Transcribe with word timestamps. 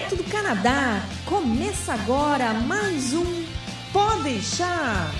direto 0.00 0.16
do 0.16 0.24
Canadá. 0.24 1.02
Começa 1.26 1.92
agora 1.92 2.54
mais 2.54 3.12
um 3.12 3.44
Pode 3.92 4.22
deixar. 4.22 5.12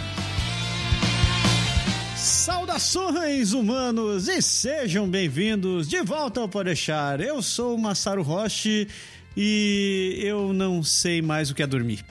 Saudações 2.17 3.53
humanos 3.53 4.29
e 4.29 4.41
sejam 4.41 5.09
bem-vindos 5.09 5.89
de 5.89 6.01
volta 6.03 6.41
ao 6.41 6.49
Pode 6.49 6.67
deixar. 6.67 7.21
Eu 7.21 7.43
sou 7.43 7.75
o 7.75 7.79
Massaro 7.79 8.23
Roche 8.23 8.89
e 9.37 10.21
eu 10.23 10.53
não 10.53 10.83
sei 10.83 11.21
mais 11.21 11.51
o 11.51 11.55
que 11.55 11.63
é 11.63 11.67
dormir. 11.67 12.05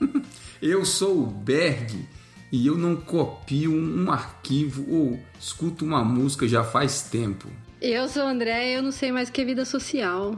eu 0.60 0.84
sou 0.84 1.22
o 1.22 1.26
Berg 1.26 2.08
e 2.50 2.66
eu 2.66 2.76
não 2.76 2.96
copio 2.96 3.72
um 3.72 4.10
arquivo 4.10 4.84
ou 4.90 5.20
escuto 5.38 5.84
uma 5.84 6.02
música 6.02 6.48
já 6.48 6.64
faz 6.64 7.02
tempo. 7.02 7.48
Eu 7.80 8.08
sou 8.08 8.24
o 8.24 8.28
André 8.28 8.72
e 8.72 8.74
eu 8.74 8.82
não 8.82 8.90
sei 8.90 9.12
mais 9.12 9.28
o 9.28 9.32
que 9.32 9.42
é 9.42 9.44
vida 9.44 9.64
social. 9.64 10.36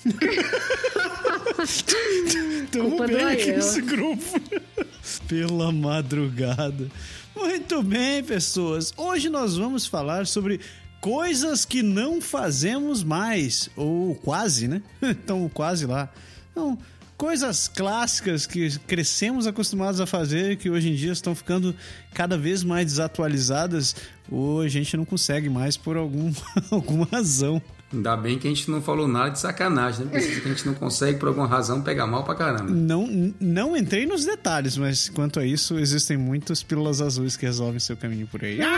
Tamo 2.72 2.90
Culpa 2.90 3.06
bem 3.06 3.24
aqui 3.24 3.52
nesse 3.52 3.82
grupo. 3.82 4.24
Pela 5.28 5.70
madrugada. 5.70 6.90
Muito 7.36 7.82
bem, 7.82 8.24
pessoas. 8.24 8.94
Hoje 8.96 9.28
nós 9.28 9.56
vamos 9.56 9.86
falar 9.86 10.26
sobre 10.26 10.60
coisas 11.00 11.64
que 11.64 11.82
não 11.82 12.20
fazemos 12.20 13.02
mais. 13.02 13.70
Ou 13.76 14.14
quase, 14.14 14.68
né? 14.68 14.82
Então, 15.02 15.50
quase 15.52 15.86
lá. 15.86 16.08
Então, 16.50 16.78
coisas 17.16 17.68
clássicas 17.68 18.46
que 18.46 18.78
crescemos 18.80 19.46
acostumados 19.46 20.00
a 20.00 20.06
fazer 20.06 20.56
que 20.56 20.70
hoje 20.70 20.88
em 20.88 20.94
dia 20.94 21.12
estão 21.12 21.34
ficando 21.34 21.76
cada 22.14 22.38
vez 22.38 22.64
mais 22.64 22.86
desatualizadas 22.86 23.94
ou 24.30 24.62
a 24.62 24.68
gente 24.68 24.96
não 24.96 25.04
consegue 25.04 25.50
mais 25.50 25.76
por 25.76 25.98
algum, 25.98 26.32
alguma 26.70 27.06
razão. 27.12 27.60
Ainda 27.92 28.16
bem 28.16 28.38
que 28.38 28.46
a 28.46 28.50
gente 28.50 28.70
não 28.70 28.80
falou 28.80 29.08
nada 29.08 29.30
de 29.30 29.40
sacanagem, 29.40 30.06
né? 30.06 30.12
Porque 30.12 30.48
a 30.48 30.52
gente 30.52 30.64
não 30.64 30.74
consegue, 30.74 31.18
por 31.18 31.26
alguma 31.28 31.48
razão, 31.48 31.82
pegar 31.82 32.06
mal 32.06 32.22
pra 32.22 32.36
caramba. 32.36 32.70
Não, 32.70 33.34
não 33.40 33.76
entrei 33.76 34.06
nos 34.06 34.24
detalhes, 34.24 34.76
mas 34.76 35.08
quanto 35.08 35.40
a 35.40 35.44
isso, 35.44 35.76
existem 35.76 36.16
muitas 36.16 36.62
pílulas 36.62 37.00
azuis 37.00 37.36
que 37.36 37.44
resolvem 37.46 37.80
seu 37.80 37.96
caminho 37.96 38.28
por 38.28 38.44
aí. 38.44 38.60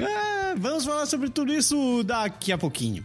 ah, 0.00 0.54
vamos 0.56 0.84
falar 0.84 1.06
sobre 1.06 1.28
tudo 1.28 1.52
isso 1.52 2.04
daqui 2.04 2.52
a 2.52 2.58
pouquinho. 2.58 3.04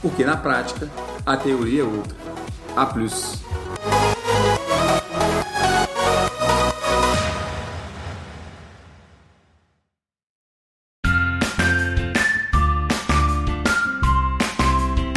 Porque 0.00 0.24
na 0.24 0.36
prática 0.36 0.88
a 1.26 1.36
teoria 1.36 1.82
é 1.82 1.84
outra. 1.84 2.16
A 2.76 2.86
plus. 2.86 3.42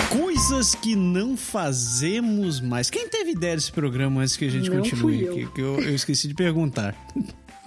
Coisas 0.09 0.73
que 0.73 0.95
não 0.95 1.37
fazemos 1.37 2.59
mais. 2.59 2.89
Quem 2.89 3.07
teve 3.07 3.31
ideia 3.31 3.55
desse 3.55 3.71
programa 3.71 4.21
antes 4.21 4.35
que 4.35 4.45
a 4.45 4.49
gente 4.49 4.69
não 4.69 4.77
continue? 4.77 5.23
Eu. 5.23 5.33
Que, 5.35 5.45
que 5.47 5.61
eu, 5.61 5.79
eu 5.79 5.93
esqueci 5.93 6.27
de 6.27 6.33
perguntar. 6.33 6.95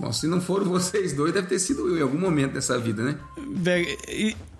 Bom, 0.01 0.13
se 0.13 0.27
não 0.27 0.41
foram 0.41 0.65
vocês 0.65 1.13
dois, 1.13 1.33
deve 1.33 1.47
ter 1.47 1.61
sido 1.61 1.89
eu 1.89 1.99
em 1.99 2.03
algum 2.03 2.19
momento 2.19 2.55
dessa 2.55 2.77
vida, 2.77 3.05
né? 3.05 3.19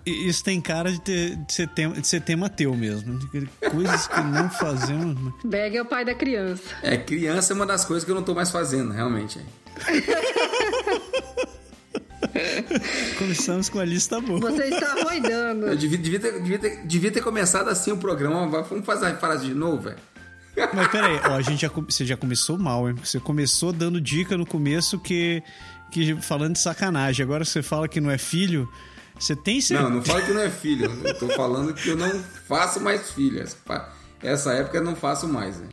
Isso 0.05 0.43
tem 0.43 0.61
cara 0.61 0.91
de, 0.91 1.01
ter, 1.01 1.35
de, 1.35 1.53
ser, 1.53 1.67
tema, 1.69 1.95
de 1.95 2.07
ser 2.07 2.21
tema 2.21 2.47
teu 2.47 2.75
mesmo. 2.75 3.19
Coisas 3.71 4.07
que 4.07 4.21
não 4.21 4.47
fazemos. 4.51 5.33
Bag 5.43 5.75
é 5.75 5.81
o 5.81 5.85
pai 5.85 6.05
da 6.05 6.13
criança. 6.13 6.61
É, 6.83 6.95
criança 6.95 7.53
é 7.53 7.55
uma 7.55 7.65
das 7.65 7.83
coisas 7.83 8.03
que 8.03 8.11
eu 8.11 8.15
não 8.15 8.21
tô 8.21 8.35
mais 8.35 8.51
fazendo, 8.51 8.91
realmente. 8.91 9.39
Começamos 13.17 13.69
com 13.69 13.79
a 13.79 13.85
lista 13.85 14.19
boa. 14.21 14.39
Você 14.39 14.65
está 14.65 14.93
roidando. 15.03 15.67
Eu 15.67 15.75
devia, 15.75 15.97
devia, 15.97 16.19
ter, 16.19 16.41
devia, 16.41 16.59
ter, 16.59 16.85
devia 16.85 17.11
ter 17.11 17.21
começado 17.21 17.69
assim 17.69 17.91
o 17.91 17.97
programa. 17.97 18.63
Vamos 18.63 18.85
fazer 18.85 19.07
a 19.07 19.15
frase 19.15 19.47
de 19.47 19.53
novo, 19.53 19.81
velho. 19.83 19.97
Mas 20.73 20.87
peraí, 20.89 21.19
ó, 21.25 21.33
a 21.33 21.41
gente 21.41 21.61
já, 21.61 21.69
você 21.69 22.05
já 22.05 22.15
começou 22.15 22.57
mal, 22.57 22.89
hein? 22.89 22.95
Você 23.03 23.19
começou 23.19 23.73
dando 23.73 23.99
dica 23.99 24.37
no 24.37 24.45
começo 24.45 24.99
que, 24.99 25.41
que 25.91 26.15
falando 26.21 26.53
de 26.53 26.59
sacanagem. 26.59 27.23
Agora 27.23 27.43
você 27.43 27.63
fala 27.63 27.87
que 27.87 27.99
não 27.99 28.11
é 28.11 28.17
filho. 28.17 28.69
Você 29.17 29.35
tem 29.35 29.61
certeza? 29.61 29.89
Não, 29.89 29.97
não 29.97 30.03
falo 30.03 30.25
que 30.25 30.33
não 30.33 30.41
é 30.41 30.49
filho. 30.49 30.91
Eu 31.03 31.17
tô 31.17 31.29
falando 31.29 31.73
que 31.73 31.89
eu 31.89 31.95
não 31.95 32.23
faço 32.47 32.79
mais 32.79 33.11
filho. 33.11 33.43
Essa 34.21 34.53
época 34.53 34.77
eu 34.77 34.83
não 34.83 34.95
faço 34.95 35.27
mais, 35.27 35.57
né? 35.57 35.69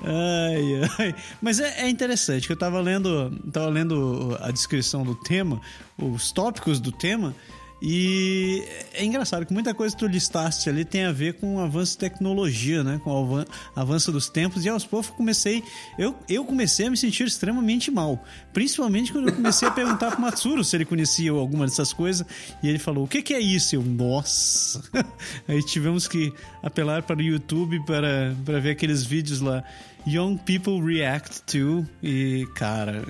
Ai, 0.00 0.80
ai. 0.98 1.14
Mas 1.42 1.58
é, 1.58 1.82
é, 1.82 1.88
interessante 1.88 2.46
que 2.46 2.52
eu 2.52 2.56
tava 2.56 2.80
lendo, 2.80 3.30
tava 3.52 3.68
lendo 3.68 4.36
a 4.40 4.50
descrição 4.50 5.02
do 5.02 5.14
tema, 5.14 5.60
os 5.98 6.30
tópicos 6.30 6.78
do 6.80 6.92
tema, 6.92 7.34
e 7.80 8.64
é 8.92 9.04
engraçado 9.04 9.46
que 9.46 9.52
muita 9.52 9.72
coisa 9.72 9.94
que 9.94 10.00
tu 10.00 10.08
listaste 10.08 10.68
ali 10.68 10.84
tem 10.84 11.04
a 11.04 11.12
ver 11.12 11.34
com 11.34 11.56
o 11.56 11.60
avanço 11.60 11.92
de 11.92 11.98
tecnologia, 11.98 12.82
né? 12.82 13.00
Com 13.04 13.10
o 13.10 13.44
avanço 13.76 14.10
dos 14.10 14.28
tempos. 14.28 14.64
E 14.64 14.68
aos 14.68 14.84
poucos 14.84 15.10
comecei. 15.10 15.62
Eu, 15.96 16.16
eu 16.28 16.44
comecei 16.44 16.86
a 16.86 16.90
me 16.90 16.96
sentir 16.96 17.26
extremamente 17.26 17.90
mal. 17.90 18.24
Principalmente 18.52 19.12
quando 19.12 19.28
eu 19.28 19.34
comecei 19.34 19.68
a 19.68 19.70
perguntar 19.70 20.10
pro 20.10 20.20
Matsuro 20.20 20.64
se 20.64 20.76
ele 20.76 20.84
conhecia 20.84 21.30
alguma 21.30 21.66
dessas 21.66 21.92
coisas. 21.92 22.26
E 22.62 22.68
ele 22.68 22.80
falou: 22.80 23.04
o 23.04 23.08
que, 23.08 23.22
que 23.22 23.32
é 23.32 23.40
isso? 23.40 23.76
Eu, 23.76 23.82
nossa! 23.82 24.82
Aí 25.46 25.62
tivemos 25.62 26.08
que 26.08 26.32
apelar 26.62 27.04
para 27.04 27.18
o 27.18 27.22
YouTube 27.22 27.80
para, 27.86 28.34
para 28.44 28.58
ver 28.58 28.70
aqueles 28.70 29.04
vídeos 29.04 29.40
lá. 29.40 29.62
Young 30.06 30.36
People 30.38 30.80
React 30.82 31.42
to. 31.42 31.86
E, 32.02 32.46
cara, 32.54 33.04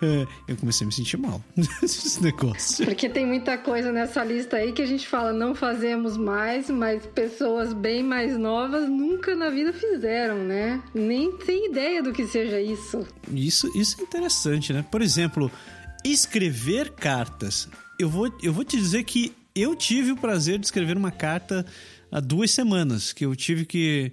eu 0.48 0.56
comecei 0.56 0.84
a 0.84 0.88
me 0.88 0.92
sentir 0.92 1.16
mal 1.16 1.42
nesse 1.56 2.22
negócio. 2.22 2.84
Porque 2.84 3.08
tem 3.08 3.26
muita 3.26 3.56
coisa 3.58 3.92
nessa 3.92 4.24
lista 4.24 4.56
aí 4.56 4.72
que 4.72 4.82
a 4.82 4.86
gente 4.86 5.06
fala 5.06 5.32
não 5.32 5.54
fazemos 5.54 6.16
mais, 6.16 6.70
mas 6.70 7.04
pessoas 7.06 7.72
bem 7.72 8.02
mais 8.02 8.36
novas 8.36 8.88
nunca 8.88 9.34
na 9.34 9.50
vida 9.50 9.72
fizeram, 9.72 10.44
né? 10.44 10.82
Nem 10.94 11.32
tem 11.38 11.70
ideia 11.70 12.02
do 12.02 12.12
que 12.12 12.26
seja 12.26 12.60
isso. 12.60 13.06
Isso, 13.32 13.70
isso 13.78 14.00
é 14.00 14.02
interessante, 14.04 14.72
né? 14.72 14.84
Por 14.90 15.02
exemplo, 15.02 15.50
escrever 16.04 16.90
cartas. 16.90 17.68
Eu 17.98 18.08
vou, 18.08 18.32
eu 18.42 18.52
vou 18.52 18.64
te 18.64 18.76
dizer 18.76 19.04
que 19.04 19.32
eu 19.54 19.74
tive 19.74 20.12
o 20.12 20.16
prazer 20.16 20.58
de 20.58 20.66
escrever 20.66 20.96
uma 20.96 21.10
carta 21.10 21.64
há 22.10 22.20
duas 22.20 22.50
semanas, 22.50 23.12
que 23.12 23.24
eu 23.24 23.34
tive 23.34 23.64
que 23.64 24.12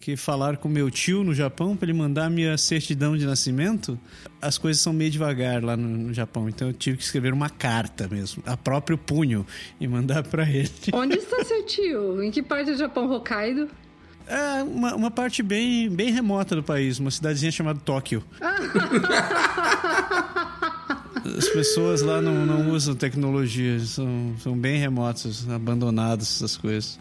que 0.00 0.16
falaram 0.16 0.56
com 0.56 0.66
meu 0.66 0.90
tio 0.90 1.22
no 1.22 1.34
Japão 1.34 1.76
para 1.76 1.90
ele 1.90 1.98
mandar 1.98 2.30
minha 2.30 2.56
certidão 2.56 3.18
de 3.18 3.26
nascimento. 3.26 4.00
As 4.40 4.56
coisas 4.56 4.82
são 4.82 4.94
meio 4.94 5.10
devagar 5.10 5.62
lá 5.62 5.76
no, 5.76 5.86
no, 5.86 6.14
Japão, 6.14 6.48
então 6.48 6.68
eu 6.68 6.72
tive 6.72 6.96
que 6.96 7.04
escrever 7.04 7.34
uma 7.34 7.50
carta 7.50 8.08
mesmo, 8.08 8.42
a 8.46 8.56
próprio 8.56 8.96
punho, 8.96 9.46
e 9.78 9.86
mandar 9.86 10.22
para 10.22 10.48
ele. 10.48 10.70
Onde 10.94 11.18
está 11.18 11.44
seu 11.44 11.66
tio? 11.66 12.22
Em 12.22 12.30
que 12.30 12.42
parte 12.42 12.70
do 12.70 12.78
Japão, 12.78 13.12
Hokkaido? 13.12 13.68
É 14.26 14.62
uma, 14.62 14.94
uma 14.94 15.10
parte 15.10 15.42
bem, 15.42 15.90
bem 15.90 16.10
remota 16.10 16.56
do 16.56 16.62
país, 16.62 16.98
uma 16.98 17.10
cidadezinha 17.10 17.52
chamada 17.52 17.78
Tóquio. 17.80 18.24
As 21.36 21.48
pessoas 21.48 22.00
lá 22.00 22.22
não, 22.22 22.46
não 22.46 22.70
usam 22.70 22.94
tecnologia, 22.94 23.78
são, 23.80 24.34
são 24.38 24.56
bem 24.56 24.78
remotos, 24.78 25.46
abandonados, 25.48 26.36
essas 26.36 26.56
coisas. 26.56 26.98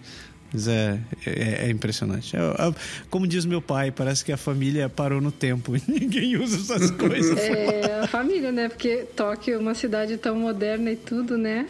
Mas 0.51 0.67
é, 0.67 0.99
é, 1.25 1.65
é 1.67 1.69
impressionante. 1.69 2.35
É, 2.35 2.39
é, 2.39 2.73
como 3.09 3.27
diz 3.27 3.45
meu 3.45 3.61
pai, 3.61 3.91
parece 3.91 4.25
que 4.25 4.31
a 4.31 4.37
família 4.37 4.89
parou 4.89 5.21
no 5.21 5.31
tempo. 5.31 5.73
Ninguém 5.87 6.37
usa 6.37 6.57
essas 6.57 6.91
coisas. 6.97 7.37
É, 7.37 8.01
a 8.01 8.07
família, 8.07 8.51
né? 8.51 8.69
Porque 8.69 9.05
Tóquio 9.15 9.55
é 9.55 9.57
uma 9.57 9.75
cidade 9.75 10.17
tão 10.17 10.35
moderna 10.35 10.91
e 10.91 10.95
tudo, 10.95 11.37
né? 11.37 11.67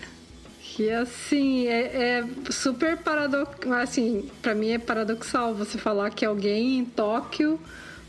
Que 0.61 0.89
assim, 0.91 1.67
é, 1.67 2.19
é 2.19 2.25
super 2.49 2.97
paradoxal. 2.97 3.73
Assim, 3.73 4.29
pra 4.41 4.55
mim 4.55 4.69
é 4.69 4.77
paradoxal 4.77 5.53
você 5.53 5.77
falar 5.77 6.09
que 6.11 6.23
alguém 6.23 6.79
em 6.79 6.85
Tóquio 6.85 7.59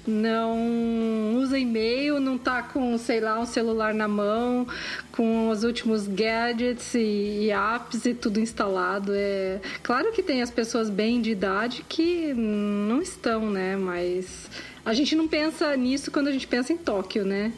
não 0.06 1.37
usa 1.37 1.58
e-mail, 1.58 2.19
não 2.20 2.38
tá 2.38 2.62
com, 2.62 2.97
sei 2.99 3.20
lá, 3.20 3.38
um 3.38 3.47
celular 3.47 3.94
na 3.94 4.08
mão, 4.08 4.67
com 5.12 5.49
os 5.49 5.64
últimos 5.64 6.06
gadgets 6.06 6.94
e, 6.94 7.47
e, 7.47 7.50
apps 7.50 8.05
e 8.05 8.14
tudo 8.14 8.41
instalado. 8.41 9.12
É 9.14 9.61
claro 9.82 10.12
que 10.12 10.23
tem 10.23 10.43
as 10.43 10.50
pessoas 10.50 10.88
bem 10.88 11.20
de 11.20 11.31
idade 11.31 11.85
que 11.88 12.32
não 12.35 13.00
estão, 13.00 13.50
né? 13.50 13.76
Mas 13.76 14.49
a 14.85 14.94
gente 14.94 15.14
não 15.14 15.29
pensa 15.29 15.76
nisso 15.76 16.11
quando 16.11 16.29
a 16.29 16.32
gente 16.32 16.46
pensa 16.46 16.73
em 16.73 16.76
Tóquio, 16.76 17.25
né? 17.25 17.53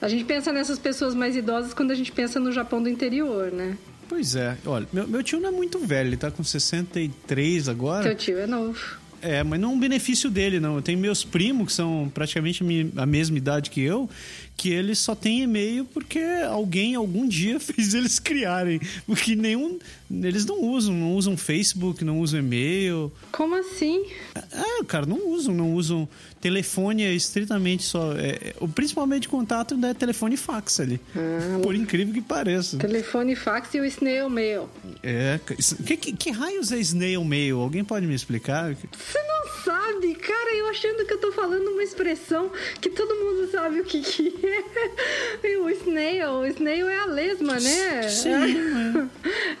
A 0.00 0.08
gente 0.08 0.24
pensa 0.24 0.52
nessas 0.52 0.78
pessoas 0.78 1.14
mais 1.14 1.36
idosas 1.36 1.74
quando 1.74 1.90
a 1.90 1.94
gente 1.94 2.10
pensa 2.10 2.40
no 2.40 2.50
Japão 2.50 2.82
do 2.82 2.88
interior, 2.88 3.52
né? 3.52 3.76
Pois 4.08 4.34
é. 4.34 4.56
Olha, 4.66 4.88
meu, 4.92 5.06
meu 5.06 5.22
tio 5.22 5.38
não 5.38 5.50
é 5.50 5.52
muito 5.52 5.78
velho, 5.78 6.08
ele 6.08 6.16
tá 6.16 6.30
com 6.30 6.42
63 6.42 7.68
agora. 7.68 8.02
Teu 8.02 8.16
tio 8.16 8.38
é 8.38 8.46
novo. 8.46 8.99
É, 9.22 9.42
mas 9.42 9.60
não 9.60 9.70
é 9.70 9.74
um 9.74 9.78
benefício 9.78 10.30
dele, 10.30 10.58
não. 10.58 10.76
Eu 10.76 10.82
tenho 10.82 10.98
meus 10.98 11.24
primos, 11.24 11.68
que 11.68 11.72
são 11.72 12.10
praticamente 12.12 12.64
a 12.96 13.06
mesma 13.06 13.36
idade 13.36 13.70
que 13.70 13.80
eu, 13.80 14.08
que 14.56 14.70
eles 14.70 14.98
só 14.98 15.14
têm 15.14 15.40
e-mail 15.42 15.86
porque 15.86 16.20
alguém 16.46 16.94
algum 16.94 17.26
dia 17.26 17.58
fez 17.60 17.94
eles 17.94 18.18
criarem. 18.18 18.80
Porque 19.06 19.34
nenhum. 19.34 19.78
Eles 20.10 20.44
não 20.44 20.60
usam, 20.60 20.92
não 20.92 21.14
usam 21.14 21.36
Facebook, 21.36 22.04
não 22.04 22.18
usam 22.18 22.40
e-mail. 22.40 23.12
Como 23.30 23.54
assim? 23.54 24.04
É, 24.34 24.84
cara, 24.84 25.06
não 25.06 25.28
usam, 25.28 25.54
não 25.54 25.72
usam. 25.74 26.08
Telefone 26.40 27.04
é 27.04 27.12
estritamente 27.12 27.84
só. 27.84 28.12
É, 28.16 28.54
o 28.60 28.66
principalmente 28.66 29.28
contato 29.28 29.78
é 29.84 29.94
telefone 29.94 30.34
e 30.34 30.38
fax 30.38 30.80
ali. 30.80 31.00
Ah, 31.14 31.60
por 31.62 31.74
incrível 31.74 32.12
que 32.12 32.20
pareça. 32.20 32.76
Telefone, 32.76 33.36
fax 33.36 33.74
e 33.74 33.80
o 33.80 33.84
snail 33.84 34.28
mail. 34.28 34.68
É. 35.02 35.38
Que, 35.86 35.96
que, 35.96 36.12
que 36.12 36.30
raios 36.30 36.72
é 36.72 36.78
snail 36.78 37.24
mail? 37.24 37.60
Alguém 37.60 37.84
pode 37.84 38.06
me 38.06 38.14
explicar? 38.14 38.74
Você 38.74 39.22
não 39.22 39.64
sabe, 39.64 40.14
cara, 40.14 40.56
eu 40.56 40.66
achando 40.68 41.06
que 41.06 41.12
eu 41.12 41.18
tô 41.18 41.30
falando 41.32 41.68
uma 41.68 41.82
expressão 41.82 42.50
que 42.80 42.90
todo 42.90 43.14
mundo 43.14 43.50
sabe 43.50 43.80
o 43.80 43.84
que, 43.84 44.00
que 44.00 44.39
é. 44.39 44.39
O 45.62 45.70
snail, 45.70 46.30
o 46.30 46.46
snail 46.46 46.88
é 46.88 46.98
a 46.98 47.06
lesma, 47.06 47.54
né? 47.54 48.08
Sim. 48.08 48.30
É. 48.30 49.06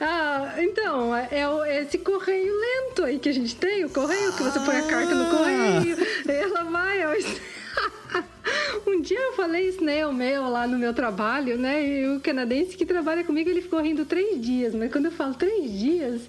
ah, 0.00 0.54
então, 0.58 1.14
é, 1.14 1.82
esse 1.82 1.98
correio 1.98 2.52
lento 2.58 3.04
aí 3.04 3.18
que 3.18 3.28
a 3.28 3.32
gente 3.32 3.54
tem, 3.56 3.84
o 3.84 3.90
correio 3.90 4.32
que 4.32 4.42
você 4.42 4.58
põe 4.60 4.76
a 4.76 4.82
carta 4.82 5.14
no 5.14 5.30
correio, 5.30 5.96
ela 6.28 6.64
vai 6.64 7.02
ao 7.02 7.14
Um 8.86 9.00
dia 9.00 9.18
eu 9.18 9.32
falei 9.34 9.68
snail 9.68 10.12
meu 10.12 10.48
lá 10.48 10.66
no 10.66 10.78
meu 10.78 10.92
trabalho, 10.92 11.56
né? 11.56 11.86
E 11.86 12.08
o 12.08 12.20
canadense 12.20 12.76
que 12.76 12.84
trabalha 12.84 13.24
comigo, 13.24 13.48
ele 13.48 13.62
ficou 13.62 13.80
rindo 13.80 14.04
três 14.04 14.40
dias. 14.40 14.74
Mas 14.74 14.90
quando 14.90 15.06
eu 15.06 15.12
falo 15.12 15.34
três 15.34 15.70
dias, 15.70 16.22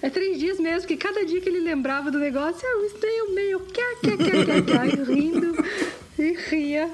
é 0.00 0.08
três 0.08 0.38
dias 0.38 0.58
mesmo, 0.58 0.86
que 0.86 0.96
cada 0.96 1.24
dia 1.24 1.40
que 1.40 1.48
ele 1.48 1.60
lembrava 1.60 2.10
do 2.10 2.18
negócio, 2.18 2.66
é 2.66 2.76
o 2.76 2.84
snail 2.86 3.34
meu, 3.34 3.60
quer, 3.60 3.96
quer, 4.00 4.16
quer, 4.16 4.46
quer, 4.46 4.64
quer, 4.64 5.04
rindo 5.06 5.64
e 6.18 6.32
ria. 6.48 6.90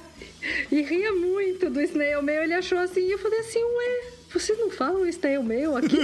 E 0.70 0.82
ria 0.82 1.12
muito 1.12 1.70
do 1.70 1.80
snail 1.82 2.22
meu. 2.22 2.42
Ele 2.42 2.54
achou 2.54 2.78
assim, 2.78 3.06
e 3.06 3.12
eu 3.12 3.18
falei 3.18 3.40
assim, 3.40 3.62
ué, 3.62 4.04
você 4.32 4.52
não 4.54 4.70
fala 4.70 4.98
o 4.98 5.06
snail 5.06 5.42
mail 5.42 5.76
aqui? 5.76 5.96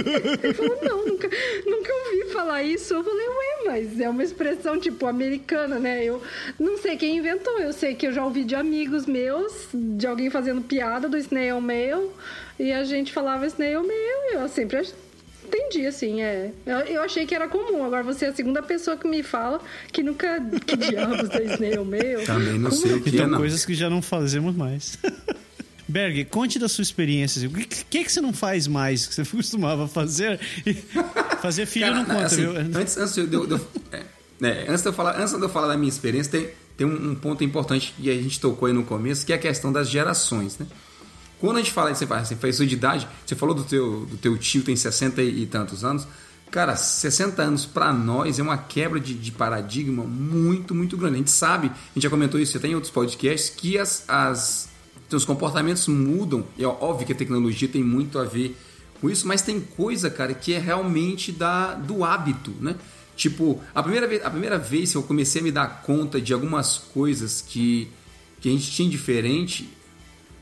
Ele 0.43 0.53
falou, 0.53 0.77
não, 0.81 1.05
nunca, 1.05 1.29
nunca 1.65 1.93
ouvi 1.93 2.31
falar 2.31 2.63
isso. 2.63 2.93
Eu 2.93 3.03
falei, 3.03 3.27
ué, 3.27 3.63
mas 3.65 3.99
é 3.99 4.09
uma 4.09 4.23
expressão 4.23 4.79
tipo 4.79 5.05
americana, 5.05 5.77
né? 5.79 6.03
Eu 6.03 6.21
não 6.59 6.77
sei 6.77 6.95
quem 6.95 7.17
inventou, 7.17 7.59
eu 7.59 7.73
sei 7.73 7.93
que 7.93 8.07
eu 8.07 8.13
já 8.13 8.23
ouvi 8.23 8.43
de 8.43 8.55
amigos 8.55 9.05
meus, 9.05 9.67
de 9.73 10.07
alguém 10.07 10.29
fazendo 10.29 10.61
piada 10.61 11.09
do 11.09 11.17
snail 11.17 11.59
mail, 11.59 12.11
e 12.57 12.71
a 12.71 12.83
gente 12.83 13.11
falava 13.11 13.45
snail 13.47 13.83
mail, 13.83 14.17
e 14.31 14.35
eu 14.35 14.47
sempre 14.47 14.77
entendi, 15.51 15.85
assim, 15.85 16.21
é. 16.21 16.51
Eu, 16.65 16.77
eu, 16.79 17.01
achei 17.01 17.25
que 17.25 17.35
era 17.35 17.47
comum. 17.47 17.83
Agora 17.83 18.03
você 18.03 18.25
é 18.25 18.29
a 18.29 18.33
segunda 18.33 18.63
pessoa 18.63 18.95
que 18.95 19.07
me 19.07 19.21
fala 19.21 19.61
que 19.91 20.01
nunca. 20.01 20.39
Que 20.65 20.77
diabos 20.77 21.29
é 21.31 21.43
snail 21.53 21.85
mail? 21.85 22.25
Também 22.25 22.57
não 22.57 22.69
Como? 22.69 22.81
sei 22.81 22.93
o 22.93 23.01
que 23.01 23.11
Tem 23.11 23.21
é, 23.21 23.27
não. 23.27 23.37
coisas 23.37 23.65
que 23.65 23.73
já 23.73 23.89
não 23.89 24.01
fazemos 24.01 24.55
mais. 24.55 24.97
Berg, 25.87 26.23
conte 26.25 26.57
da 26.57 26.69
sua 26.69 26.83
experiência. 26.83 27.47
O 27.49 27.51
que, 27.51 27.65
que, 27.65 28.03
que 28.05 28.11
você 28.11 28.21
não 28.21 28.31
faz 28.31 28.65
mais 28.65 29.05
que 29.05 29.13
você 29.13 29.25
costumava 29.35 29.87
fazer? 29.87 30.39
fazer 31.41 31.65
filho 31.65 31.87
Cara, 31.87 31.97
não 31.97 32.05
conta, 32.05 32.25
assim, 32.25 32.37
viu? 32.37 32.55
Antes, 32.55 32.97
antes, 32.97 33.13
de, 33.13 33.27
de, 33.27 33.47
de, 33.47 33.61
é, 33.91 34.03
né, 34.39 34.65
antes, 34.69 34.81
de 34.81 34.87
eu 34.87 34.93
falar, 34.93 35.19
antes 35.19 35.33
de 35.33 35.41
eu 35.41 35.49
falar 35.49 35.67
da 35.67 35.77
minha 35.77 35.89
experiência, 35.89 36.31
tem, 36.31 36.49
tem 36.77 36.87
um, 36.87 37.11
um, 37.11 37.15
ponto 37.15 37.43
importante 37.43 37.93
que 37.99 38.09
a 38.09 38.13
gente 38.13 38.39
tocou 38.39 38.67
aí 38.67 38.73
no 38.73 38.83
começo, 38.83 39.25
que 39.25 39.33
é 39.33 39.35
a 39.35 39.39
questão 39.39 39.71
das 39.71 39.89
gerações, 39.89 40.57
né? 40.57 40.65
Quando 41.41 41.57
a 41.57 41.59
gente 41.59 41.71
fala, 41.71 41.93
você 41.93 42.05
fala, 42.05 42.23
você 42.23 42.35
faz 42.35 42.55
sua 42.55 42.67
de 42.67 42.75
idade, 42.75 43.07
você 43.25 43.35
falou 43.35 43.55
do 43.55 43.63
teu, 43.63 44.05
do 44.05 44.15
teu 44.15 44.37
tio, 44.37 44.61
tem 44.61 44.75
60 44.75 45.23
e 45.23 45.47
tantos 45.47 45.83
anos. 45.83 46.07
Cara, 46.51 46.75
60 46.75 47.41
anos 47.41 47.65
para 47.65 47.91
nós 47.91 48.37
é 48.37 48.43
uma 48.43 48.59
quebra 48.59 48.99
de, 48.99 49.15
de, 49.15 49.31
paradigma 49.31 50.03
muito, 50.03 50.75
muito 50.75 50.95
grande. 50.95 51.15
A 51.15 51.17
gente 51.17 51.31
sabe, 51.31 51.67
a 51.69 51.93
gente 51.95 52.03
já 52.03 52.11
comentou 52.11 52.39
isso 52.39 52.55
até 52.55 52.67
em 52.67 52.75
outros 52.75 52.93
podcasts, 52.93 53.49
que 53.49 53.79
as, 53.79 54.03
as, 54.07 54.69
os 55.11 55.25
comportamentos 55.25 55.87
mudam. 55.87 56.45
É 56.59 56.67
óbvio 56.67 57.07
que 57.07 57.13
a 57.13 57.15
tecnologia 57.15 57.67
tem 57.67 57.83
muito 57.83 58.19
a 58.19 58.23
ver 58.23 58.55
com 58.99 59.09
isso, 59.09 59.27
mas 59.27 59.41
tem 59.41 59.59
coisa, 59.59 60.11
cara, 60.11 60.35
que 60.35 60.53
é 60.53 60.59
realmente 60.59 61.31
da, 61.31 61.73
do 61.73 62.03
hábito, 62.03 62.51
né? 62.61 62.75
Tipo, 63.15 63.59
a 63.73 63.81
primeira, 63.81 64.07
vez, 64.07 64.23
a 64.23 64.29
primeira 64.29 64.59
vez 64.59 64.91
que 64.91 64.97
eu 64.97 65.03
comecei 65.03 65.41
a 65.41 65.43
me 65.43 65.51
dar 65.51 65.81
conta 65.81 66.21
de 66.21 66.33
algumas 66.33 66.77
coisas 66.77 67.41
que, 67.41 67.87
que 68.39 68.47
a 68.47 68.51
gente 68.51 68.69
tinha 68.69 68.87
diferente, 68.87 69.67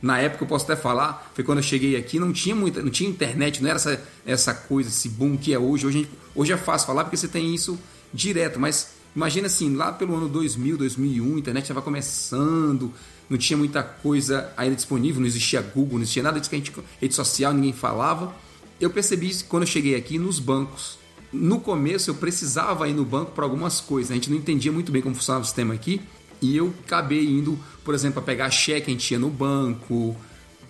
na 0.02 0.20
época 0.20 0.44
eu 0.44 0.48
posso 0.48 0.66
até 0.66 0.76
falar, 0.76 1.30
foi 1.34 1.44
quando 1.44 1.58
eu 1.58 1.64
cheguei 1.64 1.96
aqui, 1.98 2.20
não 2.20 2.32
tinha 2.32 2.56
muita, 2.56 2.82
não 2.82 2.90
tinha 2.90 3.10
internet, 3.10 3.62
não 3.62 3.70
era 3.70 3.76
essa, 3.76 4.02
essa 4.26 4.54
coisa, 4.54 4.90
esse 4.90 5.10
boom 5.10 5.36
que 5.36 5.54
é 5.54 5.60
hoje. 5.60 5.86
Hoje, 5.86 6.10
hoje 6.34 6.54
é 6.54 6.58
fácil 6.58 6.88
falar 6.88 7.04
porque 7.04 7.18
você 7.18 7.28
tem 7.28 7.54
isso 7.54 7.78
direto, 8.14 8.60
mas 8.60 8.92
imagina 9.16 9.48
assim, 9.48 9.76
lá 9.76 9.92
pelo 9.92 10.16
ano 10.16 10.30
2000, 10.30 10.78
2001, 10.78 11.36
a 11.36 11.40
internet 11.40 11.64
estava 11.64 11.82
começando, 11.82 12.94
não 13.30 13.38
tinha 13.38 13.58
muita 13.58 13.84
coisa 13.84 14.52
ainda 14.56 14.76
disponível, 14.76 15.20
não 15.20 15.28
existia 15.28 15.62
Google, 15.62 15.96
não 15.96 16.02
existia 16.04 16.24
nada 16.24 16.40
disso 16.40 16.50
que 16.50 16.56
a 16.56 16.60
gente, 16.60 16.74
rede 17.02 17.14
social, 17.14 17.54
ninguém 17.54 17.74
falava. 17.74 18.34
Eu 18.80 18.90
percebi 18.90 19.30
isso 19.30 19.46
quando 19.46 19.64
eu 19.64 19.68
cheguei 19.68 19.96
aqui 19.96 20.18
nos 20.18 20.40
bancos. 20.40 20.98
No 21.32 21.60
começo 21.60 22.10
eu 22.10 22.16
precisava 22.16 22.88
ir 22.88 22.94
no 22.94 23.06
banco 23.06 23.34
para 23.34 23.44
algumas 23.44 23.82
coisas, 23.82 24.12
a 24.12 24.16
gente 24.16 24.30
não 24.32 24.38
entendia 24.38 24.72
muito 24.72 24.92
bem 24.92 25.02
como 25.02 25.14
funcionava 25.14 25.44
o 25.44 25.46
sistema 25.46 25.74
aqui, 25.74 26.02
e 26.42 26.56
eu 26.56 26.74
acabei 26.86 27.26
indo, 27.26 27.60
por 27.84 27.94
exemplo, 27.94 28.16
para 28.16 28.24
pegar 28.24 28.50
cheque, 28.50 28.90
a 28.90 28.94
gente 28.94 29.12
ia 29.12 29.20
no 29.20 29.30
banco, 29.30 30.16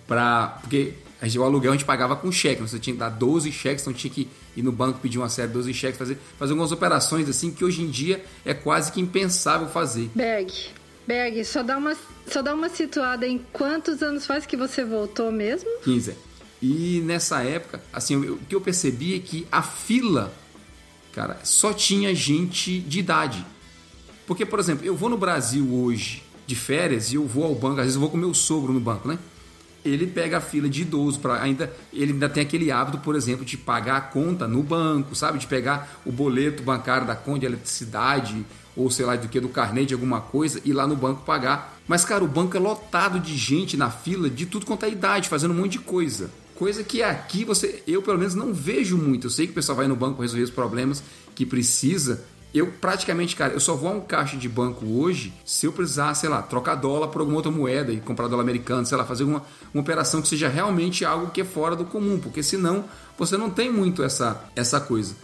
para 0.06 0.58
porque 0.60 0.94
a 1.20 1.26
gente, 1.26 1.38
o 1.38 1.44
aluguel 1.44 1.72
a 1.72 1.76
gente 1.76 1.84
pagava 1.84 2.16
com 2.16 2.32
cheque, 2.32 2.62
você 2.62 2.78
tinha 2.78 2.94
que 2.94 3.00
dar 3.00 3.10
12 3.10 3.52
cheques, 3.52 3.82
então 3.82 3.92
tinha 3.92 4.12
que 4.12 4.28
ir 4.56 4.62
no 4.62 4.72
banco 4.72 4.98
pedir 5.00 5.18
uma 5.18 5.28
série 5.28 5.48
de 5.48 5.54
12 5.54 5.74
cheques, 5.74 5.98
fazer, 5.98 6.18
fazer 6.38 6.52
algumas 6.52 6.72
operações 6.72 7.28
assim 7.28 7.50
que 7.50 7.64
hoje 7.64 7.82
em 7.82 7.90
dia 7.90 8.24
é 8.44 8.54
quase 8.54 8.90
que 8.90 9.00
impensável 9.00 9.68
fazer. 9.68 10.10
Bag, 10.14 10.52
Berg, 11.06 11.44
só 11.44 11.62
dá, 11.62 11.76
uma, 11.76 11.96
só 12.26 12.40
dá 12.40 12.54
uma 12.54 12.68
situada 12.68 13.26
em 13.26 13.38
quantos 13.52 14.02
anos 14.02 14.26
faz 14.26 14.46
que 14.46 14.56
você 14.56 14.84
voltou 14.84 15.30
mesmo? 15.32 15.68
15. 15.82 16.14
E 16.62 17.02
nessa 17.04 17.42
época, 17.42 17.82
assim, 17.92 18.16
o 18.16 18.38
que 18.48 18.54
eu 18.54 18.60
percebi 18.60 19.16
é 19.16 19.18
que 19.18 19.46
a 19.50 19.62
fila, 19.62 20.32
cara, 21.12 21.38
só 21.42 21.72
tinha 21.72 22.14
gente 22.14 22.78
de 22.80 23.00
idade. 23.00 23.44
Porque, 24.30 24.46
por 24.46 24.60
exemplo, 24.60 24.86
eu 24.86 24.94
vou 24.94 25.08
no 25.08 25.18
Brasil 25.18 25.74
hoje 25.74 26.22
de 26.46 26.54
férias 26.54 27.10
e 27.10 27.16
eu 27.16 27.26
vou 27.26 27.42
ao 27.42 27.52
banco, 27.52 27.80
às 27.80 27.86
vezes 27.86 27.94
eu 27.96 28.00
vou 28.00 28.10
com 28.10 28.16
meu 28.16 28.32
sogro 28.32 28.72
no 28.72 28.78
banco, 28.78 29.08
né? 29.08 29.18
Ele 29.84 30.06
pega 30.06 30.38
a 30.38 30.40
fila 30.40 30.68
de 30.68 30.82
idoso 30.82 31.18
para 31.18 31.42
ainda 31.42 31.74
ele 31.92 32.12
ainda 32.12 32.28
tem 32.28 32.44
aquele 32.44 32.70
hábito, 32.70 32.98
por 32.98 33.16
exemplo, 33.16 33.44
de 33.44 33.56
pagar 33.56 33.96
a 33.96 34.00
conta 34.00 34.46
no 34.46 34.62
banco, 34.62 35.16
sabe? 35.16 35.40
De 35.40 35.48
pegar 35.48 36.00
o 36.06 36.12
boleto 36.12 36.62
bancário 36.62 37.08
da 37.08 37.16
conta 37.16 37.40
de 37.40 37.46
eletricidade 37.46 38.46
ou 38.76 38.88
sei 38.88 39.04
lá 39.04 39.16
do 39.16 39.26
que, 39.26 39.40
do 39.40 39.48
carnê 39.48 39.84
de 39.84 39.94
alguma 39.94 40.20
coisa, 40.20 40.60
e 40.64 40.72
lá 40.72 40.86
no 40.86 40.94
banco 40.94 41.24
pagar. 41.24 41.76
Mas, 41.88 42.04
cara, 42.04 42.22
o 42.22 42.28
banco 42.28 42.56
é 42.56 42.60
lotado 42.60 43.18
de 43.18 43.36
gente 43.36 43.76
na 43.76 43.90
fila 43.90 44.30
de 44.30 44.46
tudo 44.46 44.64
quanto 44.64 44.84
é 44.84 44.90
idade, 44.90 45.28
fazendo 45.28 45.50
um 45.50 45.56
monte 45.56 45.72
de 45.72 45.80
coisa. 45.80 46.30
Coisa 46.54 46.84
que 46.84 47.02
aqui 47.02 47.44
você, 47.44 47.82
eu 47.84 48.00
pelo 48.00 48.18
menos 48.18 48.36
não 48.36 48.54
vejo 48.54 48.96
muito. 48.96 49.26
Eu 49.26 49.30
sei 49.30 49.46
que 49.46 49.52
o 49.52 49.54
pessoal 49.56 49.74
vai 49.74 49.88
no 49.88 49.96
banco 49.96 50.22
resolver 50.22 50.44
os 50.44 50.50
problemas 50.50 51.02
que 51.34 51.44
precisa. 51.44 52.22
Eu 52.52 52.66
praticamente, 52.66 53.36
cara, 53.36 53.52
eu 53.52 53.60
só 53.60 53.76
vou 53.76 53.90
a 53.90 53.92
um 53.92 54.00
caixa 54.00 54.36
de 54.36 54.48
banco 54.48 54.84
hoje 54.86 55.32
se 55.44 55.66
eu 55.66 55.72
precisar, 55.72 56.14
sei 56.14 56.28
lá, 56.28 56.42
trocar 56.42 56.74
dólar 56.74 57.08
por 57.08 57.20
alguma 57.20 57.36
outra 57.36 57.52
moeda 57.52 57.92
e 57.92 58.00
comprar 58.00 58.26
dólar 58.26 58.42
americano, 58.42 58.84
sei 58.84 58.98
lá, 58.98 59.04
fazer 59.04 59.24
uma, 59.24 59.42
uma 59.72 59.80
operação 59.80 60.20
que 60.20 60.28
seja 60.28 60.48
realmente 60.48 61.04
algo 61.04 61.30
que 61.30 61.40
é 61.40 61.44
fora 61.44 61.76
do 61.76 61.84
comum, 61.84 62.18
porque 62.18 62.42
senão 62.42 62.84
você 63.16 63.36
não 63.36 63.50
tem 63.50 63.72
muito 63.72 64.02
essa, 64.02 64.44
essa 64.56 64.80
coisa. 64.80 65.14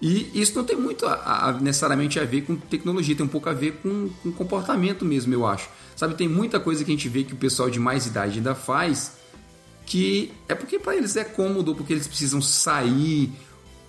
E 0.00 0.30
isso 0.34 0.54
não 0.54 0.64
tem 0.64 0.76
muito 0.76 1.06
a, 1.06 1.48
a, 1.48 1.52
necessariamente 1.52 2.20
a 2.20 2.24
ver 2.24 2.42
com 2.42 2.54
tecnologia, 2.54 3.16
tem 3.16 3.24
um 3.24 3.28
pouco 3.28 3.48
a 3.48 3.52
ver 3.52 3.80
com, 3.82 4.10
com 4.22 4.30
comportamento 4.30 5.04
mesmo, 5.04 5.32
eu 5.34 5.46
acho. 5.46 5.68
Sabe, 5.96 6.14
tem 6.14 6.28
muita 6.28 6.60
coisa 6.60 6.84
que 6.84 6.90
a 6.90 6.94
gente 6.94 7.08
vê 7.08 7.24
que 7.24 7.32
o 7.32 7.36
pessoal 7.36 7.70
de 7.70 7.80
mais 7.80 8.06
idade 8.06 8.38
ainda 8.38 8.54
faz 8.54 9.16
que 9.86 10.32
é 10.48 10.54
porque 10.54 10.78
para 10.78 10.96
eles 10.96 11.16
é 11.16 11.24
cômodo, 11.24 11.74
porque 11.74 11.92
eles 11.92 12.08
precisam 12.08 12.42
sair, 12.42 13.32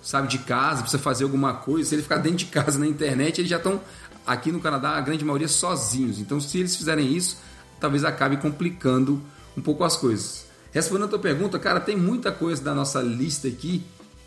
sabe, 0.02 0.28
de 0.28 0.38
casa, 0.38 0.82
precisa 0.82 1.02
fazer 1.02 1.24
alguma 1.24 1.54
coisa. 1.54 1.88
Se 1.88 1.94
ele 1.94 2.02
ficar 2.02 2.16
dentro 2.18 2.38
de 2.38 2.46
casa 2.46 2.78
na 2.78 2.86
internet, 2.86 3.40
eles 3.40 3.50
já 3.50 3.56
estão 3.56 3.80
aqui 4.26 4.52
no 4.52 4.60
Canadá, 4.60 4.90
a 4.90 5.00
grande 5.00 5.24
maioria 5.24 5.48
sozinhos. 5.48 6.18
Então, 6.18 6.40
se 6.40 6.58
eles 6.58 6.76
fizerem 6.76 7.14
isso, 7.14 7.38
talvez 7.80 8.04
acabe 8.04 8.36
complicando 8.36 9.20
um 9.56 9.60
pouco 9.60 9.84
as 9.84 9.96
coisas. 9.96 10.46
Respondendo 10.72 11.06
a 11.06 11.08
tua 11.08 11.18
pergunta, 11.18 11.58
cara, 11.58 11.80
tem 11.80 11.96
muita 11.96 12.30
coisa 12.30 12.62
da 12.62 12.74
nossa 12.74 13.00
lista 13.00 13.48
aqui 13.48 13.82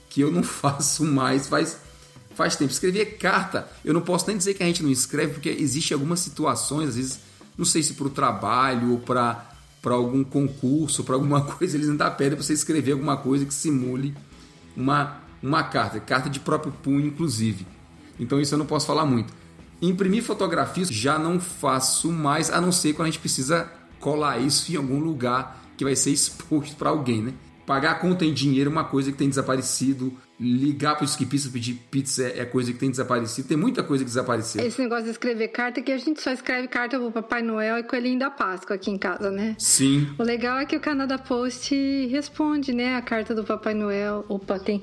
que 0.10 0.22
eu 0.22 0.32
não 0.32 0.44
faço 0.44 1.06
mais 1.06 1.48
faz, 1.48 1.78
faz 2.36 2.56
tempo. 2.56 2.72
Escrever 2.72 3.18
carta, 3.18 3.68
eu 3.86 3.94
não 3.94 4.02
posso 4.02 4.28
nem 4.28 4.38
dizer 4.38 4.54
que 4.54 4.64
a 4.64 4.66
gente 4.66 4.84
não 4.84 4.90
escreve, 4.90 5.34
porque 5.34 5.50
existe 5.50 5.94
algumas 5.94 6.20
situações, 6.20 6.90
às 6.90 6.96
vezes, 6.96 7.20
não 7.58 7.66
sei 7.66 7.84
se 7.84 7.94
para 7.94 8.08
o 8.08 8.10
trabalho 8.10 8.94
ou 8.94 9.00
para 9.00 9.46
algum 9.86 10.24
concurso, 10.24 11.04
para 11.04 11.16
alguma 11.16 11.42
coisa, 11.46 11.78
eles 11.78 11.90
ainda 11.90 12.10
pedem 12.10 12.36
para 12.36 12.44
você 12.44 12.54
escrever 12.54 12.94
alguma 12.94 13.18
coisa 13.18 13.46
que 13.46 13.54
simule 13.54 14.16
uma, 14.76 15.21
uma 15.42 15.64
carta, 15.64 16.00
carta 16.00 16.30
de 16.30 16.40
próprio 16.40 16.72
punho, 16.84 17.08
inclusive. 17.08 17.66
Então 18.20 18.40
isso 18.40 18.54
eu 18.54 18.60
não 18.60 18.66
posso 18.66 18.86
falar 18.86 19.06
muito. 19.06 19.34
Imprimir 19.82 20.24
fotografias 20.24 20.90
já 20.90 21.18
não 21.18 21.40
faço 21.40 22.12
mais, 22.12 22.52
a 22.52 22.62
não 22.62 22.72
ser 22.72 22.94
quando 22.94 23.08
a 23.08 23.12
gente 23.12 23.20
precisa 23.20 23.72
colar 24.00 24.40
isso 24.40 24.72
em 24.72 24.76
algum 24.76 25.00
lugar 25.00 25.64
que 25.78 25.84
vai 25.84 25.96
ser 25.96 26.12
exposto 26.14 26.76
para 26.76 26.90
alguém, 26.90 27.22
né? 27.22 27.34
pagar 27.72 27.92
a 27.92 27.96
conta 27.96 28.26
em 28.26 28.34
dinheiro 28.34 28.70
é 28.70 28.74
uma 28.74 28.84
coisa 28.84 29.14
que 29.14 29.18
tem 29.18 29.30
desaparecido. 29.30 30.14
Ligar 30.38 30.96
para 30.96 31.04
o 31.04 31.06
esquipista 31.06 31.50
pedir 31.50 31.76
pizza 31.90 32.28
é 32.36 32.44
coisa 32.44 32.74
que 32.74 32.78
tem 32.78 32.90
desaparecido. 32.90 33.48
Tem 33.48 33.56
muita 33.56 33.82
coisa 33.82 34.04
que 34.04 34.10
desapareceu. 34.10 34.66
Esse 34.66 34.82
negócio 34.82 35.06
de 35.06 35.12
escrever 35.12 35.48
carta, 35.50 35.82
que 35.82 35.92
a 35.92 35.98
gente 35.98 36.22
só 36.22 36.32
escreve 36.32 36.68
carta 36.68 37.00
pro 37.00 37.12
Papai 37.12 37.42
Noel 37.42 37.78
e 37.78 37.84
Coelhinho 37.84 38.20
da 38.20 38.30
Páscoa 38.30 38.76
aqui 38.76 38.92
em 38.92 38.98
casa, 38.98 39.32
né? 39.32 39.56
Sim. 39.58 40.10
O 40.18 40.24
legal 40.24 40.58
é 40.58 40.66
que 40.66 40.76
o 40.76 40.82
Canadá 40.82 41.18
Post 41.18 41.74
responde, 42.08 42.74
né, 42.74 42.96
a 42.96 43.02
carta 43.02 43.34
do 43.34 43.44
Papai 43.44 43.74
Noel. 43.74 44.26
Opa, 44.28 44.60
tem, 44.60 44.82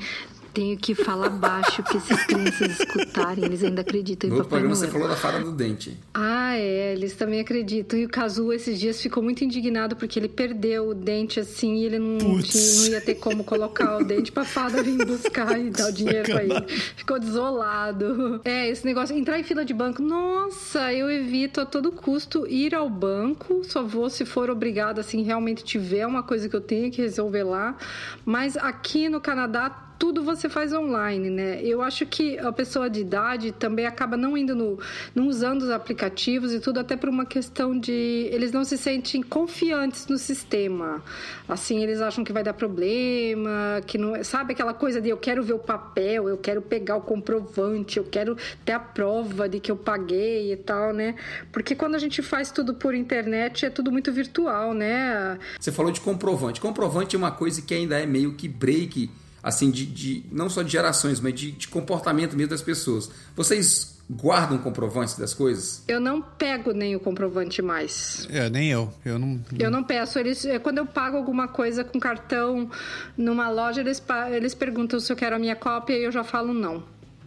tenho 0.59 0.77
que 0.77 0.93
falar 0.95 1.29
baixo, 1.29 1.83
que 1.85 2.01
se 2.01 2.13
as 2.13 2.25
crianças 2.27 2.81
escutarem, 2.81 3.45
eles 3.45 3.63
ainda 3.63 3.83
acreditam 3.83 4.29
No 4.29 4.37
em 4.37 4.39
Papai 4.39 4.49
programa 4.61 4.75
Noel. 4.75 4.87
você 4.87 4.93
falou 4.93 5.09
da 5.09 5.15
fada 5.15 5.39
do 5.41 5.53
dente. 5.53 5.97
Ah, 6.13 6.57
é, 6.57 6.93
eles 6.95 7.15
também 7.15 7.39
acreditam. 7.39 7.97
E 7.97 8.05
o 8.05 8.09
Kazu 8.09 8.53
esses 8.53 8.81
dias 8.81 9.01
ficou 9.01 9.23
muito 9.23 9.45
indignado 9.45 9.95
porque 9.95 10.19
ele 10.19 10.29
perdeu 10.29 10.89
o 10.89 10.95
dente 10.95 11.39
assim 11.39 11.77
e 11.77 11.85
ele 11.85 11.99
não, 12.01 12.19
tinha- 12.43 12.75
não 12.81 12.87
ia 12.89 13.01
ter 13.01 13.15
como 13.15 13.45
colocar 13.45 13.99
o 13.99 14.05
dente 14.05 14.33
pra 14.33 14.45
fada 14.45 14.83
vir 14.83 14.99
buscar 15.07 15.59
e 15.61 15.71
dar 15.71 15.91
o 15.91 15.93
dinheiro 15.93 16.25
pra 16.29 16.43
ele. 16.43 16.67
Ficou 16.97 17.21
desolado. 17.21 18.41
É, 18.45 18.69
esse 18.69 18.85
negócio, 18.85 19.17
entrar 19.17 19.39
em 19.39 19.45
fila 19.45 19.65
de 19.65 19.73
banco, 19.73 20.03
nossa, 20.03 20.93
eu 20.93 21.09
evito 21.11 21.61
a 21.61 21.67
todo 21.67 21.93
custo 21.93 22.47
ir 22.49 22.75
ao 22.75 22.91
banco, 22.91 23.63
só 23.65 23.83
vou 23.83 24.11
se 24.11 24.25
for 24.25 24.51
obrigado, 24.51 24.99
assim, 24.99 25.23
realmente 25.23 25.63
tiver 25.63 26.05
uma 26.07 26.23
coisa 26.23 26.49
que 26.49 26.57
eu 26.57 26.61
tenho 26.61 26.91
que 26.91 27.01
resolver 27.01 27.45
lá. 27.45 27.77
Mas 28.25 28.57
aqui 28.57 29.09
no 29.09 29.21
Canadá, 29.21 29.85
tudo 29.99 30.23
você 30.23 30.49
faz 30.49 30.73
online, 30.73 31.29
né? 31.29 31.61
Eu 31.63 31.83
acho 31.83 32.07
que 32.07 32.39
a 32.39 32.53
pessoa 32.53 32.89
de 32.89 33.01
idade 33.01 33.51
também 33.51 33.85
acaba 33.85 34.17
não 34.17 34.37
indo 34.37 34.55
no, 34.55 34.79
não 35.15 35.27
usando 35.27 35.63
os 35.63 35.71
aplicativos 35.71 36.53
e 36.53 36.61
tudo 36.61 36.79
até 36.79 36.97
por 36.97 37.09
uma 37.09 37.27
questão 37.27 37.79
de 37.79 38.29
eles 38.31 38.53
não 38.53 38.65
se 38.65 38.79
sentem 38.79 39.23
confiantes 39.23 40.07
no 40.07 40.17
sistema. 40.17 41.03
Assim, 41.49 41.83
eles 41.83 42.01
acham 42.01 42.23
que 42.23 42.33
vai 42.33 42.45
dar 42.45 42.55
problema, 42.55 43.83
que 43.87 43.99
não, 43.99 44.23
sabe 44.23 44.53
aquela 44.53 44.73
coisa 44.73 45.01
de 45.01 45.09
eu 45.09 45.17
quero 45.17 45.43
ver 45.43 45.55
o 45.55 45.59
papel, 45.59 46.29
eu 46.29 46.39
quero 46.39 46.63
pegar 46.63 46.97
o 46.97 47.01
comprovante, 47.01 47.99
eu 47.99 48.05
quero 48.05 48.37
ter 48.65 48.73
a 48.73 48.81
prova 48.81 49.49
de 49.49 49.59
que 49.59 49.71
eu 49.71 49.77
paguei 49.77 50.53
e 50.53 50.57
tal, 50.57 50.93
né? 50.93 51.17
Porque 51.51 51.75
quando 51.75 51.97
a 51.97 51.99
gente 51.99 52.23
faz 52.23 52.53
tudo 52.53 52.75
por 52.75 52.95
internet 52.95 53.67
é 53.67 53.71
tudo 53.71 53.91
muito 53.91 54.13
virtual, 54.13 54.73
né? 54.73 55.39
Você 55.59 55.73
falou 55.73 55.91
de 55.91 56.01
comprovante. 56.01 56.61
Comprovante 56.61 57.17
é 57.17 57.19
uma 57.19 57.33
coisa 57.33 57.61
que 57.61 57.75
ainda 57.75 57.99
é 57.99 58.07
meio 58.07 58.35
que 58.35 58.47
break, 58.47 59.11
assim, 59.43 59.71
de, 59.71 59.87
de- 59.87 60.25
não 60.33 60.49
só 60.51 60.63
de 60.63 60.71
gerações, 60.73 61.21
mas 61.21 61.35
de, 61.35 61.53
de 61.53 61.69
comportamento 61.69 62.37
mesmo 62.37 62.51
das 62.51 62.63
pessoas. 62.63 63.11
Vocês 63.37 63.97
guardam 64.11 64.57
comprovantes 64.59 65.17
das 65.17 65.35
coisas? 65.35 65.83
Eu 65.87 66.01
não 66.01 66.23
pego 66.23 66.73
nem 66.73 66.97
o 66.97 67.01
comprovante 67.01 67.61
mais. 67.61 68.27
É, 68.31 68.49
nem 68.49 68.71
eu. 68.71 68.93
Eu 69.05 69.19
não. 69.19 69.39
Eu 69.59 69.71
não 69.71 69.85
peço. 69.85 70.19
Eles, 70.19 70.45
é, 70.47 70.59
quando 70.59 70.79
eu 70.79 70.87
pago 70.87 71.17
alguma 71.17 71.47
coisa 71.47 71.85
com 71.85 72.01
cartão 72.01 72.71
numa 73.17 73.51
loja, 73.51 73.81
eles, 73.81 74.03
eles 74.33 74.55
perguntam 74.55 74.99
se 74.99 75.13
eu 75.13 75.17
quero 75.17 75.37
a 75.37 75.39
minha 75.39 75.55
cópia 75.57 75.95
e 75.99 76.05
eu 76.05 76.11
já 76.13 76.25
falo 76.25 76.53
não. 76.55 76.83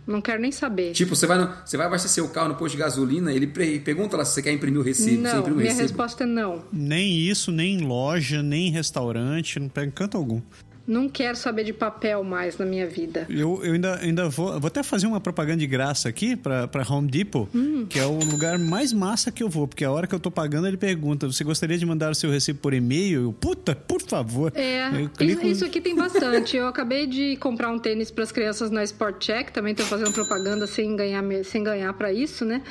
Não 0.08 0.20
quero 0.20 0.42
nem 0.42 0.52
saber. 0.52 0.94
Tipo, 0.94 1.16
você 1.16 1.28
vai, 1.28 1.38
no- 1.38 1.54
você 1.64 1.78
vai 1.78 1.86
abastecer 1.86 2.24
o 2.26 2.30
carro 2.30 2.50
no 2.50 2.56
posto 2.56 2.74
de 2.76 2.82
gasolina, 2.82 3.32
ele 3.32 3.46
pre- 3.46 3.80
pergunta 3.80 4.18
lá 4.18 4.26
se 4.26 4.34
você 4.34 4.42
quer 4.42 4.52
imprimir 4.52 4.80
o 4.80 4.84
recibo. 4.84 5.22
você 5.22 5.34
não, 5.34 5.40
imprime 5.42 5.52
o 5.52 5.60
minha 5.60 5.70
recibo. 5.70 5.84
resposta 5.84 6.24
é 6.24 6.28
não. 6.28 6.64
Nem 6.74 7.16
isso, 7.20 7.52
nem 7.52 7.76
em 7.76 7.82
loja, 7.86 8.42
nem 8.42 8.68
em 8.70 8.72
restaurante, 8.72 9.60
não 9.60 9.70
pega 9.70 9.88
em 9.88 9.92
canto 9.92 10.18
algum. 10.18 10.42
Não 10.88 11.08
quero 11.08 11.38
saber 11.38 11.64
de 11.64 11.74
papel 11.74 12.24
mais 12.24 12.58
na 12.58 12.66
minha 12.66 12.88
vida. 12.88 13.26
Eu, 13.30 13.64
eu 13.64 13.74
ainda, 13.74 13.96
ainda 14.00 14.28
vou. 14.30 14.60
Vou 14.60 14.68
até 14.68 14.82
fazer 14.84 15.08
uma 15.08 15.22
propaganda 15.22 15.60
de 15.60 15.68
graça 15.68 16.10
aqui 16.10 16.36
pra 16.36 16.68
Home 16.90 17.10
Depot, 17.10 17.48
Hum. 17.54 17.86
que 17.88 18.00
é 18.00 18.06
o 18.06 18.18
lugar 18.20 18.58
mais 18.58 18.92
massa 18.92 19.32
que 19.32 19.44
eu 19.44 19.48
vou, 19.50 19.68
porque 19.68 19.86
a 19.86 19.92
hora 19.92 20.08
que 20.08 20.16
eu 20.16 20.20
tô 20.20 20.32
pagando, 20.32 20.68
ele 20.68 20.78
pergunta: 20.78 21.28
você 21.28 21.44
gostaria 21.44 21.78
de 21.78 21.86
mandar 21.86 22.12
o 22.12 22.16
seu 22.16 22.32
recibo 22.32 22.60
por 22.60 22.74
e-mail? 22.74 23.22
Eu, 23.26 23.34
puta, 23.34 23.76
por 23.76 24.02
favor. 24.02 24.52
É, 24.56 24.90
clico- 25.18 25.46
isso 25.46 25.64
aqui 25.64 25.80
tem 25.80 25.96
bastante. 25.96 26.58
Eu 26.58 26.68
acabei 26.68 27.06
de 27.06 27.36
comprar 27.38 27.70
um 27.70 27.78
tênis 27.80 28.10
para 28.10 28.24
as 28.24 28.32
crianças 28.32 28.70
na 28.72 28.84
Sport 28.84 29.24
Check, 29.24 29.52
também 29.52 29.76
tô 29.76 29.84
fazendo 29.84 30.12
propaganda 30.12 30.66
sem 30.68 30.96
ganhar, 30.96 31.24
sem 31.46 31.64
ganhar 31.64 31.94
para 31.94 32.12
isso, 32.12 32.44
né? 32.44 32.62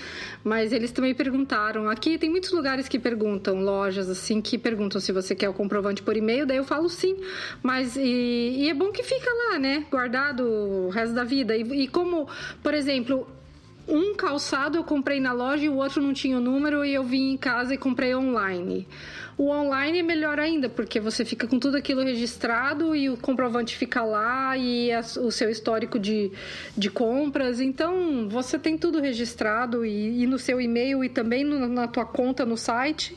Mas 0.43 0.73
eles 0.73 0.91
também 0.91 1.15
perguntaram. 1.15 1.89
Aqui 1.89 2.19
tem 2.19 2.29
muitos 2.29 2.51
lugares 2.53 2.89
que 2.89 2.99
perguntam, 2.99 3.61
lojas 3.63 4.09
assim, 4.09 4.41
que 4.41 4.59
perguntam 4.59 5.01
se 5.01 5.13
você 5.13 5.35
quer 5.35 5.49
o 5.49 5.53
comprovante 5.55 6.03
por 6.03 6.17
e-mail, 6.17 6.45
daí 6.47 6.57
eu 6.57 6.65
falo 6.65 6.89
sim. 6.89 7.17
Mas 7.63 7.97
e, 8.01 8.65
e 8.65 8.69
é 8.71 8.75
bom 8.75 8.91
que 8.91 9.03
fica 9.03 9.31
lá, 9.31 9.59
né? 9.59 9.85
Guardado 9.91 10.43
o 10.45 10.89
resto 10.91 11.15
da 11.15 11.25
vida. 11.25 11.57
E, 11.57 11.63
e 11.63 11.89
como, 11.89 12.29
por 12.63 12.75
exemplo, 12.75 13.29
um 13.89 14.15
calçado 14.15 14.77
eu 14.79 14.85
comprei 14.85 15.21
na 15.21 15.33
loja 15.33 15.65
e 15.65 15.69
o 15.69 15.77
outro 15.77 16.01
não 16.03 16.13
tinha 16.13 16.37
o 16.37 16.41
número 16.41 16.85
e 16.85 16.95
eu 16.95 17.03
vim 17.05 17.33
em 17.33 17.37
casa 17.37 17.75
e 17.75 17.79
comprei 17.79 18.15
online. 18.15 18.87
O 19.37 19.49
online 19.49 20.01
é 20.01 20.03
melhor 20.03 20.39
ainda, 20.39 20.69
porque 20.69 21.01
você 21.01 21.25
fica 21.25 21.47
com 21.47 21.59
tudo 21.59 21.77
aquilo 21.77 22.03
registrado 22.03 22.95
e 22.95 23.09
o 23.09 23.17
comprovante 23.17 23.75
fica 23.75 24.03
lá 24.03 24.55
e 24.57 24.93
as- 24.93 25.17
o 25.17 25.31
seu 25.31 25.49
histórico 25.49 25.99
de, 25.99 26.31
de 26.77 26.91
compras. 26.91 27.59
Então, 27.59 28.29
você 28.29 28.59
tem 28.59 28.77
tudo 28.77 29.01
registrado 29.01 29.85
e, 29.85 30.23
e 30.23 30.27
no 30.27 30.39
seu 30.39 30.61
e-mail 30.61 31.03
e 31.03 31.09
também 31.09 31.43
no- 31.43 31.67
na 31.69 31.89
tua 31.89 32.05
conta 32.05 32.45
no 32.45 32.57
site. 32.59 33.17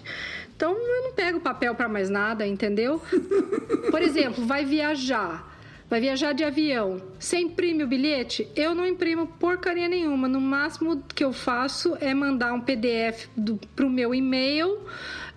Então, 0.63 0.77
eu 0.77 1.03
não 1.03 1.12
pego 1.12 1.41
papel 1.41 1.75
para 1.75 1.89
mais 1.89 2.10
nada, 2.10 2.48
entendeu? 2.48 3.01
Por 3.91 4.01
exemplo, 4.01 4.46
vai 4.46 4.63
viajar. 4.63 5.51
Vai 5.89 6.00
viajar 6.00 6.32
de 6.32 6.41
avião. 6.41 7.01
Você 7.20 7.38
imprime 7.38 7.84
o 7.84 7.88
bilhete? 7.88 8.48
Eu 8.55 8.74
não 8.74 8.88
imprimo 8.88 9.27
porcaria 9.27 9.89
nenhuma. 9.89 10.25
No 10.29 10.39
máximo 10.39 11.03
que 11.13 11.22
eu 11.22 11.34
faço 11.34 11.98
é 12.00 12.13
mandar 12.13 12.53
um 12.53 12.62
PDF 12.62 13.27
do, 13.36 13.60
pro 13.75 13.89
meu 13.89 14.15
e-mail. 14.15 14.79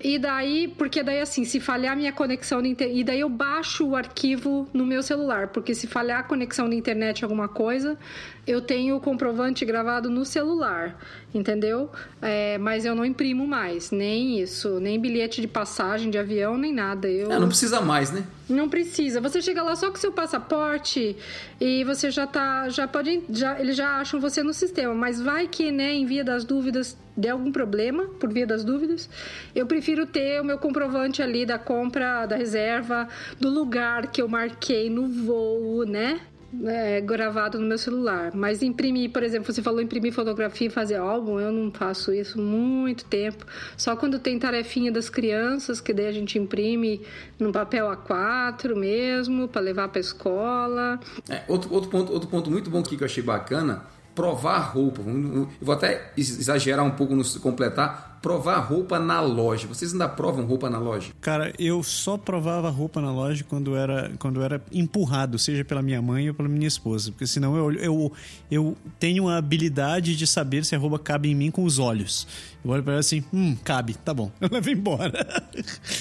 E 0.00 0.16
daí, 0.16 0.68
porque 0.68 1.02
daí 1.02 1.21
assim, 1.21 1.45
se 1.45 1.59
falhar 1.59 1.97
minha 1.97 2.12
conexão 2.12 2.62
de 2.62 2.68
internet. 2.68 2.97
E 2.97 3.02
daí 3.02 3.18
eu 3.18 3.28
baixo 3.28 3.85
o 3.85 3.97
arquivo 3.97 4.68
no 4.73 4.87
meu 4.87 5.02
celular. 5.02 5.49
Porque 5.49 5.75
se 5.75 5.88
falhar 5.88 6.21
a 6.21 6.23
conexão 6.23 6.71
de 6.71 6.76
internet 6.76 7.25
alguma 7.25 7.49
coisa, 7.49 7.99
eu 8.47 8.61
tenho 8.61 8.97
o 8.97 9.00
comprovante 9.00 9.65
gravado 9.65 10.09
no 10.09 10.25
celular. 10.25 10.99
Entendeu? 11.35 11.91
É, 12.23 12.57
mas 12.59 12.85
eu 12.85 12.95
não 12.95 13.05
imprimo 13.05 13.47
mais. 13.47 13.91
Nem 13.91 14.41
isso. 14.41 14.81
Nem 14.81 14.99
bilhete 14.99 15.41
de 15.41 15.49
passagem 15.49 16.11
de 16.11 16.17
avião, 16.17 16.57
nem 16.57 16.73
nada. 16.73 17.09
Eu... 17.09 17.31
É, 17.31 17.38
não 17.38 17.49
precisa 17.49 17.81
mais, 17.81 18.11
né? 18.11 18.25
Não 18.49 18.69
precisa. 18.69 19.21
Você 19.21 19.43
chega 19.43 19.62
lá 19.62 19.75
só 19.75 19.91
com 19.91 19.97
seu 19.97 20.12
passaporte 20.12 21.17
e 21.61 21.83
você 21.85 22.11
já 22.11 22.26
tá, 22.26 22.69
já 22.69 22.87
pode, 22.87 23.25
já 23.29 23.59
eles 23.59 23.76
já 23.76 24.00
acham 24.00 24.21
você 24.21 24.43
no 24.43 24.55
sistema, 24.55 24.95
mas 24.95 25.21
vai 25.21 25.49
que, 25.49 25.73
né, 25.73 25.93
em 25.93 26.07
via 26.07 26.23
das 26.23 26.45
dúvidas, 26.45 26.97
der 27.17 27.31
algum 27.31 27.50
problema, 27.50 28.05
por 28.21 28.33
via 28.33 28.47
das 28.47 28.65
dúvidas, 28.65 29.11
eu 29.55 29.67
prefiro 29.67 30.07
ter 30.07 30.41
o 30.41 30.45
meu 30.45 30.59
comprovante 30.59 31.21
ali 31.21 31.45
da 31.45 31.59
compra, 31.59 32.25
da 32.25 32.37
reserva, 32.37 33.09
do 33.41 33.50
lugar 33.50 34.07
que 34.07 34.23
eu 34.23 34.29
marquei 34.29 34.88
no 34.88 35.09
voo, 35.09 35.85
né? 35.85 36.21
É, 36.65 37.01
gravado 37.01 37.59
no 37.59 37.67
meu 37.67 37.79
celular. 37.79 38.33
Mas 38.35 38.63
imprimir, 38.63 39.11
por 39.11 39.23
exemplo, 39.23 39.53
você 39.53 39.63
falou 39.63 39.81
imprimir 39.81 40.13
fotografia 40.13 40.69
e 40.69 40.71
fazer 40.71 40.97
álbum, 40.97 41.39
eu 41.41 41.53
não 41.53 41.71
faço 41.71 42.13
isso 42.13 42.41
muito 42.41 43.05
tempo. 43.05 43.45
Só 43.77 43.97
quando 43.97 44.19
tem 44.19 44.39
tarefinha 44.39 44.91
das 44.91 45.09
crianças, 45.09 45.81
que 45.81 45.93
daí 45.93 46.07
a 46.07 46.13
gente 46.13 46.39
imprime 46.39 47.03
num 47.39 47.53
papel 47.53 47.87
A4 47.87 48.75
mesmo, 48.75 49.49
para 49.49 49.61
levar 49.61 49.89
para 49.89 50.01
escola. 50.01 51.01
É, 51.29 51.43
outro, 51.49 51.73
outro, 51.73 51.91
ponto, 51.91 52.13
outro 52.13 52.29
ponto 52.29 52.51
muito 52.51 52.71
bom 52.71 52.83
que 52.83 52.95
eu 52.95 53.05
achei 53.05 53.23
bacana, 53.23 53.85
provar 54.15 54.59
roupa. 54.59 55.03
Eu 55.03 55.49
vou 55.61 55.75
até 55.75 56.13
exagerar 56.17 56.85
um 56.85 56.91
pouco 56.91 57.15
no 57.15 57.23
completar. 57.41 58.16
Provar 58.26 58.59
roupa 58.59 58.99
na 58.99 59.21
loja. 59.21 59.68
Vocês 59.68 59.92
ainda 59.92 60.09
provam 60.09 60.45
roupa 60.45 60.68
na 60.68 60.80
loja? 60.80 61.12
Cara, 61.21 61.52
eu 61.61 61.80
só 61.85 62.18
provava 62.18 62.68
roupa 62.68 63.00
na 63.00 63.12
loja 63.12 63.45
quando 63.49 63.76
era, 63.76 64.11
quando 64.18 64.42
era 64.42 64.61
empurrado, 64.73 65.38
seja 65.38 65.64
pela 65.64 65.80
minha 65.80 66.02
mãe 66.02 66.28
ou 66.28 66.35
pela 66.35 66.49
minha 66.49 66.66
esposa. 66.66 67.12
Porque 67.12 67.25
senão 67.25 67.54
eu, 67.54 67.73
eu, 67.75 68.12
eu 68.50 68.76
tenho 68.99 69.28
a 69.28 69.37
habilidade 69.37 70.16
de 70.16 70.26
saber 70.26 70.64
se 70.64 70.75
a 70.75 70.78
roupa 70.78 70.99
cabe 70.99 71.30
em 71.30 71.37
mim 71.37 71.52
com 71.52 71.62
os 71.62 71.78
olhos. 71.78 72.26
Eu 72.67 72.73
olho 72.73 72.83
pra 72.83 72.95
ela 72.95 73.01
assim, 73.01 73.23
hum, 73.33 73.57
cabe, 73.63 73.95
tá 73.95 74.13
bom. 74.13 74.29
Eu 74.43 74.49
levo 74.51 74.71
embora. 74.71 75.25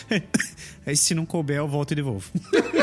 Aí 0.84 0.98
se 0.98 1.14
não 1.14 1.26
couber, 1.26 1.58
eu 1.58 1.68
volto 1.68 1.92
e 1.92 1.96
devolvo. 1.96 2.30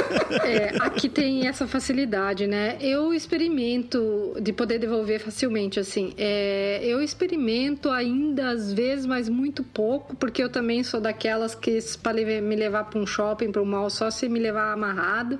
É, 0.45 0.77
aqui 0.81 1.11
tem 1.11 1.47
essa 1.47 1.67
facilidade, 1.67 2.47
né? 2.47 2.79
Eu 2.81 3.13
experimento 3.13 4.35
de 4.41 4.53
poder 4.53 4.79
devolver 4.79 5.21
facilmente, 5.21 5.79
assim. 5.79 6.15
É, 6.17 6.81
eu 6.83 7.03
experimento 7.03 7.91
ainda 7.91 8.51
às 8.51 8.73
vezes, 8.73 9.05
mas 9.05 9.29
muito 9.29 9.63
pouco, 9.63 10.17
porque 10.17 10.43
eu 10.43 10.49
também 10.49 10.83
sou 10.83 11.01
daquelas 11.01 11.55
que 11.55 11.79
para 12.03 12.15
me 12.15 12.57
levar 12.57 12.85
para 12.85 12.99
um 12.99 13.07
shopping, 13.07 13.53
para 13.53 13.61
um 13.61 13.67
mall, 13.67 13.91
só 13.91 14.11
se 14.11 14.29
me 14.29 14.39
levar 14.39 14.73
amarrado. 14.73 15.39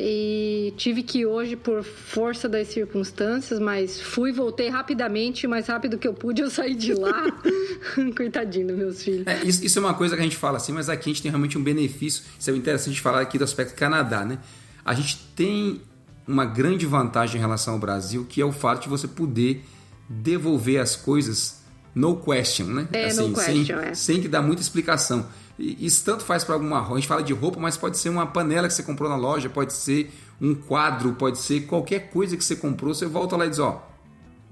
E 0.00 0.72
tive 0.76 1.02
que 1.02 1.20
ir 1.20 1.26
hoje 1.26 1.56
por 1.56 1.82
força 1.82 2.48
das 2.48 2.68
circunstâncias, 2.68 3.58
mas 3.58 4.00
fui, 4.00 4.30
voltei 4.30 4.68
rapidamente, 4.68 5.46
mais 5.48 5.66
rápido 5.66 5.98
que 5.98 6.06
eu 6.06 6.14
pude, 6.14 6.40
eu 6.40 6.48
saí 6.48 6.76
de 6.76 6.94
lá. 6.94 7.26
Coitadinho 8.16 8.68
dos 8.68 8.76
meus 8.76 9.02
filhos. 9.02 9.26
É, 9.26 9.42
isso, 9.44 9.64
isso 9.64 9.78
é 9.78 9.82
uma 9.82 9.94
coisa 9.94 10.14
que 10.14 10.20
a 10.20 10.24
gente 10.24 10.36
fala 10.36 10.58
assim, 10.58 10.70
mas 10.70 10.88
aqui 10.88 11.10
a 11.10 11.12
gente 11.12 11.22
tem 11.22 11.30
realmente 11.30 11.58
um 11.58 11.62
benefício. 11.62 12.22
Isso 12.38 12.48
é 12.48 12.54
interessante 12.54 13.00
falar 13.00 13.20
aqui 13.20 13.38
do 13.38 13.44
aspecto 13.44 13.74
Canadá, 13.74 14.24
né? 14.24 14.38
A 14.84 14.94
gente 14.94 15.18
tem 15.34 15.80
uma 16.28 16.44
grande 16.44 16.86
vantagem 16.86 17.36
em 17.36 17.40
relação 17.40 17.74
ao 17.74 17.80
Brasil, 17.80 18.24
que 18.28 18.40
é 18.40 18.44
o 18.44 18.52
fato 18.52 18.82
de 18.82 18.88
você 18.88 19.08
poder 19.08 19.64
devolver 20.08 20.80
as 20.80 20.94
coisas 20.94 21.58
no 21.92 22.16
question, 22.16 22.66
né? 22.66 22.88
É, 22.92 23.06
assim, 23.06 23.28
no 23.28 23.34
question, 23.34 23.64
sem, 23.64 23.88
é. 23.88 23.94
sem 23.94 24.20
que 24.20 24.28
dar 24.28 24.42
muita 24.42 24.62
explicação. 24.62 25.26
Isso 25.58 26.04
tanto 26.04 26.24
faz 26.24 26.44
para 26.44 26.54
alguma. 26.54 26.80
A 26.80 26.94
gente 26.94 27.08
fala 27.08 27.22
de 27.22 27.32
roupa, 27.32 27.58
mas 27.58 27.76
pode 27.76 27.98
ser 27.98 28.08
uma 28.08 28.26
panela 28.26 28.68
que 28.68 28.74
você 28.74 28.82
comprou 28.82 29.08
na 29.08 29.16
loja, 29.16 29.48
pode 29.48 29.72
ser 29.72 30.12
um 30.40 30.54
quadro, 30.54 31.14
pode 31.14 31.38
ser 31.38 31.62
qualquer 31.62 32.10
coisa 32.10 32.36
que 32.36 32.44
você 32.44 32.54
comprou. 32.54 32.94
Você 32.94 33.06
volta 33.06 33.36
lá 33.36 33.46
e 33.46 33.50
diz: 33.50 33.58
Ó, 33.58 33.87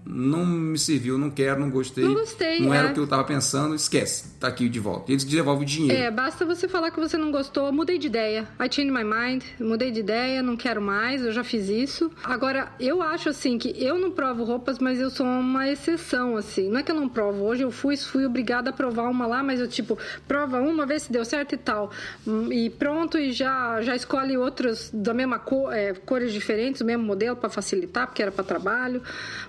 não 0.06 0.46
me 0.46 0.78
serviu, 0.78 1.18
não 1.18 1.30
quero, 1.30 1.58
não 1.60 1.68
gostei. 1.70 2.04
Não 2.04 2.14
gostei, 2.14 2.60
Não 2.60 2.72
era 2.72 2.88
é. 2.88 2.90
o 2.90 2.94
que 2.94 3.00
eu 3.00 3.06
tava 3.06 3.24
pensando, 3.24 3.74
esquece. 3.74 4.36
Tá 4.38 4.48
aqui 4.48 4.68
de 4.68 4.78
volta. 4.78 5.10
Eles 5.10 5.24
devolvem 5.24 5.64
o 5.64 5.66
dinheiro. 5.66 5.98
É, 6.00 6.10
basta 6.10 6.44
você 6.44 6.68
falar 6.68 6.90
que 6.90 7.00
você 7.00 7.16
não 7.16 7.30
gostou, 7.32 7.72
mudei 7.72 7.98
de 7.98 8.06
ideia. 8.06 8.46
I 8.60 8.68
changed 8.72 8.92
my 8.92 9.02
mind, 9.04 9.42
mudei 9.58 9.90
de 9.90 10.00
ideia, 10.00 10.42
não 10.42 10.56
quero 10.56 10.80
mais, 10.80 11.22
eu 11.24 11.32
já 11.32 11.42
fiz 11.42 11.68
isso. 11.68 12.10
Agora, 12.22 12.70
eu 12.78 13.02
acho 13.02 13.28
assim 13.28 13.58
que 13.58 13.74
eu 13.82 13.98
não 13.98 14.10
provo 14.10 14.44
roupas, 14.44 14.78
mas 14.78 15.00
eu 15.00 15.10
sou 15.10 15.26
uma 15.26 15.68
exceção, 15.68 16.36
assim. 16.36 16.68
Não 16.70 16.78
é 16.78 16.82
que 16.82 16.92
eu 16.92 16.96
não 16.96 17.08
provo. 17.08 17.44
Hoje 17.44 17.62
eu 17.62 17.70
fui, 17.70 17.96
fui 17.96 18.24
obrigada 18.24 18.70
a 18.70 18.72
provar 18.72 19.08
uma 19.10 19.26
lá, 19.26 19.42
mas 19.42 19.58
eu, 19.60 19.66
tipo, 19.66 19.98
prova 20.28 20.60
uma, 20.60 20.86
vê 20.86 20.98
se 21.00 21.10
deu 21.10 21.24
certo 21.24 21.54
e 21.54 21.58
tal. 21.58 21.90
Hum, 22.26 22.52
E 22.52 22.70
pronto, 22.70 23.18
e 23.18 23.32
já, 23.32 23.80
já 23.82 23.96
escolhe 23.96 24.36
outras 24.36 24.90
da 24.92 25.12
mesma 25.12 25.38
cor, 25.38 25.72
é, 25.72 25.92
cores 25.94 26.32
diferentes, 26.32 26.80
o 26.80 26.84
mesmo 26.84 27.02
modelo 27.04 27.34
para 27.36 27.48
facilitar, 27.50 28.06
porque 28.06 28.22
era 28.22 28.30
para 28.30 28.44
trabalho. 28.44 29.02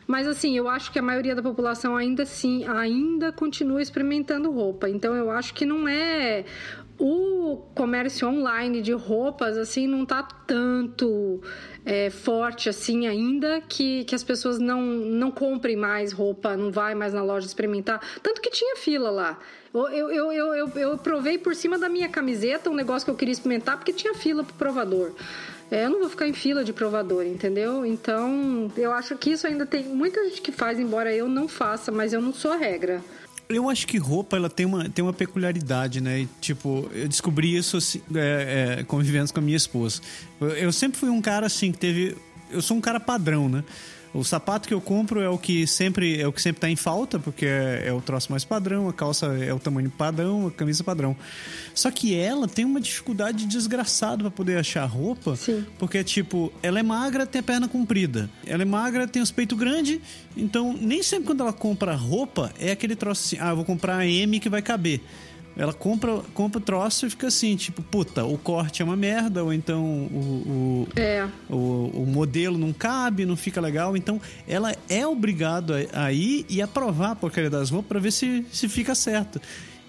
Mas 0.08 0.28
assim, 0.28 0.47
eu 0.56 0.70
acho 0.70 0.92
que 0.92 1.00
a 1.00 1.02
maioria 1.02 1.36
da 1.36 1.42
população 1.42 1.96
ainda 1.96 2.24
assim, 2.24 2.66
ainda 2.66 3.32
continua 3.32 3.82
experimentando 3.82 4.52
roupa. 4.52 4.90
Então 4.90 5.16
eu 5.16 5.32
acho 5.32 5.54
que 5.54 5.66
não 5.66 5.88
é 5.88 6.46
o 7.00 7.58
comércio 7.76 8.28
online 8.28 8.82
de 8.82 8.92
roupas 8.92 9.56
assim 9.56 9.86
não 9.86 10.04
tá 10.04 10.24
tanto 10.24 11.40
é, 11.86 12.10
forte 12.10 12.70
assim 12.70 13.06
ainda 13.06 13.62
que, 13.62 14.04
que 14.06 14.16
as 14.16 14.24
pessoas 14.24 14.58
não, 14.58 14.82
não 14.82 15.30
comprem 15.30 15.76
mais 15.76 16.12
roupa, 16.12 16.58
não 16.58 16.72
vai 16.72 16.96
mais 16.96 17.14
na 17.14 17.24
loja 17.24 17.46
experimentar. 17.46 18.02
Tanto 18.22 18.42
que 18.42 18.50
tinha 18.50 18.76
fila 18.78 19.10
lá. 19.10 19.40
Eu, 19.74 20.10
eu, 20.10 20.32
eu, 20.32 20.56
eu, 20.56 20.70
eu 20.76 20.98
provei 20.98 21.38
por 21.38 21.56
cima 21.56 21.78
da 21.78 21.88
minha 21.88 22.10
camiseta 22.10 22.70
um 22.70 22.74
negócio 22.74 23.06
que 23.06 23.12
eu 23.12 23.16
queria 23.16 23.32
experimentar 23.32 23.78
porque 23.78 23.94
tinha 23.94 24.14
fila 24.16 24.44
pro 24.44 24.56
provador. 24.56 25.14
É, 25.70 25.86
eu 25.86 25.90
não 25.90 26.00
vou 26.00 26.10
ficar 26.10 26.28
em 26.28 26.34
fila 26.34 26.64
de 26.64 26.72
provador, 26.72 27.26
entendeu? 27.26 27.86
Então, 27.86 28.72
eu 28.78 28.94
acho 28.94 29.18
que 29.18 29.32
isso 29.32 29.46
ainda 29.46 29.66
tem 29.66 29.84
muita 29.84 30.24
gente 30.26 30.42
que 30.42 30.52
faz, 30.52 30.80
embora 30.80 31.14
eu 31.14 31.28
não 31.28 31.48
faça, 31.48 31.92
mas 31.92 32.14
eu 32.14 32.22
não 32.22 32.34
sou 32.34 32.52
a 32.52 32.58
regra. 32.58 33.04
Eu 33.50 33.70
acho 33.70 33.88
que 33.88 33.98
roupa 33.98 34.36
ela 34.36 34.50
tem 34.50 34.66
uma, 34.66 34.90
tem 34.90 35.04
uma 35.04 35.14
peculiaridade, 35.14 36.02
né? 36.02 36.22
E, 36.22 36.30
tipo, 36.42 36.90
eu 36.94 37.08
descobri 37.08 37.56
isso 37.56 37.78
assim, 37.78 38.02
é, 38.14 38.78
é, 38.80 38.84
convivendo 38.84 39.32
com 39.32 39.40
a 39.40 39.44
minha 39.44 39.56
esposa. 39.56 40.02
Eu, 40.40 40.50
eu 40.50 40.72
sempre 40.72 40.98
fui 40.98 41.10
um 41.10 41.22
cara 41.22 41.46
assim 41.46 41.72
que 41.72 41.78
teve. 41.78 42.18
Eu 42.50 42.62
sou 42.62 42.76
um 42.76 42.82
cara 42.82 43.00
padrão, 43.00 43.48
né? 43.48 43.64
O 44.14 44.24
sapato 44.24 44.68
que 44.68 44.74
eu 44.74 44.82
compro 44.82 45.22
é 45.22 45.30
o 45.30 45.38
que 45.38 45.68
sempre 45.68 46.20
é 46.20 46.28
o 46.28 46.32
que 46.32 46.42
sempre 46.42 46.62
tá 46.62 46.70
em 46.70 46.76
falta, 46.76 47.20
porque 47.20 47.46
é, 47.46 47.84
é 47.88 47.94
o 47.94 48.02
troço 48.02 48.32
mais 48.32 48.44
padrão, 48.44 48.88
a 48.88 48.94
calça 48.94 49.28
é 49.38 49.54
o 49.54 49.60
tamanho 49.60 49.90
padrão, 49.90 50.48
a 50.48 50.52
camisa 50.52 50.84
padrão. 50.84 51.16
Só 51.74 51.92
que 51.92 52.16
ela 52.16 52.48
tem 52.48 52.66
uma 52.66 52.82
dificuldade 52.82 53.46
desgraçada 53.46 54.24
para 54.24 54.32
poder 54.32 54.58
achar 54.58 54.86
roupa, 54.86 55.36
Sim. 55.36 55.66
porque 55.78 56.04
tipo, 56.04 56.52
ela 56.64 56.80
é 56.80 56.84
magra, 56.84 57.26
tem 57.26 57.40
a 57.40 57.44
perna 57.44 57.68
comprida. 57.68 58.30
Ela 58.46 58.64
é 58.64 58.66
magra, 58.66 59.08
tem 59.08 59.22
os 59.22 59.32
peitos 59.32 59.58
grandes, 59.58 60.00
então 60.36 60.76
nem 60.80 61.04
sempre 61.04 61.26
quando 61.28 61.42
ela 61.42 61.54
compra 61.54 61.96
roupa 61.96 62.52
é 62.60 62.72
aquele 62.72 62.96
troço 62.96 63.26
assim, 63.26 63.38
ah, 63.40 63.50
eu 63.50 63.56
vou 63.58 63.66
comprar 63.66 63.98
a 63.98 64.08
M 64.08 64.40
que 64.40 64.50
vai 64.50 64.62
caber. 64.62 65.02
Ela 65.58 65.74
compra, 65.74 66.20
compra 66.36 66.60
o 66.60 66.62
troço 66.62 67.08
e 67.08 67.10
fica 67.10 67.28
assim, 67.28 67.56
tipo, 67.56 67.82
puta, 67.82 68.24
o 68.24 68.38
corte 68.38 68.84
é 68.84 68.86
uma 68.86 68.96
merda, 68.96 69.44
ou 69.44 69.52
então 69.52 69.84
o, 69.84 70.88
o, 70.96 71.00
É. 71.00 71.28
o, 71.50 72.04
o 72.04 72.06
modelo 72.06 72.58
não 72.60 72.72
cabe, 72.72 73.26
não 73.26 73.36
fica 73.36 73.60
legal. 73.60 73.98
Então, 73.98 74.22
ela 74.48 74.76
é 74.88 75.08
obrigada 75.08 75.88
a 75.94 76.14
ir 76.14 76.46
e 76.48 76.62
aprovar 76.62 77.12
a 77.12 77.16
porcaria 77.16 77.50
das 77.50 77.72
roupas 77.72 77.88
pra 77.90 78.00
ver 78.00 78.12
se, 78.12 78.46
se 78.52 78.70
fica 78.70 78.94
certo. 78.94 79.42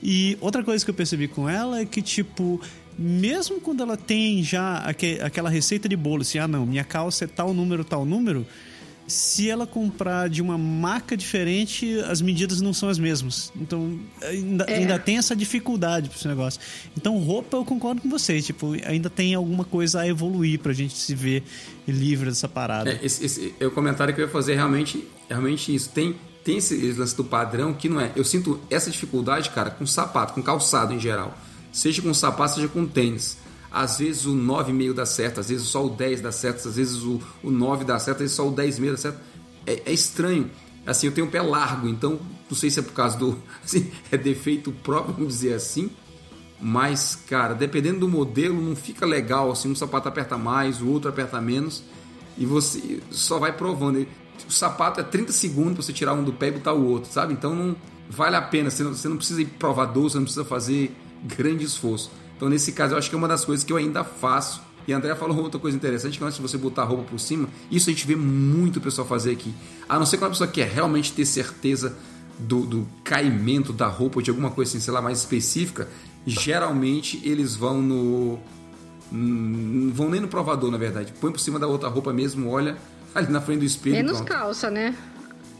E 0.02 0.38
outra 0.40 0.62
coisa 0.64 0.82
que 0.84 0.90
eu 0.90 0.94
percebi 0.94 1.28
com 1.28 1.46
ela 1.48 1.80
é 1.80 1.84
que, 1.84 2.00
tipo, 2.00 2.58
mesmo 2.98 3.60
quando 3.60 3.82
ela 3.82 3.96
tem 3.96 4.42
já 4.42 4.78
aque- 4.78 5.20
aquela 5.20 5.50
receita 5.50 5.88
de 5.88 5.96
bolo, 5.96 6.22
assim, 6.22 6.38
ah, 6.38 6.48
não, 6.48 6.64
minha 6.64 6.84
calça 6.84 7.24
é 7.24 7.28
tal 7.28 7.52
número, 7.52 7.84
tal 7.84 8.04
número, 8.06 8.46
se 9.08 9.48
ela 9.48 9.66
comprar 9.66 10.28
de 10.28 10.42
uma 10.42 10.58
marca 10.58 11.16
diferente, 11.16 11.98
as 12.00 12.20
medidas 12.20 12.60
não 12.60 12.74
são 12.74 12.90
as 12.90 12.98
mesmas. 12.98 13.50
Então, 13.56 13.98
ainda, 14.22 14.64
É. 14.64 14.76
ainda 14.76 14.98
tem 14.98 15.16
essa 15.16 15.34
dificuldade 15.34 16.10
pra 16.10 16.18
esse 16.18 16.28
negócio. 16.28 16.60
Então, 16.96 17.16
roupa, 17.18 17.56
eu 17.56 17.64
concordo 17.64 18.02
com 18.02 18.08
vocês. 18.10 18.44
Tipo, 18.44 18.74
ainda 18.84 19.08
tem 19.08 19.34
alguma 19.34 19.64
coisa 19.64 20.00
a 20.02 20.06
evoluir 20.06 20.58
pra 20.60 20.74
gente 20.74 20.94
se 20.94 21.14
ver 21.14 21.42
livre 21.86 22.28
dessa 22.28 22.46
parada. 22.48 22.90
É, 22.90 23.00
esse, 23.02 23.24
esse 23.24 23.54
é 23.58 23.66
o 23.66 23.70
comentário 23.70 24.14
que 24.14 24.20
eu 24.20 24.26
ia 24.26 24.30
fazer 24.30 24.54
realmente, 24.54 25.02
realmente 25.28 25.74
isso. 25.74 25.88
Tem, 25.88 26.14
tem 26.44 26.58
esse 26.58 26.76
lance 26.92 27.16
do 27.16 27.24
padrão 27.24 27.72
que 27.72 27.88
não 27.88 28.00
é. 28.00 28.12
Eu 28.14 28.24
sinto 28.24 28.60
essa 28.68 28.90
dificuldade, 28.90 29.48
cara, 29.50 29.70
com 29.70 29.86
sapato, 29.86 30.34
com 30.34 30.42
calçado 30.42 30.92
em 30.92 31.00
geral. 31.00 31.34
Seja 31.72 32.02
com 32.02 32.12
sapato, 32.12 32.56
seja 32.56 32.68
com 32.68 32.84
tênis. 32.86 33.38
Às 33.70 33.98
vezes 33.98 34.24
o 34.24 34.34
9,5 34.34 34.94
dá 34.94 35.04
certo, 35.04 35.40
às 35.40 35.48
vezes 35.48 35.66
só 35.66 35.84
o 35.84 35.90
10 35.90 36.22
dá 36.22 36.32
certo, 36.32 36.66
às 36.68 36.76
vezes 36.76 37.02
o, 37.02 37.20
o 37.42 37.50
9 37.50 37.84
dá 37.84 37.98
certo, 37.98 38.16
às 38.16 38.22
vezes 38.22 38.36
só 38.36 38.48
o 38.48 38.52
10,5 38.52 38.90
dá 38.90 38.96
certo. 38.96 39.20
É, 39.66 39.82
é 39.86 39.92
estranho. 39.92 40.50
Assim, 40.86 41.06
eu 41.06 41.12
tenho 41.12 41.26
um 41.26 41.30
pé 41.30 41.42
largo, 41.42 41.86
então 41.86 42.18
não 42.48 42.56
sei 42.56 42.70
se 42.70 42.80
é 42.80 42.82
por 42.82 42.94
causa 42.94 43.18
do. 43.18 43.38
Assim, 43.62 43.90
é 44.10 44.16
defeito 44.16 44.72
próprio, 44.72 45.14
vamos 45.14 45.34
dizer 45.34 45.52
assim. 45.52 45.90
Mas, 46.60 47.14
cara, 47.14 47.54
dependendo 47.54 48.00
do 48.00 48.08
modelo, 48.08 48.60
não 48.60 48.74
fica 48.74 49.04
legal. 49.04 49.50
Assim, 49.52 49.70
um 49.70 49.76
sapato 49.76 50.08
aperta 50.08 50.36
mais, 50.38 50.80
o 50.80 50.88
outro 50.88 51.10
aperta 51.10 51.40
menos. 51.40 51.84
E 52.36 52.46
você 52.46 53.00
só 53.10 53.38
vai 53.38 53.52
provando. 53.52 54.06
O 54.48 54.52
sapato 54.52 55.00
é 55.00 55.02
30 55.02 55.30
segundos 55.30 55.74
pra 55.74 55.82
você 55.82 55.92
tirar 55.92 56.14
um 56.14 56.24
do 56.24 56.32
pé 56.32 56.48
e 56.48 56.52
botar 56.52 56.72
o 56.72 56.84
outro, 56.86 57.12
sabe? 57.12 57.32
Então 57.32 57.54
não 57.54 57.76
vale 58.08 58.34
a 58.34 58.42
pena. 58.42 58.70
Você 58.70 58.82
não, 58.82 58.94
você 58.94 59.08
não 59.08 59.18
precisa 59.18 59.42
ir 59.42 59.46
provador, 59.46 60.04
você 60.04 60.16
não 60.16 60.24
precisa 60.24 60.44
fazer 60.44 60.96
grande 61.22 61.64
esforço. 61.64 62.10
Então, 62.38 62.48
nesse 62.48 62.70
caso, 62.70 62.94
eu 62.94 62.98
acho 62.98 63.10
que 63.10 63.16
é 63.16 63.18
uma 63.18 63.26
das 63.26 63.44
coisas 63.44 63.64
que 63.64 63.72
eu 63.72 63.76
ainda 63.76 64.04
faço. 64.04 64.62
E 64.86 64.92
a 64.94 64.96
André 64.96 65.12
falou 65.16 65.36
outra 65.42 65.58
coisa 65.58 65.76
interessante, 65.76 66.16
que 66.16 66.24
antes 66.24 66.36
de 66.36 66.42
você 66.42 66.56
botar 66.56 66.82
a 66.82 66.84
roupa 66.84 67.02
por 67.02 67.18
cima, 67.18 67.48
isso 67.68 67.90
a 67.90 67.92
gente 67.92 68.06
vê 68.06 68.14
muito 68.14 68.76
o 68.76 68.80
pessoal 68.80 69.06
fazer 69.06 69.32
aqui. 69.32 69.52
A 69.88 69.98
não 69.98 70.06
ser 70.06 70.18
que 70.18 70.22
uma 70.22 70.30
pessoa 70.30 70.48
quer 70.48 70.68
realmente 70.68 71.12
ter 71.12 71.26
certeza 71.26 71.96
do, 72.38 72.60
do 72.64 72.88
caimento 73.02 73.72
da 73.72 73.88
roupa, 73.88 74.18
ou 74.18 74.22
de 74.22 74.30
alguma 74.30 74.52
coisa 74.52 74.70
assim, 74.70 74.80
sei 74.80 74.94
lá, 74.94 75.02
mais 75.02 75.18
específica, 75.18 75.88
geralmente 76.24 77.20
eles 77.24 77.56
vão 77.56 77.82
no. 77.82 78.38
Não 79.10 79.92
vão 79.92 80.08
nem 80.08 80.20
no 80.20 80.28
provador, 80.28 80.70
na 80.70 80.78
verdade. 80.78 81.12
Põe 81.20 81.32
por 81.32 81.40
cima 81.40 81.58
da 81.58 81.66
outra 81.66 81.88
roupa 81.88 82.12
mesmo, 82.12 82.48
olha 82.48 82.76
ali 83.14 83.32
na 83.32 83.40
frente 83.40 83.60
do 83.60 83.64
espelho. 83.64 83.96
Menos 83.96 84.18
pronto. 84.18 84.28
calça, 84.28 84.70
né? 84.70 84.94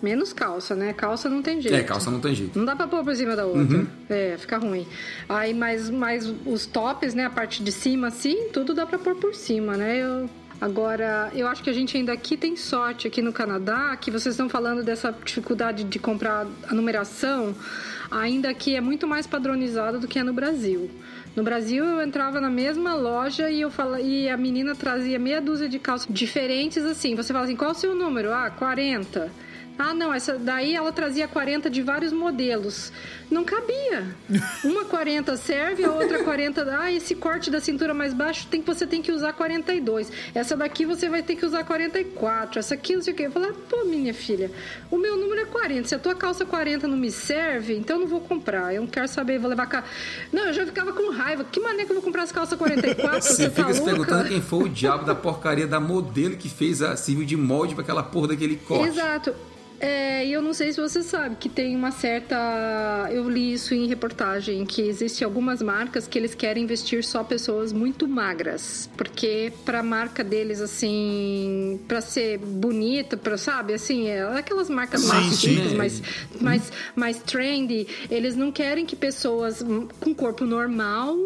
Menos 0.01 0.33
calça, 0.33 0.75
né? 0.75 0.93
Calça 0.93 1.29
não 1.29 1.43
tem 1.43 1.61
jeito. 1.61 1.77
É, 1.77 1.83
calça 1.83 2.11
não 2.11 2.21
tem 2.21 2.35
jeito. 2.35 2.57
Não 2.59 2.65
dá 2.65 2.77
pra 2.77 2.87
pôr 2.87 3.03
por 3.03 3.15
cima 3.17 3.35
da 3.35 3.45
outra. 3.45 3.87
É, 4.09 4.37
fica 4.39 4.57
ruim. 4.57 4.87
Aí, 5.29 5.53
mas, 5.53 5.91
mas 5.91 6.33
os 6.47 6.67
tops, 6.67 7.15
né? 7.15 7.25
A 7.25 7.31
parte 7.31 7.63
de 7.63 7.73
cima, 7.73 8.09
assim, 8.09 8.49
tudo 8.53 8.75
dá 8.75 8.87
pra 8.87 8.99
pôr 8.99 9.17
por 9.17 9.35
cima, 9.35 9.77
né? 9.77 9.99
Eu, 9.99 10.31
agora, 10.61 11.31
eu 11.35 11.49
acho 11.49 11.63
que 11.63 11.71
a 11.71 11.73
gente 11.73 11.97
ainda 11.97 12.13
aqui 12.13 12.37
tem 12.37 12.57
sorte 12.57 13.09
aqui 13.09 13.21
no 13.21 13.33
Canadá, 13.33 13.97
que 13.97 14.11
vocês 14.11 14.35
estão 14.35 14.49
falando 14.49 14.85
dessa 14.85 15.13
dificuldade 15.25 15.83
de 15.85 15.99
comprar 15.99 16.47
a 16.69 16.75
numeração. 16.75 17.55
Ainda 18.11 18.49
aqui 18.49 18.77
é 18.77 18.81
muito 18.81 19.07
mais 19.07 19.27
padronizado 19.27 19.99
do 19.99 20.07
que 20.07 20.19
é 20.19 20.23
no 20.23 20.33
Brasil. 20.33 20.89
No 21.37 21.43
Brasil 21.43 21.85
eu 21.85 22.01
entrava 22.01 22.41
na 22.41 22.51
mesma 22.51 22.95
loja 22.95 23.51
e 23.51 23.61
eu 23.61 23.71
fala, 23.71 24.01
e 24.01 24.29
a 24.29 24.37
menina 24.37 24.75
trazia 24.75 25.19
meia 25.19 25.41
dúzia 25.41 25.69
de 25.69 25.79
calças 25.79 26.09
diferentes 26.09 26.85
assim. 26.85 27.15
Você 27.15 27.33
fala 27.33 27.45
assim: 27.45 27.55
"Qual 27.57 27.71
é 27.71 27.73
o 27.73 27.77
seu 27.77 27.95
número?" 27.95 28.33
Ah, 28.33 28.51
40. 28.51 29.31
Ah, 29.79 29.95
não, 29.95 30.13
essa 30.13 30.37
daí 30.37 30.75
ela 30.75 30.91
trazia 30.93 31.29
40 31.29 31.71
de 31.71 31.83
vários 31.83 32.13
modelos. 32.13 32.93
Não 33.31 33.45
cabia. 33.45 34.07
Uma 34.65 34.85
40 34.87 35.37
serve, 35.37 35.85
a 35.85 35.93
outra 35.93 36.25
40. 36.25 36.79
Ah, 36.81 36.91
esse 36.91 37.15
corte 37.15 37.51
da 37.51 37.61
cintura 37.61 37.95
mais 37.95 38.13
baixo 38.13 38.47
tem 38.49 38.61
que 38.61 38.67
você 38.67 38.87
tem 38.87 39.01
que 39.03 39.13
usar 39.13 39.33
42. 39.35 40.11
Essa 40.35 40.57
daqui 40.57 40.85
você 40.85 41.09
vai 41.09 41.23
ter 41.23 41.37
que 41.37 41.45
usar 41.47 41.63
44. 41.65 42.59
Essa 42.59 42.75
aqui 42.75 42.97
não 42.97 43.03
sei 43.03 43.13
o 43.13 43.17
quê. 43.17 43.27
Eu 43.27 43.31
falei, 43.31 43.53
pô, 43.69 43.85
minha 43.85 44.13
filha, 44.15 44.51
o 44.91 44.97
meu 44.97 45.17
número 45.17 45.43
é 45.43 45.45
40. 45.45 45.89
Se 45.89 45.95
a 45.95 45.99
tua 45.99 46.15
calça 46.15 46.45
40 46.45 46.89
não 46.89 46.97
me 46.97 47.11
serve, 47.11 47.75
então 47.77 47.97
eu 47.97 48.01
não 48.01 48.09
vou 48.09 48.21
comprar. 48.21 48.75
Eu 48.75 48.81
não 48.81 48.89
quero 48.89 49.07
saber, 49.07 49.39
vou 49.39 49.49
levar 49.51 49.67
cá. 49.67 49.85
Não, 50.33 50.47
eu 50.47 50.53
já 50.55 50.67
ficava 50.67 50.93
com 50.93 51.11
raiva. 51.13 51.45
Que 51.45 51.61
maneira 51.61 51.85
que 51.85 51.93
eu 51.93 51.97
vou 51.97 52.03
comprar 52.03 52.23
as 52.23 52.33
calças 52.33 52.59
44? 52.59 53.21
Você 53.23 53.35
Você, 53.35 53.51
fica 53.51 53.69
tá 53.69 53.75
se 53.75 53.81
louca? 53.81 53.95
perguntando 53.95 54.29
quem 54.29 54.41
foi 54.41 54.65
o 54.65 54.69
diabo 54.69 55.05
da 55.05 55.15
porcaria 55.15 55.67
da 55.67 55.79
modelo 55.79 56.37
que 56.37 56.49
fez 56.49 56.83
a 56.83 56.97
serviu 56.97 57.25
de 57.25 57.37
molde 57.37 57.75
pra 57.75 57.83
aquela 57.85 58.03
porra 58.03 58.29
daquele 58.29 58.57
corte. 58.57 58.89
Exato. 58.89 59.35
É, 59.81 60.27
e 60.27 60.33
eu 60.33 60.43
não 60.43 60.53
sei 60.53 60.73
se 60.73 60.81
você 60.81 61.03
sabe 61.03 61.37
que 61.37 61.49
tem 61.49 61.77
uma 61.77 61.91
certa. 61.91 63.09
Eu 63.13 63.29
li 63.29 63.53
isso 63.53 63.75
em 63.75 63.87
reportagem, 63.87 64.65
que 64.67 64.83
existem 64.83 65.25
algumas 65.25 65.63
marcas 65.63 66.09
que 66.09 66.19
eles 66.19 66.35
querem 66.35 66.65
investir 66.65 67.05
só 67.05 67.23
pessoas 67.23 67.73
muito 67.73 68.09
magras. 68.09 68.91
Porque 68.97 69.53
pra 69.65 69.83
marca 69.83 70.25
deles, 70.25 70.61
assim, 70.61 71.81
pra 71.87 72.01
ser 72.01 72.39
bonita, 72.39 73.17
pra, 73.17 73.37
sabe, 73.37 73.73
assim, 73.73 74.09
é 74.09 74.23
aquelas 74.37 74.69
marcas 74.69 75.03
Sim, 75.03 75.09
mais 75.09 75.35
sim. 75.37 75.77
mais, 75.77 76.03
mais, 76.41 76.73
mais 76.97 77.19
trendy, 77.19 77.87
eles 78.11 78.35
não 78.35 78.51
querem 78.51 78.85
que 78.85 78.97
pessoas 78.97 79.65
com 80.01 80.15
corpo 80.15 80.45
normal 80.45 81.17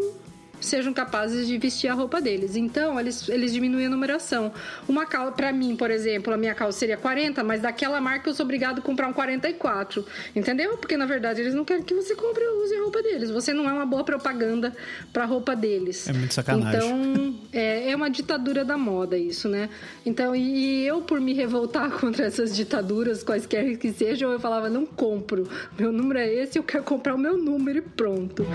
sejam 0.66 0.92
capazes 0.92 1.46
de 1.46 1.58
vestir 1.58 1.88
a 1.88 1.94
roupa 1.94 2.20
deles. 2.20 2.56
Então, 2.56 2.98
eles, 2.98 3.28
eles 3.28 3.52
diminuem 3.52 3.86
a 3.86 3.90
numeração. 3.90 4.52
Uma 4.88 5.06
calça, 5.06 5.32
para 5.32 5.52
mim, 5.52 5.76
por 5.76 5.90
exemplo, 5.90 6.32
a 6.32 6.36
minha 6.36 6.54
calça 6.54 6.78
seria 6.78 6.96
40, 6.96 7.42
mas 7.42 7.62
daquela 7.62 8.00
marca 8.00 8.28
eu 8.28 8.34
sou 8.34 8.44
obrigado 8.44 8.78
a 8.78 8.82
comprar 8.82 9.08
um 9.08 9.12
44. 9.12 10.04
Entendeu? 10.34 10.76
Porque 10.76 10.96
na 10.96 11.06
verdade 11.06 11.40
eles 11.40 11.54
não 11.54 11.64
querem 11.64 11.82
que 11.82 11.94
você 11.94 12.14
compre 12.14 12.44
ou 12.44 12.64
use 12.64 12.74
a 12.74 12.82
roupa 12.82 13.02
deles. 13.02 13.30
Você 13.30 13.52
não 13.52 13.68
é 13.68 13.72
uma 13.72 13.86
boa 13.86 14.04
propaganda 14.04 14.72
pra 15.12 15.24
roupa 15.24 15.54
deles. 15.54 16.08
É 16.08 16.12
muito 16.12 16.34
sacanagem. 16.34 16.78
Então, 16.78 17.34
é, 17.52 17.90
é 17.90 17.96
uma 17.96 18.08
ditadura 18.08 18.64
da 18.64 18.76
moda 18.76 19.16
isso, 19.16 19.48
né? 19.48 19.68
Então, 20.04 20.34
e, 20.34 20.82
e 20.82 20.86
eu, 20.86 21.02
por 21.02 21.20
me 21.20 21.32
revoltar 21.32 21.90
contra 21.98 22.26
essas 22.26 22.54
ditaduras, 22.54 23.22
quaisquer 23.22 23.76
que 23.76 23.92
sejam, 23.92 24.32
eu 24.32 24.40
falava, 24.40 24.68
não 24.68 24.84
compro. 24.86 25.48
Meu 25.78 25.92
número 25.92 26.18
é 26.18 26.32
esse, 26.32 26.58
eu 26.58 26.62
quero 26.62 26.84
comprar 26.84 27.14
o 27.14 27.18
meu 27.18 27.36
número 27.36 27.78
e 27.78 27.82
pronto. 27.82 28.46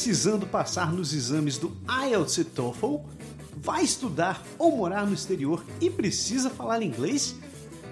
Precisando 0.00 0.46
passar 0.46 0.94
nos 0.94 1.12
exames 1.12 1.58
do 1.58 1.76
IELTS 1.86 2.38
e 2.38 2.44
TOEFL? 2.44 3.00
Vai 3.54 3.84
estudar 3.84 4.42
ou 4.58 4.74
morar 4.74 5.06
no 5.06 5.12
exterior 5.12 5.62
e 5.78 5.90
precisa 5.90 6.48
falar 6.48 6.80
inglês? 6.82 7.36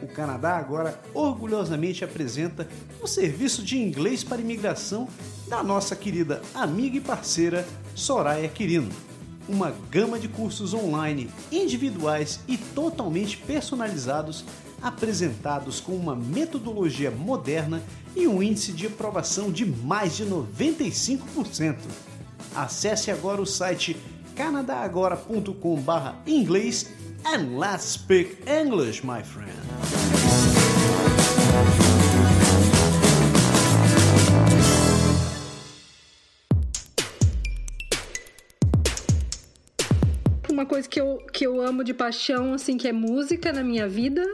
O 0.03 0.07
Canadá 0.09 0.57
agora 0.57 0.99
orgulhosamente 1.13 2.03
apresenta 2.03 2.67
o 3.03 3.07
serviço 3.07 3.63
de 3.63 3.77
inglês 3.77 4.25
para 4.25 4.41
imigração 4.41 5.07
da 5.49 5.63
nossa 5.63 5.95
querida 5.95 6.41
amiga 6.55 6.97
e 6.97 7.01
parceira 7.03 7.69
Soraya 7.95 8.49
Quirino. 8.49 8.89
Uma 9.47 9.75
gama 9.91 10.19
de 10.19 10.29
cursos 10.29 10.73
online, 10.73 11.29
individuais 11.53 12.41
e 12.49 12.57
totalmente 12.57 13.37
personalizados, 13.37 14.47
apresentados 14.83 15.81
com 15.81 15.93
uma 15.93 16.15
metodologia 16.15 17.11
moderna 17.11 17.83
e 18.15 18.27
um 18.27 18.43
índice 18.43 18.73
de 18.73 18.87
aprovação 18.87 19.51
de 19.51 19.65
mais 19.67 20.17
de 20.17 20.25
95%. 20.25 21.77
Acesse 22.55 23.11
agora 23.11 23.41
o 23.41 23.47
site 23.47 23.97
canadagora.com/inglês 24.35 26.91
and 27.25 27.59
let's 27.59 27.85
speak 27.85 28.37
English, 28.47 29.03
my 29.05 29.23
friend. 29.23 30.18
Uma 40.59 40.67
coisa 40.67 40.89
que 40.89 41.01
eu, 41.01 41.23
que 41.33 41.47
eu 41.47 41.61
amo 41.61 41.85
de 41.85 41.95
paixão, 41.95 42.53
assim, 42.53 42.77
que 42.77 42.89
é 42.89 42.93
música 42.93 43.53
na 43.53 43.63
minha 43.63 43.87
vida 43.87 44.25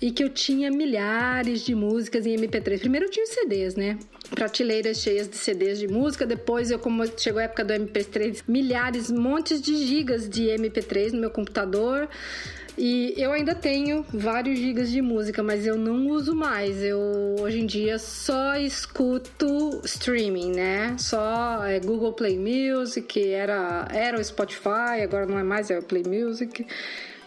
e 0.00 0.12
que 0.12 0.22
eu 0.22 0.30
tinha 0.30 0.70
milhares 0.70 1.62
de 1.62 1.74
músicas 1.74 2.24
em 2.24 2.36
MP3. 2.36 2.78
Primeiro 2.78 3.06
eu 3.06 3.10
tinha 3.10 3.26
CDs, 3.26 3.74
né? 3.74 3.98
Prateleiras 4.30 4.98
cheias 4.98 5.28
de 5.28 5.36
CDs 5.36 5.80
de 5.80 5.88
música. 5.88 6.24
Depois, 6.24 6.70
eu, 6.70 6.78
como 6.78 7.04
chegou 7.18 7.40
a 7.40 7.44
época 7.44 7.64
do 7.64 7.74
MP3, 7.74 8.44
milhares, 8.46 9.10
montes 9.10 9.60
de 9.60 9.76
gigas 9.76 10.28
de 10.28 10.44
MP3 10.44 11.12
no 11.12 11.20
meu 11.20 11.30
computador. 11.30 12.08
E 12.78 13.14
eu 13.16 13.32
ainda 13.32 13.54
tenho 13.54 14.04
vários 14.12 14.58
gigas 14.58 14.90
de 14.90 15.00
música, 15.00 15.42
mas 15.42 15.66
eu 15.66 15.78
não 15.78 16.08
uso 16.08 16.34
mais. 16.34 16.82
Eu 16.82 17.00
hoje 17.40 17.60
em 17.60 17.66
dia 17.66 17.98
só 17.98 18.54
escuto 18.56 19.80
streaming, 19.84 20.52
né? 20.52 20.94
Só 20.98 21.64
é, 21.64 21.80
Google 21.80 22.12
Play 22.12 22.38
Music, 22.38 23.32
era, 23.32 23.88
era 23.90 24.18
o 24.18 24.24
Spotify, 24.24 25.02
agora 25.02 25.24
não 25.24 25.38
é 25.38 25.42
mais, 25.42 25.70
é 25.70 25.78
o 25.78 25.82
Play 25.82 26.02
Music. 26.06 26.66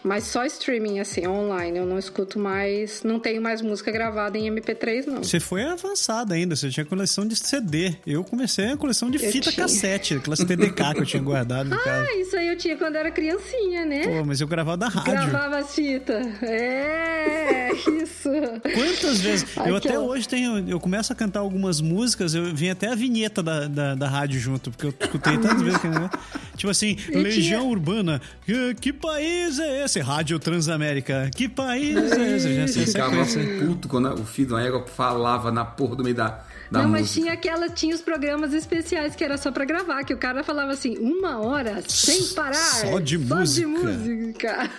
Mas 0.04 0.24
só 0.26 0.46
streaming, 0.46 1.00
assim, 1.00 1.28
online. 1.28 1.78
Eu 1.78 1.86
não 1.86 2.00
escuto 2.00 2.40
mais. 2.40 3.04
Não 3.04 3.20
tenho 3.20 3.42
mais 3.42 3.62
música 3.62 3.92
gravada 3.92 4.38
em 4.38 4.50
MP3, 4.50 5.06
não. 5.06 5.24
Você 5.24 5.40
foi 5.40 5.64
avançada 5.64 6.34
ainda, 6.36 6.56
você 6.56 6.70
tinha 6.70 6.86
coleção 6.86 7.28
de 7.28 7.36
CD. 7.36 7.96
Eu 8.08 8.24
comecei 8.24 8.72
a 8.72 8.78
coleção 8.78 9.12
de 9.12 9.24
Eu 9.24 9.32
fita 9.32 9.52
tinha. 9.52 9.64
cassete, 9.66 10.14
aquelas 10.16 10.40
TDK 10.40 10.94
que 10.96 11.02
eu 11.02 11.06
tinha 11.06 11.22
guardado 11.22 11.70
no 11.70 11.78
caso. 11.84 12.08
Ah, 12.10 12.16
isso 12.22 12.36
aí 12.38 12.48
eu 12.48 12.58
tinha 12.58 12.78
quando 12.78 12.96
era 12.96 13.12
criancinha, 13.12 13.86
né? 13.86 14.08
Pô, 14.08 14.24
mas 14.24 14.40
eu 14.40 14.48
gravava 14.48 14.78
da 14.78 14.88
rádio. 14.88 15.12
Gravava 15.12 15.58
as 15.60 15.76
fitas. 15.76 16.26
É, 16.44 17.70
isso. 18.02 18.30
Quantas 18.74 19.20
vezes? 19.22 19.46
eu 19.58 19.76
até 19.76 19.90
Aquela- 19.90 20.04
hoje 20.06 20.28
tenho. 20.28 20.68
Eu 20.70 20.80
começo 20.80 21.12
a 21.12 21.16
cantar 21.16 21.40
algumas 21.42 21.82
músicas, 21.82 22.34
eu 22.34 22.54
vim 22.56 22.70
até 22.70 22.88
a 22.88 22.96
vinheta 22.96 23.44
da, 23.44 23.68
da, 23.68 23.96
da 23.96 24.08
rádio 24.08 24.40
junto, 24.40 24.72
porque 24.72 24.86
eu 24.88 24.94
escutei 24.98 25.38
tantas 25.38 25.62
vezes 25.62 25.78
que. 25.80 25.88
Tipo 26.60 26.72
assim, 26.72 26.98
Eu 27.10 27.22
Legião 27.22 27.62
tinha- 27.62 27.72
Urbana. 27.72 28.22
Que, 28.46 28.76
que 28.76 28.92
país 28.92 29.60
é 29.60 29.86
esse? 29.86 29.88
Rádio 29.97 30.38
Transamérica. 30.38 31.32
Que 31.36 31.49
país 31.49 31.95
é 32.12 32.36
esse? 32.36 32.47
Eu 32.49 32.56
já 32.56 32.67
sei 32.67 32.86
Ficava 32.86 33.25
puto 33.60 33.88
quando 33.88 34.13
o 34.13 34.25
filho 34.25 34.49
da 34.49 34.62
égua 34.62 34.86
falava 34.86 35.52
na 35.52 35.65
porra 35.65 35.95
do 35.95 36.04
meio 36.04 36.15
da, 36.15 36.43
da 36.69 36.84
não, 36.84 36.89
mas 36.89 37.02
música. 37.02 37.21
tinha 37.21 37.34
aquela, 37.34 37.69
tinha 37.69 37.95
os 37.95 38.02
programas 38.02 38.54
especiais 38.54 39.15
que 39.15 39.23
era 39.23 39.38
só 39.38 39.52
pra 39.52 39.65
gravar, 39.65 40.04
que 40.04 40.13
o 40.13 40.17
cara 40.17 40.43
falava 40.43 40.71
assim, 40.71 40.97
uma 40.99 41.39
hora 41.39 41.82
sem 41.88 42.28
parar. 42.36 42.54
Só 42.54 42.99
de 42.99 43.17
música. 43.17 43.45
Só 43.45 43.54
de 43.54 43.65
música. 43.65 44.69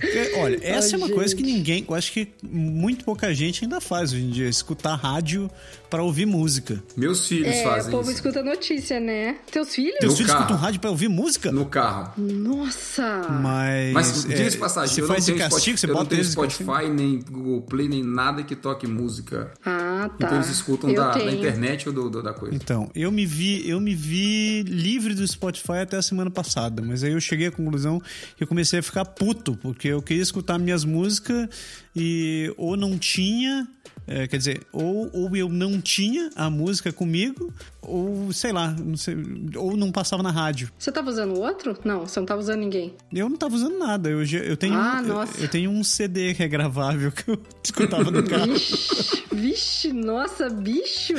É, 0.00 0.38
Olha, 0.38 0.58
essa 0.62 0.96
é 0.96 0.98
Ai, 0.98 1.06
uma 1.06 1.08
coisa 1.08 1.34
que 1.34 1.42
gente. 1.42 1.54
ninguém, 1.56 1.86
eu 1.88 1.94
acho 1.94 2.12
que 2.12 2.28
muito 2.42 3.04
pouca 3.04 3.32
gente 3.32 3.64
ainda 3.64 3.80
faz 3.80 4.12
hoje 4.12 4.22
em 4.24 4.30
dia, 4.30 4.48
escutar 4.48 4.96
rádio 4.96 5.50
pra 5.94 6.02
ouvir 6.02 6.26
música. 6.26 6.82
Meus 6.96 7.26
filhos 7.28 7.48
É, 7.54 7.60
o 7.60 7.64
fazem 7.70 7.90
povo 7.90 8.02
isso. 8.10 8.12
escuta 8.20 8.42
notícia, 8.42 8.98
né? 9.00 9.36
Teus 9.50 9.74
filhos? 9.74 9.98
Teus 10.00 10.12
No 10.12 10.16
filhos 10.16 10.32
carro. 10.32 10.42
escutam 10.44 10.62
rádio 10.62 10.80
pra 10.80 10.90
ouvir 10.90 11.08
música? 11.08 11.52
No 11.52 11.66
carro. 11.66 12.12
Nossa! 12.20 13.22
Mas. 13.40 13.92
Mas, 13.92 14.24
é, 14.30 14.34
diga 14.34 14.50
de 14.50 14.56
passagem, 14.58 14.94
você 14.94 15.00
eu 15.00 15.06
não 15.06 15.14
faz 15.14 15.24
de 15.26 15.32
tenho 15.32 15.38
castigo, 15.50 15.60
Spotify, 15.76 15.78
você 15.78 15.86
eu 15.86 15.88
não 15.88 15.94
bota 15.96 16.10
tenho 16.10 16.22
de 16.22 16.36
castigo. 16.36 16.52
Spotify, 16.72 16.90
nem 16.90 17.20
Google 17.20 17.62
Play, 17.62 17.88
nem 17.88 18.02
nada 18.02 18.42
que 18.42 18.54
toque 18.56 18.86
música. 18.86 19.52
Ah, 19.64 20.08
tá. 20.18 20.26
Então 20.26 20.34
eles 20.36 20.48
escutam 20.50 20.90
Eu 20.90 20.96
da, 20.96 21.10
da 21.12 21.30
internet 21.32 21.88
ou 21.88 21.94
do, 21.94 22.10
do- 22.10 22.22
da 22.22 22.32
coisa. 22.32 22.54
Então, 22.54 22.90
eu 22.94 23.10
me 23.10 23.24
vi, 23.26 23.68
eu 23.68 23.80
me 23.80 23.94
vi 23.94 24.62
livre 24.62 25.14
do 25.14 25.26
Spotify 25.26 25.78
até 25.82 25.96
a 25.96 26.02
semana 26.02 26.30
passada, 26.30 26.82
mas 26.82 27.02
aí 27.04 27.12
eu 27.12 27.20
cheguei 27.20 27.46
à 27.48 27.52
conclusão 27.52 28.00
que 28.36 28.42
eu 28.42 28.46
comecei 28.46 28.78
a 28.78 28.82
ficar 28.82 29.04
puto, 29.04 29.56
porque 29.62 29.88
eu 29.88 30.02
queria 30.02 30.22
escutar 30.22 30.58
minhas 30.58 30.84
músicas 30.84 31.48
e 31.94 32.52
ou 32.56 32.76
não 32.76 32.98
tinha, 32.98 33.66
é, 34.06 34.26
quer 34.26 34.36
dizer, 34.36 34.60
ou, 34.72 35.10
ou 35.12 35.36
eu 35.36 35.48
não 35.48 35.80
tinha 35.80 36.30
a 36.36 36.50
música 36.50 36.92
comigo, 36.92 37.52
ou 37.86 38.32
sei 38.32 38.52
lá, 38.52 38.70
não 38.78 38.96
sei, 38.96 39.16
ou 39.56 39.76
não 39.76 39.90
passava 39.92 40.22
na 40.22 40.30
rádio. 40.30 40.70
Você 40.78 40.90
tava 40.92 41.08
usando 41.10 41.38
outro? 41.40 41.76
Não, 41.84 42.06
você 42.06 42.18
não 42.20 42.26
tava 42.26 42.40
usando 42.40 42.60
ninguém. 42.60 42.94
Eu 43.12 43.28
não 43.28 43.36
tava 43.36 43.54
usando 43.54 43.78
nada, 43.78 44.08
eu, 44.10 44.22
eu 44.24 44.56
tenho, 44.56 44.74
Ah, 44.74 45.00
um, 45.02 45.06
nossa. 45.06 45.38
eu, 45.38 45.44
eu 45.44 45.48
tenho 45.48 45.70
um 45.70 45.82
CD 45.84 46.34
que 46.34 46.42
é 46.42 46.48
gravável 46.48 47.10
que 47.12 47.28
eu 47.30 47.38
escutava 47.62 48.10
no 48.10 48.22
carro. 48.28 48.52
Vixe, 48.52 49.24
vixe, 49.32 49.92
nossa, 49.92 50.48
bicho! 50.50 51.14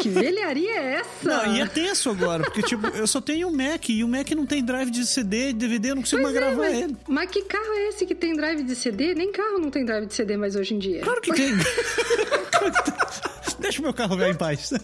Que 0.00 0.08
velharia 0.08 0.70
é 0.72 0.92
essa? 1.00 1.08
Não, 1.46 1.56
e 1.56 1.60
é 1.60 1.66
tenso 1.66 2.10
agora, 2.10 2.44
porque 2.44 2.62
tipo, 2.62 2.86
eu 2.88 3.06
só 3.06 3.20
tenho 3.20 3.48
um 3.48 3.52
Mac 3.56 3.88
e 3.88 4.02
o 4.04 4.08
Mac 4.08 4.30
não 4.32 4.46
tem 4.46 4.64
drive 4.64 4.90
de 4.90 5.06
CD, 5.06 5.52
DVD, 5.52 5.90
eu 5.90 5.94
não 5.96 6.02
consigo 6.02 6.22
Pois 6.22 6.34
mais 6.34 6.44
é, 6.44 6.48
gravar 6.54 6.70
mas, 6.70 6.82
ele. 6.82 6.96
mas 7.08 7.30
que 7.30 7.42
carro 7.42 7.72
é 7.72 7.88
esse 7.88 8.06
que 8.06 8.14
tem 8.14 8.34
drive 8.34 8.62
de 8.62 8.74
CD? 8.74 9.14
Nem 9.14 9.32
carro 9.32 9.58
não 9.58 9.70
tem 9.70 9.84
drive 9.84 10.06
de 10.06 10.14
CD 10.14 10.36
mais 10.36 10.54
hoje 10.56 10.74
em 10.74 10.78
dia. 10.78 11.00
Claro 11.02 11.20
que 11.20 11.32
tem. 11.32 11.50
Deixa 13.60 13.80
o 13.80 13.82
meu 13.84 13.92
carro 13.94 14.16
velho 14.16 14.32
em 14.32 14.36
paz. 14.36 14.70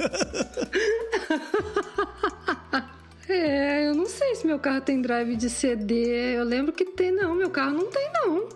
É, 3.28 3.88
eu 3.88 3.94
não 3.94 4.06
sei 4.06 4.36
se 4.36 4.46
meu 4.46 4.56
carro 4.56 4.80
tem 4.80 5.02
drive 5.02 5.34
de 5.34 5.50
CD. 5.50 6.36
Eu 6.38 6.44
lembro 6.44 6.72
que 6.72 6.84
tem, 6.84 7.10
não. 7.10 7.34
Meu 7.34 7.50
carro 7.50 7.72
não 7.72 7.86
tem, 7.90 8.08
não. 8.12 8.48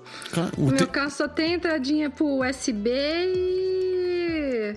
O 0.57 0.67
meu 0.67 0.77
te- 0.77 0.87
carro 0.87 1.11
só 1.11 1.27
tem 1.27 1.55
entradinha 1.55 2.09
pro 2.09 2.25
USB 2.25 2.89
e. 2.89 4.77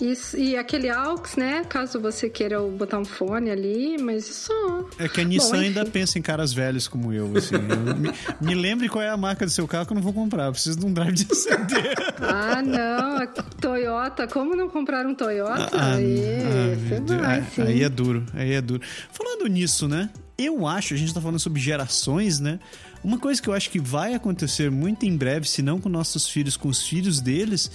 Isso, 0.00 0.36
e 0.36 0.56
aquele 0.56 0.90
aux, 0.90 1.36
né? 1.36 1.64
Caso 1.68 2.00
você 2.00 2.28
queira 2.28 2.60
botar 2.60 2.98
um 2.98 3.04
fone 3.04 3.50
ali, 3.50 3.96
mas 4.00 4.24
só. 4.26 4.84
É 4.98 5.08
que 5.08 5.20
a 5.20 5.24
Nissan 5.24 5.50
Bom, 5.56 5.62
ainda 5.62 5.84
pensa 5.84 6.18
em 6.18 6.22
caras 6.22 6.52
velhos 6.52 6.88
como 6.88 7.12
eu, 7.12 7.30
assim. 7.36 7.54
Eu 7.54 7.94
me, 7.96 8.10
me 8.40 8.54
lembre 8.60 8.88
qual 8.88 9.02
é 9.02 9.08
a 9.08 9.16
marca 9.16 9.44
do 9.46 9.50
seu 9.52 9.68
carro 9.68 9.86
que 9.86 9.92
eu 9.92 9.96
não 9.96 10.02
vou 10.02 10.12
comprar. 10.12 10.46
Eu 10.46 10.52
preciso 10.52 10.78
de 10.80 10.86
um 10.86 10.92
drive 10.92 11.14
de 11.14 11.34
CD. 11.34 11.74
Ah, 12.20 12.60
não. 12.60 13.16
a 13.18 13.26
Toyota. 13.26 14.26
Como 14.26 14.56
não 14.56 14.68
comprar 14.68 15.06
um 15.06 15.14
Toyota? 15.14 15.70
Ah, 15.72 15.94
Aí, 15.94 16.20
ah, 16.42 17.00
Deus. 17.00 17.20
vai, 17.20 17.38
Ah, 17.40 17.62
aí 17.68 17.82
é 17.82 17.88
duro, 17.88 18.26
aí 18.34 18.52
é 18.52 18.60
duro. 18.60 18.82
Falando 19.12 19.46
nisso, 19.46 19.86
né? 19.86 20.10
Eu 20.36 20.66
acho, 20.66 20.94
a 20.94 20.96
gente 20.96 21.14
tá 21.14 21.20
falando 21.20 21.38
sobre 21.38 21.60
gerações, 21.60 22.40
né? 22.40 22.58
Uma 23.04 23.18
coisa 23.18 23.40
que 23.40 23.48
eu 23.48 23.52
acho 23.52 23.70
que 23.70 23.78
vai 23.78 24.14
acontecer 24.14 24.70
muito 24.70 25.06
em 25.06 25.16
breve, 25.16 25.46
se 25.48 25.62
não 25.62 25.78
com 25.78 25.88
nossos 25.88 26.28
filhos, 26.28 26.56
com 26.56 26.68
os 26.68 26.82
filhos 26.84 27.20
deles, 27.20 27.70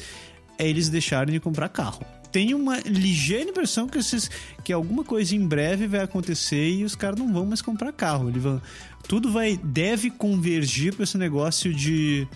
é 0.60 0.68
eles 0.68 0.90
deixarem 0.90 1.34
de 1.34 1.40
comprar 1.40 1.70
carro. 1.70 2.04
Tenho 2.32 2.58
uma 2.58 2.78
ligeira 2.82 3.50
impressão 3.50 3.88
que, 3.88 3.98
esses, 3.98 4.30
que 4.64 4.72
alguma 4.72 5.04
coisa 5.04 5.36
em 5.36 5.48
breve 5.48 5.88
vai 5.88 6.02
acontecer 6.02 6.70
e 6.70 6.84
os 6.84 6.94
caras 6.94 7.18
não 7.18 7.34
vão 7.34 7.44
mais 7.48 7.60
comprar 7.62 7.92
carro. 7.92 8.30
Eles 8.30 8.44
vão, 8.44 8.62
tudo 9.08 9.32
vai 9.32 9.58
deve 9.64 10.12
convergir 10.12 10.94
para 10.94 11.04
esse 11.06 11.18
negócio 11.18 11.74
de 11.74 12.28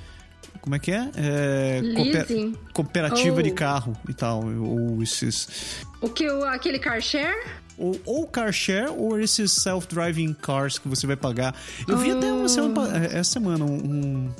como 0.61 0.73
é 0.75 0.79
que 0.79 0.91
é? 0.91 1.11
é 1.15 1.81
cooper- 1.95 2.51
cooperativa 2.73 3.35
Ou- 3.35 3.41
de 3.43 3.51
carro 3.51 3.95
e 4.09 4.13
tal, 4.15 4.43
ou 4.45 5.03
esses 5.03 5.47
O 6.01 6.09
que? 6.09 6.27
o- 6.27 6.43
Aquele 6.45 6.79
car 6.79 6.99
share? 7.01 7.37
ou, 7.77 7.99
ou 8.05 8.25
car 8.27 8.51
share 8.51 8.89
ou 8.89 9.19
esses 9.19 9.51
self-driving 9.51 10.33
cars 10.33 10.79
que 10.79 10.87
você 10.87 11.05
vai 11.05 11.15
pagar. 11.17 11.53
Eu 11.87 11.97
vi 11.97 12.11
até 12.11 12.31
uma 12.31 12.47
semana, 12.49 12.73
pa- 12.73 12.97
essa 12.97 13.31
semana 13.33 13.63
um, 13.65 13.75
um- 13.75 14.31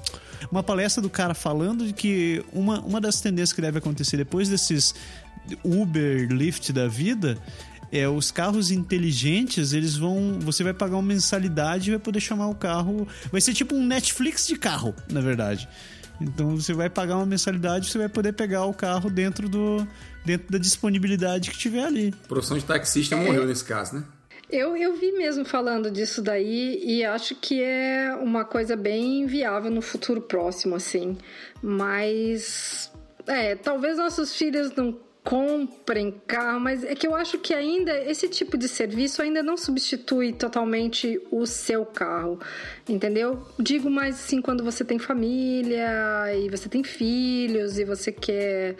uma 0.51 0.63
palestra 0.63 1.01
do 1.01 1.09
cara 1.09 1.33
falando 1.33 1.85
de 1.85 1.93
que 1.93 2.43
uma, 2.51 2.79
uma 2.81 3.01
das 3.01 3.21
tendências 3.21 3.53
que 3.53 3.61
deve 3.61 3.77
acontecer 3.77 4.17
depois 4.17 4.49
desses 4.49 4.93
Uber, 5.63 6.31
Lyft 6.31 6.71
da 6.71 6.87
vida 6.87 7.37
é 7.91 8.07
os 8.07 8.31
carros 8.31 8.71
inteligentes, 8.71 9.71
eles 9.71 9.95
vão. 9.95 10.39
Você 10.39 10.63
vai 10.63 10.73
pagar 10.73 10.95
uma 10.95 11.03
mensalidade 11.03 11.89
e 11.89 11.91
vai 11.91 11.99
poder 11.99 12.19
chamar 12.19 12.47
o 12.47 12.55
carro. 12.55 13.07
Vai 13.31 13.39
ser 13.39 13.53
tipo 13.53 13.75
um 13.75 13.85
Netflix 13.85 14.47
de 14.47 14.55
carro, 14.55 14.95
na 15.11 15.21
verdade. 15.21 15.69
Então 16.19 16.55
você 16.57 16.73
vai 16.73 16.89
pagar 16.89 17.17
uma 17.17 17.25
mensalidade, 17.25 17.89
você 17.89 17.97
vai 17.97 18.09
poder 18.09 18.33
pegar 18.33 18.65
o 18.65 18.73
carro 18.73 19.09
dentro 19.09 19.47
do 19.47 19.87
dentro 20.25 20.51
da 20.51 20.57
disponibilidade 20.57 21.51
que 21.51 21.57
tiver 21.57 21.83
ali. 21.83 22.13
A 22.23 22.27
profissão 22.27 22.57
de 22.57 22.63
taxista 22.63 23.15
morreu 23.15 23.45
nesse 23.45 23.63
caso, 23.63 23.95
né? 23.95 24.03
Eu, 24.53 24.77
eu 24.77 24.93
vi 24.93 25.11
mesmo 25.13 25.43
falando 25.43 25.89
disso 25.89 26.21
daí 26.21 26.79
e 26.85 27.03
acho 27.03 27.33
que 27.33 27.59
é 27.63 28.15
uma 28.21 28.45
coisa 28.45 28.75
bem 28.75 29.25
viável 29.25 29.71
no 29.71 29.81
futuro 29.81 30.21
próximo, 30.21 30.75
assim. 30.75 31.17
Mas, 31.59 32.91
é, 33.25 33.55
talvez 33.55 33.97
nossos 33.97 34.35
filhos 34.35 34.71
não 34.75 34.95
comprem 35.23 36.21
carro, 36.27 36.59
mas 36.59 36.83
é 36.83 36.93
que 36.93 37.07
eu 37.07 37.15
acho 37.15 37.39
que 37.39 37.51
ainda 37.51 37.97
esse 38.03 38.29
tipo 38.29 38.55
de 38.55 38.67
serviço 38.67 39.23
ainda 39.23 39.41
não 39.41 39.57
substitui 39.57 40.33
totalmente 40.33 41.19
o 41.31 41.47
seu 41.47 41.83
carro, 41.83 42.39
entendeu? 42.87 43.41
Digo 43.57 43.89
mais 43.89 44.15
assim 44.15 44.39
quando 44.39 44.63
você 44.63 44.85
tem 44.85 44.99
família 44.99 46.35
e 46.35 46.47
você 46.47 46.69
tem 46.69 46.83
filhos 46.83 47.79
e 47.79 47.85
você 47.85 48.11
quer 48.11 48.75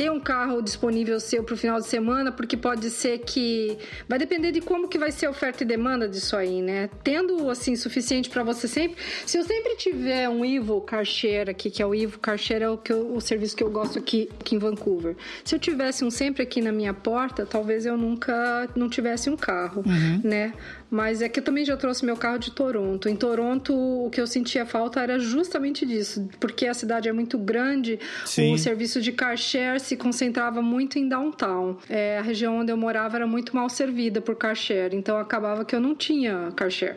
ter 0.00 0.10
um 0.10 0.18
carro 0.18 0.62
disponível 0.62 1.20
seu 1.20 1.44
para 1.44 1.52
o 1.52 1.56
final 1.58 1.78
de 1.78 1.86
semana, 1.86 2.32
porque 2.32 2.56
pode 2.56 2.88
ser 2.88 3.18
que 3.18 3.76
vai 4.08 4.18
depender 4.18 4.50
de 4.50 4.62
como 4.62 4.88
que 4.88 4.98
vai 4.98 5.12
ser 5.12 5.26
a 5.26 5.30
oferta 5.30 5.62
e 5.62 5.66
demanda 5.66 6.08
disso 6.08 6.34
aí, 6.36 6.62
né? 6.62 6.88
Tendo 7.04 7.50
assim 7.50 7.76
suficiente 7.76 8.30
para 8.30 8.42
você 8.42 8.66
sempre, 8.66 8.96
se 9.26 9.36
eu 9.36 9.44
sempre 9.44 9.76
tiver 9.76 10.26
um 10.26 10.42
Evo 10.42 10.80
Carshare 10.80 11.50
aqui, 11.50 11.70
que 11.70 11.82
é 11.82 11.86
o 11.86 11.94
Evo 11.94 12.18
Carshare 12.18 12.64
é 12.64 12.70
o 12.70 12.78
que 12.78 12.90
eu, 12.90 13.14
o 13.14 13.20
serviço 13.20 13.54
que 13.54 13.62
eu 13.62 13.70
gosto 13.70 13.98
aqui, 13.98 14.30
aqui 14.40 14.54
em 14.54 14.58
Vancouver. 14.58 15.16
Se 15.44 15.54
eu 15.54 15.58
tivesse 15.58 16.02
um 16.02 16.10
sempre 16.10 16.42
aqui 16.42 16.62
na 16.62 16.72
minha 16.72 16.94
porta, 16.94 17.44
talvez 17.44 17.84
eu 17.84 17.98
nunca 17.98 18.70
não 18.74 18.88
tivesse 18.88 19.28
um 19.28 19.36
carro, 19.36 19.82
uhum. 19.84 20.20
né? 20.24 20.54
Mas 20.90 21.22
é 21.22 21.28
que 21.28 21.38
eu 21.38 21.44
também 21.44 21.64
já 21.64 21.76
trouxe 21.76 22.04
meu 22.04 22.16
carro 22.16 22.38
de 22.38 22.50
Toronto. 22.50 23.08
Em 23.08 23.14
Toronto, 23.14 23.72
o 23.72 24.10
que 24.10 24.20
eu 24.20 24.26
sentia 24.26 24.66
falta 24.66 25.00
era 25.00 25.20
justamente 25.20 25.86
disso, 25.86 26.28
porque 26.40 26.66
a 26.66 26.74
cidade 26.74 27.08
é 27.08 27.12
muito 27.12 27.38
grande, 27.38 27.98
Sim. 28.24 28.54
o 28.54 28.58
serviço 28.58 29.00
de 29.00 29.12
car 29.12 29.36
share 29.36 29.78
se 29.90 29.96
concentrava 29.96 30.62
muito 30.62 31.00
em 31.00 31.08
downtown. 31.08 31.76
É, 31.88 32.18
a 32.18 32.22
região 32.22 32.58
onde 32.58 32.70
eu 32.70 32.76
morava 32.76 33.16
era 33.16 33.26
muito 33.26 33.56
mal 33.56 33.68
servida 33.68 34.20
por 34.20 34.36
car 34.36 34.54
share, 34.54 34.94
então 34.94 35.18
acabava 35.18 35.64
que 35.64 35.74
eu 35.74 35.80
não 35.80 35.96
tinha 35.96 36.52
car 36.54 36.70
share. 36.70 36.96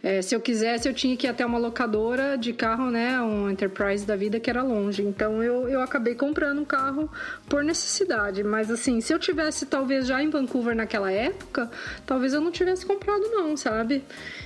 É, 0.00 0.22
se 0.22 0.36
eu 0.36 0.40
quisesse, 0.40 0.88
eu 0.88 0.94
tinha 0.94 1.16
que 1.16 1.26
ir 1.26 1.30
até 1.30 1.44
uma 1.44 1.58
locadora 1.58 2.38
de 2.38 2.52
carro, 2.52 2.92
né, 2.92 3.20
um 3.20 3.50
Enterprise 3.50 4.06
da 4.06 4.14
vida 4.14 4.38
que 4.38 4.48
era 4.48 4.62
longe. 4.62 5.02
Então 5.02 5.42
eu, 5.42 5.68
eu 5.68 5.82
acabei 5.82 6.14
comprando 6.14 6.60
um 6.60 6.64
carro 6.64 7.10
por 7.48 7.64
necessidade. 7.64 8.44
Mas 8.44 8.70
assim, 8.70 9.00
se 9.00 9.12
eu 9.12 9.18
tivesse 9.18 9.66
talvez 9.66 10.06
já 10.06 10.22
em 10.22 10.30
Vancouver 10.30 10.76
naquela 10.76 11.10
época, 11.10 11.68
talvez 12.06 12.34
eu 12.34 12.40
não 12.40 12.52
tivesse 12.52 12.86
comprado 12.86 13.22
não, 13.32 13.56
sabe? 13.56 14.04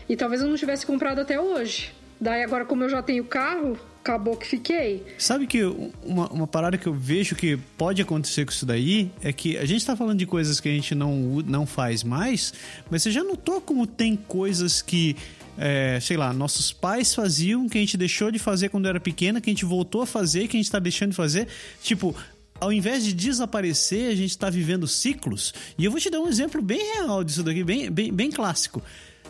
E 0.09 0.16
talvez 0.16 0.40
eu 0.40 0.48
não 0.48 0.57
tivesse 0.57 0.87
comprado 0.87 1.20
até 1.20 1.38
hoje. 1.38 1.92
Daí 2.18 2.42
agora, 2.42 2.64
como 2.64 2.85
eu 2.85 2.88
já 2.88 3.02
tenho 3.02 3.24
carro, 3.24 3.78
acabou 4.02 4.36
que 4.36 4.46
fiquei. 4.46 5.06
Sabe 5.16 5.46
que 5.46 5.62
uma, 6.04 6.28
uma 6.30 6.46
parada 6.46 6.76
que 6.76 6.86
eu 6.86 6.92
vejo 6.92 7.36
que 7.36 7.56
pode 7.78 8.02
acontecer 8.02 8.44
com 8.44 8.50
isso 8.50 8.66
daí 8.66 9.10
é 9.22 9.32
que 9.32 9.56
a 9.56 9.64
gente 9.64 9.86
tá 9.86 9.96
falando 9.96 10.18
de 10.18 10.26
coisas 10.26 10.60
que 10.60 10.68
a 10.68 10.72
gente 10.72 10.94
não, 10.94 11.40
não 11.46 11.64
faz 11.64 12.02
mais, 12.02 12.52
mas 12.90 13.02
você 13.02 13.10
já 13.10 13.22
notou 13.22 13.60
como 13.60 13.86
tem 13.86 14.16
coisas 14.16 14.82
que. 14.82 15.16
É, 15.58 16.00
sei 16.00 16.16
lá, 16.16 16.32
nossos 16.32 16.72
pais 16.72 17.14
faziam, 17.14 17.68
que 17.68 17.76
a 17.76 17.80
gente 17.80 17.94
deixou 17.98 18.30
de 18.30 18.38
fazer 18.38 18.70
quando 18.70 18.88
era 18.88 18.98
pequena, 18.98 19.38
que 19.38 19.50
a 19.50 19.52
gente 19.52 19.66
voltou 19.66 20.00
a 20.00 20.06
fazer, 20.06 20.48
que 20.48 20.56
a 20.56 20.60
gente 20.60 20.70
tá 20.70 20.78
deixando 20.78 21.10
de 21.10 21.16
fazer. 21.16 21.46
Tipo, 21.82 22.16
ao 22.58 22.72
invés 22.72 23.04
de 23.04 23.12
desaparecer, 23.12 24.10
a 24.10 24.14
gente 24.14 24.30
está 24.30 24.48
vivendo 24.48 24.88
ciclos. 24.88 25.52
E 25.76 25.84
eu 25.84 25.90
vou 25.90 26.00
te 26.00 26.08
dar 26.08 26.20
um 26.20 26.28
exemplo 26.28 26.62
bem 26.62 26.94
real 26.94 27.22
disso 27.22 27.42
daqui, 27.42 27.62
bem, 27.62 27.90
bem, 27.90 28.10
bem 28.10 28.30
clássico. 28.30 28.82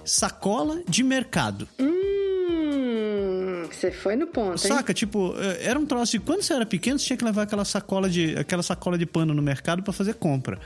Sacola 0.04 0.80
de 0.88 1.02
mercado. 1.02 1.66
Hum, 1.80 1.92
você 3.66 3.90
foi 3.90 4.16
no 4.16 4.26
ponto, 4.26 4.62
hein? 4.62 4.68
Saca, 4.72 4.92
tipo, 4.94 5.34
é, 5.38 5.66
era 5.66 5.78
um 5.78 5.86
troço 5.86 6.12
de 6.12 6.20
quando 6.20 6.42
você 6.42 6.54
era 6.54 6.66
pequeno, 6.66 6.98
você 6.98 7.06
tinha 7.06 7.16
que 7.16 7.24
levar 7.24 7.42
aquela 7.42 7.64
sacola 7.64 8.08
de, 8.08 8.36
aquela 8.36 8.62
sacola 8.62 8.98
de 8.98 9.06
pano 9.06 9.32
no 9.34 9.42
mercado 9.42 9.82
para 9.82 9.92
fazer 9.92 10.14
compra. 10.14 10.58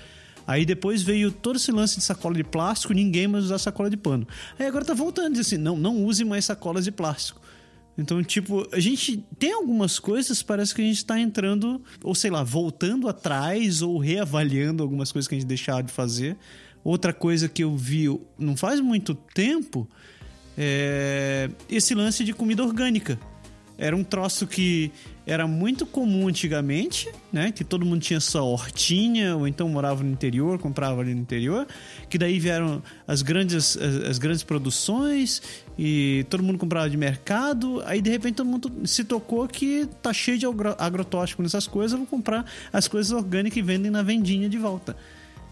Aí 0.47 0.65
depois 0.65 1.03
veio 1.03 1.33
todo 1.33 1.57
esse 1.57 1.73
lance 1.73 1.97
de 1.97 2.05
sacola 2.05 2.35
de 2.35 2.45
plástico, 2.45 2.93
ninguém 2.93 3.27
mais 3.27 3.45
usar 3.45 3.59
sacola 3.59 3.91
de 3.91 3.97
pano. 3.97 4.27
Aí 4.59 4.67
agora 4.67 4.85
tá 4.85 4.95
voltando, 4.95 5.33
diz 5.33 5.47
assim, 5.47 5.57
não, 5.57 5.77
não 5.77 6.05
use 6.05 6.25
mais 6.25 6.45
sacolas 6.45 6.85
de 6.85 6.93
plástico. 6.93 7.41
Então, 7.99 8.23
tipo, 8.23 8.69
a 8.73 8.79
gente 8.79 9.25
tem 9.39 9.53
algumas 9.53 9.99
coisas, 9.99 10.43
parece 10.43 10.75
que 10.75 10.83
a 10.83 10.85
gente 10.85 11.05
tá 11.05 11.19
entrando, 11.19 11.83
ou 12.05 12.15
sei 12.15 12.31
lá, 12.31 12.45
voltando 12.45 13.09
atrás 13.09 13.81
ou 13.83 13.99
reavaliando 13.99 14.83
algumas 14.83 15.11
coisas 15.11 15.27
que 15.27 15.35
a 15.35 15.39
gente 15.39 15.49
deixava 15.49 15.83
de 15.83 15.93
fazer. 15.93 16.37
Outra 16.85 17.13
coisa 17.13 17.49
que 17.49 17.65
eu 17.65 17.75
vi 17.75 18.07
não 18.39 18.57
faz 18.57 18.81
muito 18.81 19.15
tempo 19.15 19.89
é 20.57 21.51
esse 21.69 21.95
lance 21.95 22.25
de 22.25 22.33
comida 22.33 22.63
orgânica. 22.63 23.19
Era 23.79 23.95
um 23.95 24.03
troço 24.03 24.47
que 24.47 24.91
era 25.27 25.47
muito 25.47 25.85
comum 25.85 26.29
antigamente, 26.29 27.11
né? 27.31 27.53
Que 27.53 27.63
todo 27.63 27.85
mundo 27.85 28.01
tinha 28.01 28.21
sua 28.21 28.43
hortinha, 28.43 29.37
ou 29.37 29.47
então 29.47 29.69
morava 29.69 30.03
no 30.03 30.11
interior, 30.11 30.59
comprava 30.59 31.03
ali 31.03 31.15
no 31.15 31.21
interior. 31.21 31.67
Que 32.09 32.17
daí 32.17 32.39
vieram 32.39 32.83
as 33.07 33.21
grandes, 33.21 33.77
as, 33.77 33.97
as 34.09 34.19
grandes 34.19 34.43
produções 34.43 35.43
e 35.79 36.25
todo 36.31 36.43
mundo 36.43 36.59
comprava 36.59 36.89
de 36.89 36.97
mercado. 36.97 37.83
Aí 37.85 38.01
de 38.01 38.09
repente 38.09 38.37
todo 38.37 38.47
mundo 38.47 38.73
se 38.87 39.05
tocou 39.05 39.47
que 39.47 39.87
tá 40.01 40.13
cheio 40.13 40.39
de 40.39 40.47
agrotóxico 40.79 41.43
nessas 41.43 41.67
coisas, 41.67 41.99
vou 41.99 42.07
comprar 42.07 42.47
as 42.73 42.89
coisas 42.89 43.13
orgânicas 43.13 43.59
e 43.59 43.63
vendem 43.63 43.91
na 43.91 44.03
vendinha 44.03 44.49
de 44.49 44.57
volta. 44.57 44.97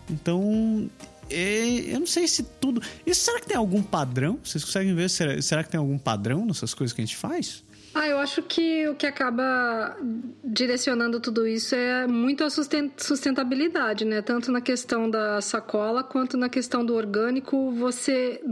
Então, 0.09 0.89
é, 1.31 1.95
eu 1.95 2.01
não 2.01 2.07
sei 2.07 2.27
se 2.29 2.43
tudo. 2.43 2.83
Isso 3.07 3.25
será 3.25 3.41
que 3.41 3.47
tem 3.47 3.57
algum 3.57 3.83
padrão? 3.83 4.39
Vocês 4.43 4.65
conseguem 4.65 4.95
ver? 4.95 5.09
Será, 5.11 5.41
será 5.41 5.65
que 5.65 5.71
tem 5.71 5.79
algum 5.79 5.99
padrão 5.99 6.45
nessas 6.45 6.75
coisas 6.75 6.95
que 6.95 7.01
a 7.01 7.05
gente 7.05 7.17
faz? 7.17 7.65
Ah, 7.97 8.09
eu 8.09 8.19
acho 8.19 8.43
que 8.43 8.89
o 8.89 8.95
que 8.97 9.07
acaba 9.07 9.97
direcionando 10.43 11.21
tudo 11.21 11.47
isso 11.47 11.77
é 11.77 12.09
muito 12.09 12.43
a 12.43 12.51
sustentabilidade, 12.51 14.05
né? 14.05 14.21
Tanto 14.21 14.51
na 14.51 14.61
questão 14.61 15.09
da 15.09 15.41
sacola 15.41 16.03
quanto 16.03 16.37
na 16.37 16.49
questão 16.49 16.85
do 16.85 16.93
orgânico. 16.97 17.71
Você, 17.71 18.43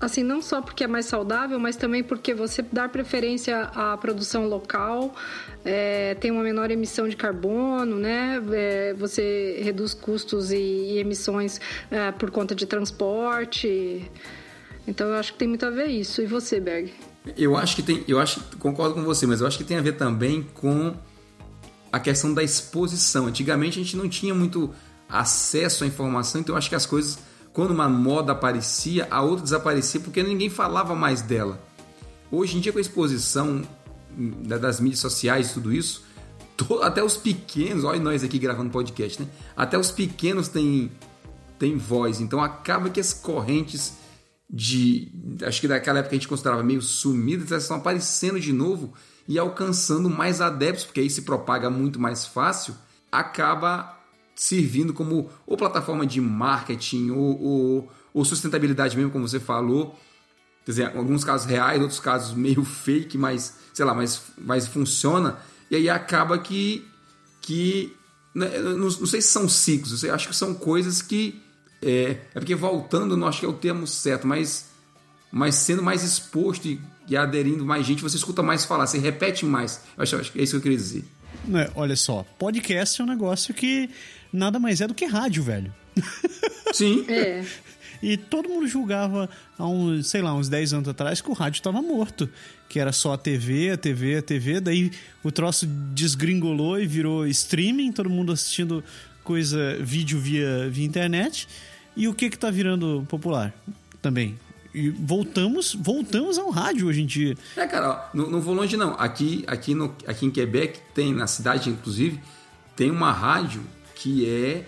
assim, 0.00 0.22
não 0.22 0.40
só 0.40 0.62
porque 0.62 0.84
é 0.84 0.86
mais 0.86 1.04
saudável, 1.04 1.58
mas 1.58 1.76
também 1.76 2.02
porque 2.02 2.32
você 2.32 2.62
dá 2.62 2.88
preferência 2.88 3.64
à 3.74 3.94
produção 3.98 4.48
local, 4.48 5.14
é, 5.66 6.14
tem 6.14 6.30
uma 6.30 6.42
menor 6.42 6.70
emissão 6.70 7.06
de 7.06 7.16
carbono, 7.16 7.98
né? 7.98 8.42
É, 8.52 8.94
você 8.94 9.60
reduz 9.62 9.92
custos 9.92 10.50
e, 10.50 10.56
e 10.56 10.98
emissões 10.98 11.60
é, 11.90 12.10
por 12.10 12.30
conta 12.30 12.54
de 12.54 12.64
transporte. 12.64 14.10
Então 14.86 15.08
eu 15.08 15.14
acho 15.16 15.34
que 15.34 15.38
tem 15.40 15.48
muito 15.48 15.66
a 15.66 15.70
ver 15.70 15.88
isso. 15.88 16.22
E 16.22 16.26
você, 16.26 16.58
Berg? 16.58 16.90
Eu 17.36 17.56
acho 17.56 17.76
que 17.76 17.82
tem, 17.82 18.04
eu 18.08 18.18
acho, 18.18 18.40
concordo 18.58 18.94
com 18.94 19.04
você, 19.04 19.26
mas 19.26 19.40
eu 19.40 19.46
acho 19.46 19.58
que 19.58 19.64
tem 19.64 19.76
a 19.76 19.82
ver 19.82 19.92
também 19.92 20.42
com 20.54 20.94
a 21.92 21.98
questão 21.98 22.32
da 22.32 22.42
exposição. 22.42 23.26
Antigamente 23.26 23.78
a 23.78 23.82
gente 23.82 23.96
não 23.96 24.08
tinha 24.08 24.34
muito 24.34 24.72
acesso 25.08 25.84
à 25.84 25.86
informação, 25.86 26.40
então 26.40 26.54
eu 26.54 26.58
acho 26.58 26.68
que 26.68 26.74
as 26.74 26.86
coisas, 26.86 27.18
quando 27.52 27.70
uma 27.70 27.88
moda 27.88 28.32
aparecia, 28.32 29.08
a 29.10 29.22
outra 29.22 29.44
desaparecia 29.44 30.00
porque 30.00 30.22
ninguém 30.22 30.50
falava 30.50 30.94
mais 30.94 31.22
dela. 31.22 31.60
Hoje 32.30 32.58
em 32.58 32.60
dia, 32.60 32.72
com 32.72 32.78
a 32.78 32.82
exposição 32.82 33.62
das 34.44 34.80
mídias 34.80 35.00
sociais 35.00 35.50
e 35.50 35.54
tudo 35.54 35.72
isso, 35.72 36.04
até 36.82 37.02
os 37.02 37.16
pequenos, 37.16 37.84
olha 37.84 38.00
nós 38.00 38.22
aqui 38.22 38.38
gravando 38.38 38.70
podcast, 38.70 39.22
né? 39.22 39.28
Até 39.56 39.78
os 39.78 39.90
pequenos 39.90 40.48
têm, 40.48 40.90
têm 41.58 41.76
voz, 41.76 42.20
então 42.20 42.42
acaba 42.42 42.90
que 42.90 43.00
as 43.00 43.12
correntes 43.12 43.94
de. 44.50 45.12
Acho 45.46 45.60
que 45.60 45.68
daquela 45.68 45.98
época 45.98 46.14
a 46.14 46.18
gente 46.18 46.28
considerava 46.28 46.62
meio 46.62 46.80
sumidas, 46.80 47.50
elas 47.50 47.64
estão 47.64 47.76
aparecendo 47.76 48.40
de 48.40 48.52
novo 48.52 48.94
e 49.26 49.38
alcançando 49.38 50.08
mais 50.08 50.40
adeptos, 50.40 50.84
porque 50.84 51.00
aí 51.00 51.10
se 51.10 51.22
propaga 51.22 51.68
muito 51.68 52.00
mais 52.00 52.24
fácil, 52.24 52.74
acaba 53.12 53.94
servindo 54.34 54.94
como 54.94 55.30
ou 55.46 55.56
plataforma 55.56 56.06
de 56.06 56.20
marketing 56.20 57.10
ou, 57.10 57.42
ou, 57.42 57.92
ou 58.14 58.24
sustentabilidade 58.24 58.96
mesmo, 58.96 59.10
como 59.10 59.28
você 59.28 59.40
falou. 59.40 59.98
Quer 60.64 60.70
dizer, 60.70 60.96
alguns 60.96 61.24
casos 61.24 61.46
reais, 61.46 61.80
outros 61.80 62.00
casos 62.00 62.34
meio 62.34 62.64
fake, 62.64 63.18
mas, 63.18 63.58
sei 63.74 63.84
lá, 63.84 63.94
mas, 63.94 64.22
mas 64.38 64.66
funciona. 64.66 65.38
E 65.70 65.76
aí 65.76 65.90
acaba 65.90 66.38
que. 66.38 66.86
que 67.42 67.94
né, 68.34 68.58
não, 68.58 68.76
não 68.76 69.06
sei 69.06 69.20
se 69.20 69.28
são 69.28 69.48
ciclos, 69.48 70.02
eu 70.04 70.14
acho 70.14 70.28
que 70.28 70.36
são 70.36 70.54
coisas 70.54 71.02
que 71.02 71.42
é, 71.82 72.16
é 72.34 72.40
porque 72.40 72.54
voltando, 72.54 73.16
não 73.16 73.26
acho 73.26 73.40
que 73.40 73.46
é 73.46 73.48
o 73.48 73.52
termo 73.52 73.86
certo, 73.86 74.26
mas, 74.26 74.66
mas 75.30 75.54
sendo 75.54 75.82
mais 75.82 76.02
exposto 76.02 76.66
e, 76.66 76.80
e 77.08 77.16
aderindo 77.16 77.64
mais 77.64 77.86
gente, 77.86 78.02
você 78.02 78.16
escuta 78.16 78.42
mais 78.42 78.64
falar, 78.64 78.86
você 78.86 78.98
repete 78.98 79.44
mais. 79.44 79.82
Eu 79.96 80.02
acho, 80.02 80.16
acho 80.16 80.32
que 80.32 80.40
é 80.40 80.42
isso 80.42 80.52
que 80.52 80.56
eu 80.56 80.62
queria 80.62 80.78
dizer. 80.78 81.04
É, 81.54 81.70
olha 81.74 81.96
só, 81.96 82.24
podcast 82.38 83.00
é 83.00 83.04
um 83.04 83.06
negócio 83.06 83.54
que 83.54 83.88
nada 84.32 84.58
mais 84.58 84.80
é 84.80 84.86
do 84.86 84.94
que 84.94 85.06
rádio, 85.06 85.42
velho. 85.42 85.72
Sim. 86.72 87.04
É. 87.08 87.44
E 88.02 88.16
todo 88.16 88.48
mundo 88.48 88.66
julgava 88.66 89.28
há 89.58 89.66
uns, 89.66 90.08
sei 90.08 90.22
lá, 90.22 90.32
uns 90.34 90.48
10 90.48 90.72
anos 90.72 90.88
atrás 90.88 91.20
que 91.20 91.30
o 91.30 91.32
rádio 91.32 91.58
estava 91.58 91.82
morto. 91.82 92.28
Que 92.68 92.78
era 92.78 92.92
só 92.92 93.14
a 93.14 93.18
TV, 93.18 93.70
a 93.70 93.76
TV, 93.76 94.18
a 94.18 94.22
TV. 94.22 94.60
Daí 94.60 94.90
o 95.24 95.32
troço 95.32 95.66
desgringolou 95.66 96.78
e 96.78 96.86
virou 96.86 97.26
streaming, 97.26 97.92
todo 97.92 98.10
mundo 98.10 98.30
assistindo 98.30 98.84
coisa, 99.28 99.76
vídeo 99.80 100.18
via, 100.18 100.70
via 100.70 100.86
internet. 100.86 101.46
E 101.94 102.08
o 102.08 102.14
que 102.14 102.30
que 102.30 102.38
tá 102.38 102.50
virando 102.50 103.04
popular 103.10 103.52
também? 104.00 104.38
E 104.74 104.88
voltamos, 104.88 105.74
voltamos 105.74 106.38
ao 106.38 106.48
rádio 106.48 106.86
hoje 106.86 107.02
em 107.02 107.06
dia. 107.06 107.36
É, 107.54 107.66
cara, 107.66 107.90
ó, 107.90 108.16
não, 108.16 108.30
não 108.30 108.40
vou 108.40 108.54
longe 108.54 108.74
não. 108.74 108.94
Aqui, 108.98 109.44
aqui, 109.46 109.74
no, 109.74 109.94
aqui 110.06 110.24
em 110.24 110.30
Quebec, 110.30 110.80
tem, 110.94 111.12
na 111.12 111.26
cidade 111.26 111.68
inclusive, 111.68 112.18
tem 112.74 112.90
uma 112.90 113.12
rádio 113.12 113.62
que 113.96 114.26
é 114.26 114.64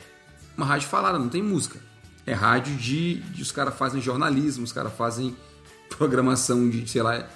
uma 0.58 0.66
rádio 0.66 0.88
falada, 0.88 1.18
não 1.18 1.30
tem 1.30 1.42
música. 1.42 1.78
É 2.26 2.34
rádio 2.34 2.76
de. 2.76 3.14
de 3.14 3.40
os 3.40 3.50
caras 3.50 3.74
fazem 3.74 3.98
jornalismo, 4.02 4.62
os 4.62 4.72
caras 4.72 4.92
fazem 4.92 5.34
programação 5.88 6.68
de, 6.68 6.86
sei 6.86 7.02
lá, 7.02 7.26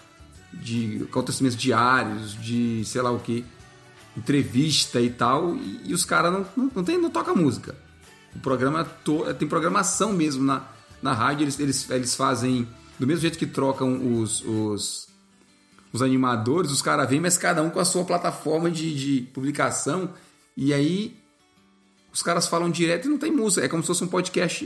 de 0.52 1.06
acontecimentos 1.08 1.56
diários, 1.56 2.34
de 2.34 2.84
sei 2.84 3.00
lá 3.00 3.10
o 3.10 3.18
que, 3.18 3.44
entrevista 4.16 5.00
e 5.00 5.10
tal, 5.10 5.54
e, 5.56 5.82
e 5.86 5.94
os 5.94 6.04
caras 6.04 6.32
não, 6.32 6.46
não, 6.56 6.70
não, 6.76 6.84
tem, 6.84 6.98
não 6.98 7.10
toca 7.10 7.34
música. 7.34 7.74
O 8.34 8.40
programa 8.40 8.84
to, 8.84 9.24
tem 9.34 9.46
programação 9.48 10.12
mesmo 10.12 10.44
na, 10.44 10.64
na 11.02 11.12
rádio, 11.12 11.44
eles, 11.44 11.58
eles, 11.58 11.90
eles 11.90 12.14
fazem 12.14 12.66
do 12.98 13.06
mesmo 13.06 13.22
jeito 13.22 13.38
que 13.38 13.46
trocam 13.46 14.20
os, 14.20 14.42
os, 14.44 15.08
os 15.92 16.02
animadores, 16.02 16.70
os 16.70 16.82
caras 16.82 17.08
vêm, 17.08 17.20
mas 17.20 17.36
cada 17.36 17.62
um 17.62 17.70
com 17.70 17.80
a 17.80 17.84
sua 17.84 18.04
plataforma 18.04 18.70
de, 18.70 18.94
de 18.94 19.22
publicação, 19.32 20.10
e 20.56 20.72
aí 20.72 21.16
os 22.12 22.22
caras 22.22 22.46
falam 22.46 22.70
direto 22.70 23.06
e 23.06 23.08
não 23.08 23.18
tem 23.18 23.32
música. 23.32 23.66
É 23.66 23.68
como 23.68 23.82
se 23.82 23.88
fosse 23.88 24.04
um 24.04 24.08
podcast 24.08 24.64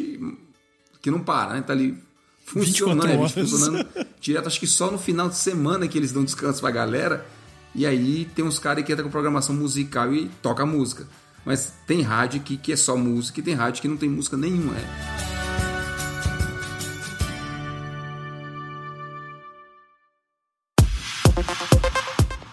que 1.00 1.10
não 1.10 1.20
para, 1.20 1.54
né? 1.54 1.62
Tá 1.62 1.72
ali 1.72 1.96
funcionando, 2.44 3.06
né? 3.06 3.28
funcionando 3.28 3.88
direto. 4.20 4.46
Acho 4.46 4.60
que 4.60 4.66
só 4.66 4.90
no 4.90 4.98
final 4.98 5.30
de 5.30 5.36
semana 5.36 5.88
que 5.88 5.96
eles 5.96 6.12
dão 6.12 6.24
descanso 6.24 6.60
pra 6.60 6.70
galera. 6.70 7.26
E 7.74 7.86
aí 7.86 8.28
tem 8.34 8.44
uns 8.44 8.58
caras 8.58 8.84
que 8.84 8.92
entram 8.92 9.06
com 9.06 9.10
programação 9.10 9.54
musical 9.54 10.12
e 10.14 10.30
toca 10.42 10.64
música. 10.66 11.06
Mas 11.44 11.72
tem 11.86 12.02
rádio 12.02 12.40
que, 12.40 12.56
que 12.56 12.72
é 12.72 12.76
só 12.76 12.96
música 12.96 13.40
e 13.40 13.42
tem 13.42 13.54
rádio 13.54 13.82
que 13.82 13.88
não 13.88 13.96
tem 13.96 14.08
música 14.08 14.36
nenhuma. 14.36 14.74
É. 14.74 15.27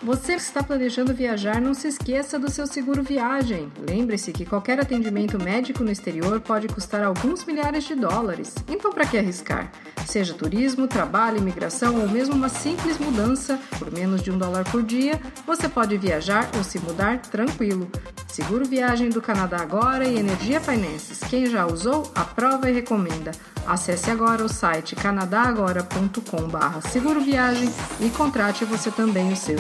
Você 0.05 0.35
que 0.35 0.41
está 0.41 0.61
planejando 0.61 1.15
viajar, 1.15 1.59
não 1.59 1.73
se 1.73 1.87
esqueça 1.87 2.37
do 2.37 2.47
seu 2.51 2.67
seguro 2.67 3.01
viagem. 3.01 3.71
Lembre-se 3.89 4.31
que 4.31 4.45
qualquer 4.45 4.79
atendimento 4.79 5.41
médico 5.41 5.83
no 5.83 5.89
exterior 5.91 6.39
pode 6.39 6.67
custar 6.67 7.03
alguns 7.03 7.43
milhares 7.43 7.85
de 7.85 7.95
dólares. 7.95 8.53
Então, 8.67 8.93
para 8.93 9.07
que 9.07 9.17
arriscar? 9.17 9.71
Seja 10.05 10.35
turismo, 10.35 10.87
trabalho, 10.87 11.39
imigração 11.39 11.99
ou 11.99 12.07
mesmo 12.07 12.35
uma 12.35 12.49
simples 12.49 12.99
mudança, 12.99 13.59
por 13.79 13.91
menos 13.91 14.21
de 14.21 14.29
um 14.29 14.37
dólar 14.37 14.63
por 14.65 14.83
dia, 14.83 15.19
você 15.43 15.67
pode 15.67 15.97
viajar 15.97 16.51
ou 16.55 16.63
se 16.63 16.77
mudar 16.77 17.17
tranquilo. 17.21 17.89
Seguro 18.27 18.63
Viagem 18.63 19.09
do 19.09 19.23
Canadá 19.23 19.57
Agora 19.57 20.07
e 20.07 20.19
Energia 20.19 20.61
Finances. 20.61 21.21
Quem 21.21 21.47
já 21.47 21.65
usou, 21.65 22.11
aprova 22.13 22.69
e 22.69 22.73
recomenda. 22.73 23.31
Acesse 23.65 24.11
agora 24.11 24.45
o 24.45 24.49
site 24.49 24.95
canadagora.com.br 24.95 26.87
seguro 26.91 27.21
viagem 27.21 27.73
e 27.99 28.11
contrate 28.11 28.65
você 28.65 28.91
também 28.91 29.33
o 29.33 29.35
seu. 29.35 29.57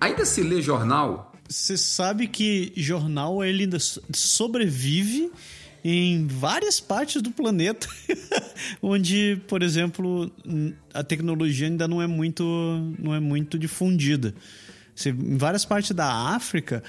Ainda 0.00 0.24
se 0.24 0.42
lê 0.42 0.62
jornal? 0.62 1.32
Você 1.48 1.76
sabe 1.76 2.26
que 2.26 2.72
jornal 2.76 3.44
ele 3.44 3.64
ainda 3.64 3.78
sobrevive 3.78 5.30
em 5.84 6.26
várias 6.26 6.80
partes 6.80 7.20
do 7.22 7.30
planeta 7.30 7.88
onde, 8.82 9.40
por 9.48 9.62
exemplo, 9.62 10.30
a 10.92 11.02
tecnologia 11.02 11.66
ainda 11.66 11.88
não 11.88 12.00
é 12.00 12.06
muito, 12.06 12.44
não 12.98 13.14
é 13.14 13.20
muito 13.20 13.58
difundida. 13.58 14.34
Você, 14.94 15.10
em 15.10 15.36
várias 15.36 15.64
partes 15.64 15.92
da 15.92 16.12
África, 16.34 16.82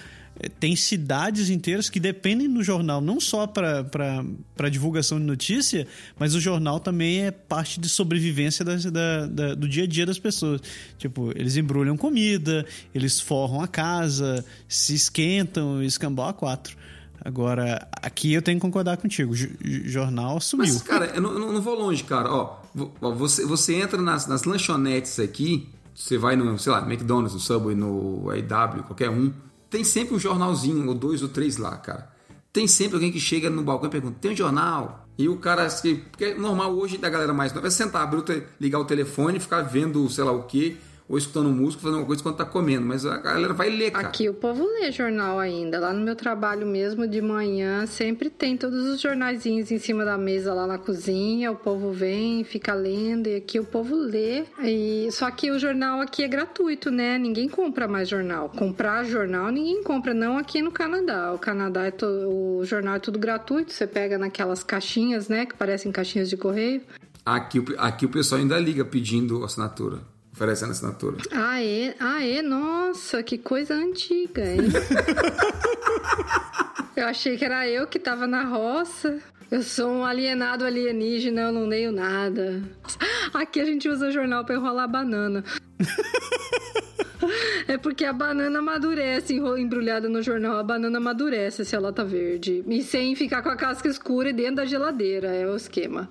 tem 0.60 0.76
cidades 0.76 1.50
inteiras 1.50 1.90
que 1.90 2.00
dependem 2.00 2.52
do 2.52 2.64
jornal, 2.64 3.02
não 3.02 3.20
só 3.20 3.46
para 3.46 4.70
divulgação 4.70 5.20
de 5.20 5.26
notícia, 5.26 5.88
mas 6.18 6.36
o 6.36 6.40
jornal 6.40 6.80
também 6.80 7.26
é 7.26 7.32
parte 7.32 7.80
de 7.80 7.88
sobrevivência 7.88 8.66
da, 8.66 8.76
da, 8.76 9.28
da, 9.28 9.56
do 9.56 9.68
dia 9.68 9.84
a 9.84 9.88
dia 9.88 10.06
das 10.06 10.20
pessoas. 10.20 10.62
Tipo, 10.98 11.32
eles 11.36 11.58
embrulham 11.58 11.98
comida, 11.98 12.66
eles 12.94 13.20
forram 13.20 13.62
a 13.62 13.68
casa, 13.68 14.44
se 14.68 14.96
esquentam, 14.96 15.84
escambau 15.84 16.28
a 16.28 16.34
quatro. 16.34 16.78
Agora, 17.24 17.88
aqui 18.02 18.34
eu 18.34 18.42
tenho 18.42 18.58
que 18.58 18.62
concordar 18.62 18.98
contigo. 18.98 19.34
O 19.34 19.36
jornal 19.36 20.42
sumiu. 20.42 20.74
Mas, 20.74 20.82
cara, 20.82 21.06
eu 21.06 21.22
não, 21.22 21.32
eu 21.34 21.54
não 21.54 21.62
vou 21.62 21.76
longe, 21.76 22.04
cara. 22.04 22.28
Ó, 22.32 22.58
você, 23.00 23.46
você 23.46 23.76
entra 23.76 24.02
nas, 24.02 24.26
nas 24.26 24.44
lanchonetes 24.44 25.20
aqui, 25.20 25.70
você 25.94 26.18
vai 26.18 26.36
no, 26.36 26.58
sei 26.58 26.72
lá, 26.72 26.80
McDonald's, 26.82 27.34
no 27.34 27.40
Subway, 27.40 27.76
no 27.76 28.32
AW, 28.32 28.84
qualquer 28.84 29.12
um, 29.12 29.32
tem 29.72 29.86
sempre 29.86 30.14
um 30.14 30.20
jornalzinho, 30.20 30.88
ou 30.90 30.94
dois 30.94 31.24
ou 31.24 31.30
três 31.30 31.56
lá, 31.56 31.78
cara. 31.78 32.12
Tem 32.52 32.68
sempre 32.68 32.96
alguém 32.96 33.12
que 33.12 33.20
chega 33.20 33.50
no 33.50 33.64
balcão 33.64 33.88
e 33.88 33.92
pergunta: 33.92 34.18
tem 34.20 34.32
um 34.32 34.36
jornal? 34.36 35.08
E 35.18 35.30
o 35.30 35.38
cara, 35.38 35.68
porque 36.12 36.26
é 36.26 36.36
normal 36.36 36.74
hoje 36.74 36.98
da 36.98 37.10
galera 37.10 37.34
mais 37.34 37.54
nova 37.54 37.68
é 37.68 37.70
sentar, 37.70 38.04
abrir, 38.04 38.44
ligar 38.60 38.80
o 38.80 38.86
telefone, 38.86 39.40
ficar 39.40 39.62
vendo 39.62 40.08
sei 40.10 40.24
lá 40.24 40.32
o 40.32 40.44
que, 40.44 40.78
ou 41.12 41.18
escutando 41.18 41.50
música, 41.50 41.84
fazendo 41.84 42.00
uma 42.00 42.06
coisa 42.06 42.22
enquanto 42.22 42.38
tá 42.38 42.46
comendo, 42.46 42.86
mas 42.86 43.06
a 43.06 43.18
galera 43.18 43.54
vai 43.54 43.70
ler, 43.70 43.92
cara. 43.92 44.08
Aqui 44.08 44.30
o 44.30 44.34
povo 44.34 44.64
lê 44.64 44.94
jornal 44.94 45.40
ainda. 45.40 45.78
Lá 45.78 45.92
no 45.92 46.00
meu 46.00 46.16
trabalho 46.16 46.66
mesmo, 46.66 47.06
de 47.06 47.22
manhã, 47.22 47.86
sempre 47.86 48.30
tem 48.30 48.56
todos 48.56 48.86
os 48.86 49.02
jornaizinhos 49.02 49.70
em 49.72 49.78
cima 49.78 50.06
da 50.06 50.18
mesa 50.18 50.54
lá 50.54 50.66
na 50.66 50.78
cozinha. 50.78 51.52
O 51.52 51.56
povo 51.58 51.92
vem, 51.92 52.46
fica 52.46 52.74
lendo, 52.74 53.28
e 53.28 53.36
aqui 53.36 53.60
o 53.60 53.66
povo 53.66 53.94
lê. 53.94 54.46
E... 54.64 55.10
Só 55.12 55.30
que 55.30 55.52
o 55.52 55.60
jornal 55.60 56.00
aqui 56.00 56.24
é 56.24 56.30
gratuito, 56.30 56.90
né? 56.90 57.18
Ninguém 57.18 57.50
compra 57.50 57.90
mais 57.90 58.08
jornal. 58.08 58.48
Comprar 58.48 59.04
jornal, 59.04 59.52
ninguém 59.52 59.84
compra, 59.84 60.14
não 60.14 60.38
aqui 60.38 60.62
no 60.62 60.72
Canadá. 60.72 61.34
O 61.34 61.38
Canadá, 61.38 61.88
é 61.88 61.92
to... 61.92 62.06
o 62.06 62.64
jornal 62.64 62.96
é 62.96 63.00
tudo 63.00 63.20
gratuito. 63.20 63.74
Você 63.74 63.86
pega 63.86 64.18
naquelas 64.18 64.64
caixinhas, 64.64 65.28
né? 65.28 65.46
Que 65.46 65.56
parecem 65.56 65.92
caixinhas 65.92 66.30
de 66.30 66.38
correio. 66.38 66.82
Aqui, 67.26 67.62
aqui 67.78 68.06
o 68.06 68.10
pessoal 68.10 68.40
ainda 68.40 68.58
liga 68.58 68.86
pedindo 68.86 69.44
assinatura 69.44 70.11
oferecendo 70.42 70.72
assinatura. 70.72 71.18
Ah, 71.32 71.64
é? 71.64 71.96
Ah, 72.00 72.26
é? 72.26 72.42
Nossa, 72.42 73.22
que 73.22 73.38
coisa 73.38 73.76
antiga, 73.76 74.44
hein? 74.44 74.62
eu 76.98 77.06
achei 77.06 77.38
que 77.38 77.46
era 77.46 77.68
eu 77.68 77.86
que 77.86 78.00
tava 78.00 78.26
na 78.26 78.44
roça. 78.44 79.20
Eu 79.52 79.62
sou 79.62 79.92
um 79.92 80.06
alienado 80.06 80.66
alienígena, 80.66 81.42
eu 81.42 81.52
não 81.52 81.66
leio 81.68 81.92
nada. 81.92 82.64
Aqui 83.34 83.60
a 83.60 83.66
gente 83.66 83.88
usa 83.88 84.10
jornal 84.10 84.44
para 84.44 84.56
enrolar 84.56 84.90
banana. 84.90 85.44
É 87.68 87.78
porque 87.78 88.04
a 88.04 88.12
banana 88.12 88.60
amadurece 88.60 89.36
embrulhada 89.36 90.10
no 90.10 90.22
jornal. 90.24 90.58
A 90.58 90.64
banana 90.64 90.98
amadurece 90.98 91.64
se 91.64 91.76
ela 91.76 91.94
tá 91.94 92.04
verde. 92.04 92.64
E 92.68 92.82
sem 92.82 93.16
ficar 93.16 93.44
com 93.44 93.50
a 93.50 93.56
casca 93.56 93.88
escura 93.88 94.30
e 94.30 94.34
dentro 94.34 94.56
da 94.56 94.66
geladeira. 94.66 95.28
É 95.28 95.46
o 95.46 95.56
esquema. 95.56 96.10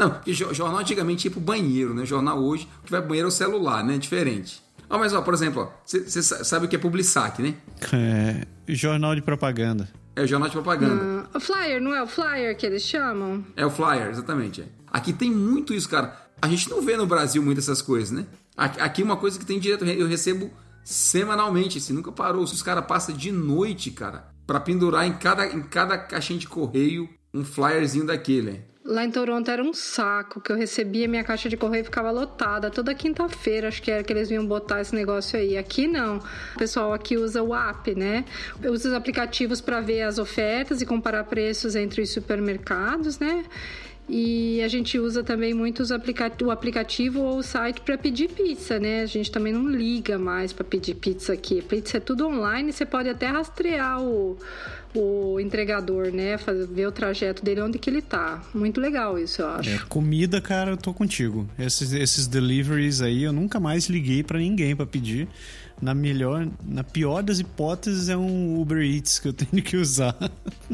Não, 0.00 0.08
porque 0.08 0.32
jornal 0.32 0.78
antigamente 0.78 1.28
ia 1.28 1.30
pro 1.30 1.40
banheiro, 1.40 1.92
né? 1.92 2.06
Jornal 2.06 2.42
hoje, 2.42 2.66
o 2.80 2.86
que 2.86 2.90
vai 2.90 3.00
pro 3.00 3.10
banheiro 3.10 3.28
é 3.28 3.28
o 3.28 3.32
celular, 3.32 3.84
né? 3.84 3.98
Diferente. 3.98 4.62
Ó, 4.88 4.98
mas 4.98 5.12
ó, 5.12 5.20
por 5.20 5.34
exemplo, 5.34 5.70
você 5.84 6.22
sabe 6.22 6.64
o 6.64 6.68
que 6.70 6.74
é 6.74 6.78
Publisac, 6.78 7.42
né? 7.42 7.54
É, 7.92 8.46
jornal 8.66 9.14
de 9.14 9.20
propaganda. 9.20 9.86
É 10.16 10.22
o 10.22 10.26
jornal 10.26 10.48
de 10.48 10.54
propaganda. 10.54 11.28
Ah, 11.32 11.36
o 11.36 11.40
flyer, 11.40 11.82
não 11.82 11.94
é 11.94 12.02
o 12.02 12.06
flyer 12.06 12.56
que 12.56 12.64
eles 12.64 12.82
chamam? 12.82 13.44
É 13.54 13.64
o 13.66 13.70
flyer, 13.70 14.08
exatamente. 14.08 14.62
É. 14.62 14.64
Aqui 14.90 15.12
tem 15.12 15.30
muito 15.30 15.74
isso, 15.74 15.88
cara. 15.88 16.16
A 16.40 16.48
gente 16.48 16.70
não 16.70 16.80
vê 16.80 16.96
no 16.96 17.06
Brasil 17.06 17.42
muito 17.42 17.58
essas 17.58 17.82
coisas, 17.82 18.10
né? 18.10 18.26
Aqui 18.56 19.02
uma 19.02 19.18
coisa 19.18 19.38
que 19.38 19.44
tem 19.44 19.60
direto, 19.60 19.84
eu 19.84 20.08
recebo 20.08 20.50
semanalmente, 20.82 21.76
assim, 21.76 21.92
nunca 21.92 22.10
parou. 22.10 22.42
Os 22.42 22.62
caras 22.62 22.86
passam 22.86 23.14
de 23.14 23.30
noite, 23.30 23.90
cara, 23.90 24.28
para 24.46 24.58
pendurar 24.58 25.06
em 25.06 25.12
cada, 25.12 25.46
em 25.46 25.62
cada 25.62 25.98
caixinha 25.98 26.38
de 26.38 26.48
correio 26.48 27.08
um 27.32 27.44
flyerzinho 27.44 28.06
daquele. 28.06 28.69
Lá 28.82 29.04
em 29.04 29.10
Toronto 29.10 29.50
era 29.50 29.62
um 29.62 29.74
saco, 29.74 30.40
que 30.40 30.50
eu 30.50 30.56
recebia 30.56 31.06
minha 31.06 31.22
caixa 31.22 31.50
de 31.50 31.56
correio 31.56 31.84
ficava 31.84 32.10
lotada 32.10 32.70
toda 32.70 32.94
quinta-feira, 32.94 33.68
acho 33.68 33.82
que 33.82 33.90
era 33.90 34.02
que 34.02 34.10
eles 34.10 34.30
vinham 34.30 34.46
botar 34.46 34.80
esse 34.80 34.94
negócio 34.94 35.38
aí. 35.38 35.58
Aqui 35.58 35.86
não. 35.86 36.16
O 36.16 36.58
pessoal 36.58 36.94
aqui 36.94 37.18
usa 37.18 37.42
o 37.42 37.54
app, 37.54 37.94
né? 37.94 38.24
Usa 38.64 38.88
os 38.88 38.94
aplicativos 38.94 39.60
para 39.60 39.82
ver 39.82 40.02
as 40.02 40.18
ofertas 40.18 40.80
e 40.80 40.86
comparar 40.86 41.24
preços 41.24 41.76
entre 41.76 42.00
os 42.00 42.10
supermercados, 42.10 43.18
né? 43.18 43.44
E 44.08 44.60
a 44.62 44.68
gente 44.68 44.98
usa 44.98 45.22
também 45.22 45.54
muito 45.54 45.82
aplica 45.94 46.32
o 46.42 46.50
aplicativo 46.50 47.20
ou 47.20 47.38
o 47.38 47.42
site 47.42 47.80
para 47.80 47.96
pedir 47.96 48.28
pizza, 48.28 48.78
né? 48.78 49.02
A 49.02 49.06
gente 49.06 49.30
também 49.30 49.52
não 49.52 49.68
liga 49.68 50.18
mais 50.18 50.52
para 50.52 50.64
pedir 50.64 50.94
pizza 50.94 51.32
aqui. 51.32 51.62
Pizza 51.62 51.98
é 51.98 52.00
tudo 52.00 52.26
online, 52.26 52.72
você 52.72 52.84
pode 52.84 53.08
até 53.08 53.28
rastrear 53.28 54.02
o, 54.02 54.36
o 54.94 55.38
entregador, 55.38 56.10
né? 56.12 56.36
Fazer, 56.38 56.66
ver 56.66 56.86
o 56.86 56.92
trajeto 56.92 57.44
dele, 57.44 57.60
onde 57.60 57.78
que 57.78 57.88
ele 57.88 58.02
tá. 58.02 58.42
Muito 58.52 58.80
legal 58.80 59.18
isso, 59.18 59.42
eu 59.42 59.48
acho. 59.48 59.70
É, 59.70 59.78
comida, 59.88 60.40
cara, 60.40 60.72
eu 60.72 60.76
tô 60.76 60.92
contigo. 60.92 61.48
Esses, 61.56 61.92
esses 61.92 62.26
deliveries 62.26 63.00
aí, 63.00 63.22
eu 63.22 63.32
nunca 63.32 63.60
mais 63.60 63.88
liguei 63.88 64.24
para 64.24 64.38
ninguém 64.38 64.74
para 64.74 64.86
pedir. 64.86 65.28
Na 65.80 65.94
melhor, 65.94 66.46
na 66.62 66.84
pior 66.84 67.22
das 67.22 67.38
hipóteses, 67.38 68.08
é 68.10 68.16
um 68.16 68.60
Uber 68.60 68.82
Eats 68.82 69.18
que 69.18 69.28
eu 69.28 69.32
tenho 69.34 69.62
que 69.62 69.76
usar. 69.76 70.14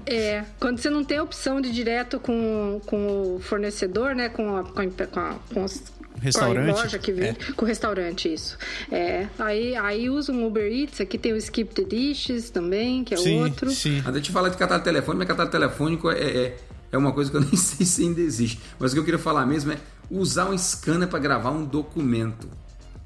É, 0.05 0.45
quando 0.59 0.79
você 0.79 0.91
não 0.91 1.05
tem 1.05 1.19
a 1.19 1.23
opção 1.23 1.61
de 1.61 1.69
ir 1.69 1.73
direto 1.73 2.19
com, 2.19 2.81
com 2.87 3.37
o 3.37 3.41
fornecedor, 3.41 4.15
né? 4.17 4.29
Com 4.29 4.57
a, 4.57 4.65
com 4.65 4.81
a, 4.81 5.07
com 5.07 5.21
a, 5.21 5.35
com 5.55 5.65
os 5.65 5.83
Restaurante? 6.21 6.73
Com 6.73 6.79
a 6.79 6.83
loja 6.83 6.99
que 6.99 7.13
vem, 7.13 7.29
É. 7.29 7.35
com 7.55 7.65
o 7.65 7.69
restaurante, 7.69 8.33
isso. 8.33 8.57
É, 8.91 9.27
aí, 9.39 9.77
aí 9.77 10.09
usa 10.11 10.33
um 10.33 10.47
Uber 10.47 10.67
Eats, 10.67 11.01
aqui 11.01 11.19
tem 11.19 11.33
o 11.33 11.37
Skip 11.37 11.75
the 11.75 11.85
Dishes 11.85 12.49
também, 12.51 13.05
que 13.05 13.13
é 13.15 13.17
sim, 13.19 13.39
outro. 13.43 13.71
sim. 13.71 14.03
Deixa 14.13 14.31
eu 14.31 14.33
falar 14.33 14.49
de 14.49 14.57
catálogo 14.57 14.85
telefônico, 14.85 15.19
mas 15.19 15.29
catálogo 15.29 15.53
telefônico 15.53 16.11
é, 16.11 16.19
é, 16.19 16.57
é 16.91 16.97
uma 16.99 17.13
coisa 17.13 17.31
que 17.31 17.37
eu 17.37 17.41
nem 17.45 17.55
sei 17.55 17.85
se 17.85 18.03
ainda 18.03 18.21
existe. 18.23 18.59
Mas 18.79 18.93
o 18.93 18.95
que 18.95 19.01
eu 19.01 19.05
queria 19.05 19.19
falar 19.21 19.45
mesmo 19.45 19.73
é 19.73 19.77
usar 20.11 20.49
um 20.49 20.57
scanner 20.57 21.07
para 21.07 21.19
gravar 21.19 21.51
um 21.51 21.65
documento. 21.65 22.49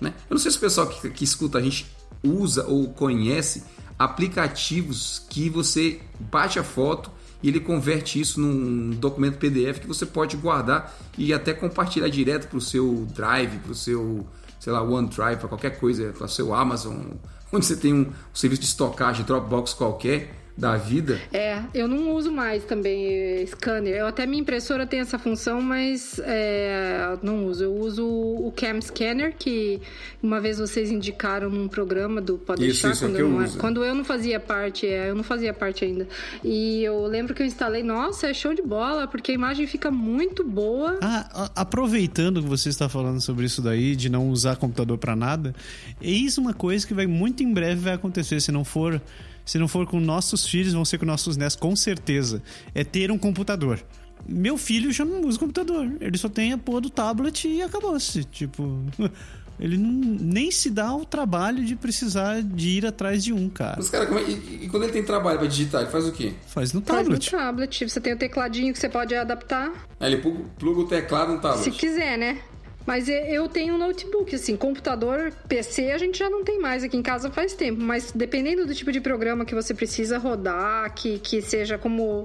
Né? 0.01 0.15
Eu 0.29 0.35
não 0.35 0.39
sei 0.39 0.51
se 0.51 0.57
o 0.57 0.61
pessoal 0.61 0.87
que, 0.87 1.11
que 1.11 1.25
escuta 1.25 1.59
a 1.59 1.61
gente 1.61 1.87
usa 2.23 2.67
ou 2.67 2.89
conhece 2.91 3.65
aplicativos 3.99 5.25
que 5.29 5.51
você 5.51 6.01
bate 6.19 6.59
a 6.59 6.65
foto 6.65 7.11
e 7.43 7.49
ele 7.49 7.61
converte 7.61 8.21
isso 8.21 8.41
num 8.41 8.91
documento 8.91 9.39
PDF 9.39 9.81
que 9.81 9.87
você 9.87 10.07
pode 10.07 10.37
guardar 10.37 10.95
e 11.17 11.33
até 11.33 11.53
compartilhar 11.53 12.09
direto 12.09 12.49
para 12.49 12.59
o 12.59 12.61
seu 12.61 13.07
Drive, 13.15 13.59
para 13.59 13.73
o 13.73 13.75
seu, 13.75 14.27
sei 14.59 14.73
lá, 14.73 14.83
OneDrive, 14.83 15.37
para 15.37 15.49
qualquer 15.49 15.79
coisa, 15.79 16.13
para 16.17 16.27
o 16.27 16.29
seu 16.29 16.55
Amazon, 16.55 16.97
onde 17.53 17.67
você 17.67 17.77
tem 17.77 17.93
um 17.93 18.13
serviço 18.33 18.63
de 18.63 18.69
estocagem, 18.69 19.25
Dropbox 19.25 19.75
qualquer 19.75 20.40
da 20.61 20.77
vida. 20.77 21.19
É, 21.33 21.63
eu 21.73 21.89
não 21.89 22.13
uso 22.15 22.31
mais 22.31 22.63
também 22.65 23.07
eh, 23.07 23.47
scanner. 23.47 23.95
Eu 23.95 24.07
até 24.07 24.27
minha 24.27 24.43
impressora 24.43 24.87
tem 24.87 25.01
essa 25.01 25.19
função, 25.19 25.63
mas 25.63 26.21
é, 26.23 27.17
não 27.23 27.47
uso. 27.47 27.65
Eu 27.65 27.75
uso 27.75 28.07
o 28.07 28.53
Cam 28.55 28.79
Scanner, 28.81 29.35
que 29.37 29.81
uma 30.23 30.39
vez 30.39 30.59
vocês 30.59 30.91
indicaram 30.91 31.49
num 31.49 31.67
programa 31.67 32.21
do 32.21 32.37
Pode 32.37 32.61
Isso, 32.61 32.83
Deixar, 32.83 32.91
isso 32.93 33.05
é 33.05 33.09
quando, 33.09 33.17
que 33.17 33.23
eu 33.23 33.27
eu 33.27 33.33
não, 33.33 33.45
uso. 33.45 33.59
quando 33.59 33.85
eu 33.85 33.95
não 33.95 34.05
fazia 34.05 34.39
parte, 34.39 34.87
é, 34.87 35.09
eu 35.09 35.15
não 35.15 35.25
fazia 35.25 35.55
parte 35.55 35.83
ainda. 35.83 36.07
E 36.45 36.83
eu 36.85 37.07
lembro 37.07 37.35
que 37.35 37.43
eu 37.43 37.47
instalei, 37.47 37.83
nossa, 37.83 38.29
é 38.29 38.35
show 38.35 38.53
de 38.53 38.63
bola, 38.63 39.09
porque 39.09 39.33
a 39.33 39.35
imagem 39.35 39.67
fica 39.67 39.91
muito 39.91 40.45
boa. 40.45 40.99
Ah, 41.01 41.51
aproveitando 41.57 42.43
que 42.43 42.49
você 42.49 42.69
está 42.69 42.87
falando 42.87 43.21
sobre 43.23 43.47
isso 43.47 43.63
daí, 43.63 43.97
de 43.97 44.11
não 44.11 44.29
usar 44.29 44.57
computador 44.57 44.99
para 44.99 45.17
nada, 45.17 45.55
eis 46.03 46.37
uma 46.37 46.53
coisa 46.53 46.87
que 46.87 46.93
vai 46.93 47.07
muito 47.07 47.43
em 47.43 47.51
breve 47.53 47.81
vai 47.81 47.95
acontecer, 47.95 48.41
se 48.41 48.53
não 48.53 48.63
for, 48.65 49.01
se 49.45 49.59
não 49.59 49.67
for 49.69 49.87
com 49.87 49.99
nossos 50.01 50.47
filhos, 50.47 50.73
vão 50.73 50.85
ser 50.85 50.99
com 50.99 51.07
nossos 51.07 51.37
netos, 51.37 51.57
com 51.57 51.75
certeza, 51.77 52.43
é 52.75 52.85
ter 52.85 53.11
um 53.11 53.19
computador. 53.19 53.81
Meu 54.29 54.59
filho 54.59 54.93
já 54.93 55.05
não 55.05 55.23
usa 55.23 55.39
computador, 55.39 55.91
ele 56.01 56.19
só 56.19 56.29
tem 56.29 56.53
a 56.53 56.59
porra 56.59 56.83
do 56.83 56.91
tablet 56.91 57.49
e 57.49 57.63
acabou-se, 57.63 58.23
tipo, 58.25 58.79
ele 59.59 59.77
não, 59.79 59.91
nem 59.91 60.51
se 60.51 60.69
dá 60.71 60.95
o 60.95 61.05
trabalho 61.07 61.65
de 61.65 61.75
precisar 61.75 62.43
de 62.43 62.69
ir 62.69 62.87
atrás 62.87 63.25
de 63.25 63.33
um, 63.33 63.49
cara. 63.49 63.77
Mas, 63.79 63.89
cara, 63.91 64.07
como 64.07 64.19
é- 64.19 64.25
e, 64.25 64.61
e 64.65 64.69
quando 64.69 64.83
ele 64.85 64.93
tem 64.93 65.03
trabalho 65.03 65.39
para 65.39 65.49
digitar, 65.49 65.83
ele 65.83 65.91
faz 65.91 66.07
o 66.07 66.13
quê? 66.13 66.35
Faz 66.47 66.73
no 66.75 66.83
Faz 66.83 67.09
no 67.09 67.15
tablet. 67.19 67.31
tablet. 67.31 67.89
Você 67.89 68.01
tem 68.01 68.13
o 68.13 68.19
tecladinho 68.19 68.73
que 68.75 68.79
você 68.79 68.89
pode 68.91 69.15
adaptar. 69.15 69.73
Aí 69.99 70.13
ele 70.13 70.21
pluga, 70.23 70.45
pluga 70.59 70.81
o 70.81 70.87
teclado 70.87 71.33
no 71.33 71.41
tablet. 71.41 71.65
Se 71.65 71.71
quiser, 71.71 72.19
né? 72.19 72.39
Mas 72.87 73.09
eu 73.09 73.49
tenho 73.49 73.75
um 73.75 73.79
notebook, 73.79 74.35
assim, 74.35 74.57
computador, 74.57 75.33
PC 75.49 75.93
a 75.93 75.99
gente 75.99 76.19
já 76.19 76.31
não 76.31 76.43
tem 76.43 76.59
mais 76.59 76.83
aqui 76.83 76.97
em 76.97 77.03
casa 77.03 77.31
faz 77.31 77.55
tempo, 77.55 77.81
mas 77.81 78.11
dependendo 78.13 78.67
do 78.67 78.75
tipo 78.75 78.91
de 78.91 79.01
programa 79.01 79.45
que 79.45 79.55
você 79.55 79.75
precisa 79.75 80.19
rodar, 80.19 80.93
que, 80.95 81.19
que 81.19 81.43
seja 81.43 81.79
como. 81.79 82.25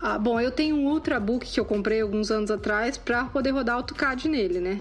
ah, 0.00 0.18
bom, 0.18 0.40
eu 0.40 0.50
tenho 0.50 0.76
um 0.76 0.86
Ultrabook 0.86 1.46
que 1.46 1.58
eu 1.58 1.64
comprei 1.64 2.00
alguns 2.00 2.30
anos 2.30 2.50
atrás 2.50 2.96
para 2.96 3.24
poder 3.24 3.50
rodar 3.50 3.76
AutoCAD 3.76 4.28
nele, 4.28 4.60
né? 4.60 4.80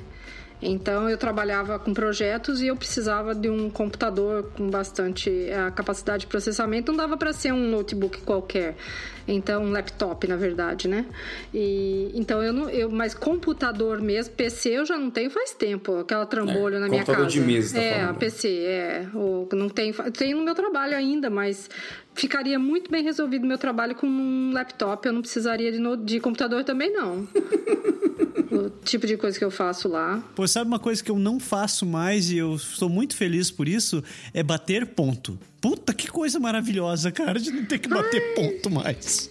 Então 0.61 1.09
eu 1.09 1.17
trabalhava 1.17 1.77
com 1.77 1.93
projetos 1.93 2.61
e 2.61 2.67
eu 2.67 2.75
precisava 2.75 3.35
de 3.35 3.49
um 3.49 3.69
computador 3.69 4.49
com 4.55 4.69
bastante 4.69 5.29
eh, 5.29 5.71
capacidade 5.75 6.21
de 6.21 6.27
processamento. 6.27 6.91
Não 6.91 6.97
dava 6.97 7.17
para 7.17 7.33
ser 7.33 7.51
um 7.53 7.69
notebook 7.69 8.21
qualquer. 8.21 8.75
Então 9.27 9.63
um 9.63 9.71
laptop, 9.71 10.25
na 10.27 10.35
verdade, 10.37 10.87
né? 10.87 11.05
E 11.53 12.09
então 12.15 12.41
eu 12.41 12.53
não, 12.53 12.69
eu, 12.69 12.89
mas 12.89 13.13
computador 13.13 13.99
mesmo, 14.01 14.33
PC 14.33 14.69
eu 14.69 14.85
já 14.85 14.97
não 14.97 15.11
tenho 15.11 15.29
faz 15.29 15.51
tempo. 15.53 15.97
Aquela 15.97 16.25
trambolho 16.25 16.77
É, 16.77 16.79
na 16.79 16.87
minha 16.87 16.99
computador 17.01 17.25
casa. 17.25 17.39
de 17.39 17.41
mesa, 17.45 17.75
tá 17.77 17.83
é, 17.83 17.93
falando. 17.99 18.09
a 18.09 18.13
PC 18.13 18.47
é. 18.65 19.07
Não 19.53 19.69
tem, 19.69 19.93
tenho 20.17 20.37
no 20.37 20.43
meu 20.43 20.55
trabalho 20.55 20.95
ainda, 20.95 21.29
mas 21.29 21.69
ficaria 22.13 22.57
muito 22.57 22.89
bem 22.89 23.03
resolvido 23.03 23.43
o 23.43 23.47
meu 23.47 23.57
trabalho 23.57 23.93
com 23.93 24.07
um 24.07 24.51
laptop. 24.53 25.05
Eu 25.05 25.13
não 25.13 25.21
precisaria 25.21 25.71
de, 25.71 25.79
no- 25.79 25.97
de 25.97 26.19
computador 26.19 26.63
também 26.63 26.91
não. 26.93 27.27
o 28.65 28.69
tipo 28.83 29.05
de 29.05 29.17
coisa 29.17 29.37
que 29.37 29.45
eu 29.45 29.51
faço 29.51 29.87
lá. 29.87 30.23
Pô, 30.35 30.47
sabe 30.47 30.67
uma 30.67 30.79
coisa 30.79 31.03
que 31.03 31.11
eu 31.11 31.19
não 31.19 31.39
faço 31.39 31.85
mais 31.85 32.29
e 32.29 32.37
eu 32.37 32.55
estou 32.55 32.89
muito 32.89 33.15
feliz 33.15 33.51
por 33.51 33.67
isso? 33.67 34.03
É 34.33 34.41
bater 34.41 34.87
ponto. 34.87 35.37
Puta, 35.61 35.93
que 35.93 36.07
coisa 36.07 36.39
maravilhosa, 36.39 37.11
cara, 37.11 37.39
de 37.39 37.51
não 37.51 37.65
ter 37.65 37.79
que 37.79 37.89
bater 37.89 38.33
ponto 38.35 38.69
mais. 38.69 39.29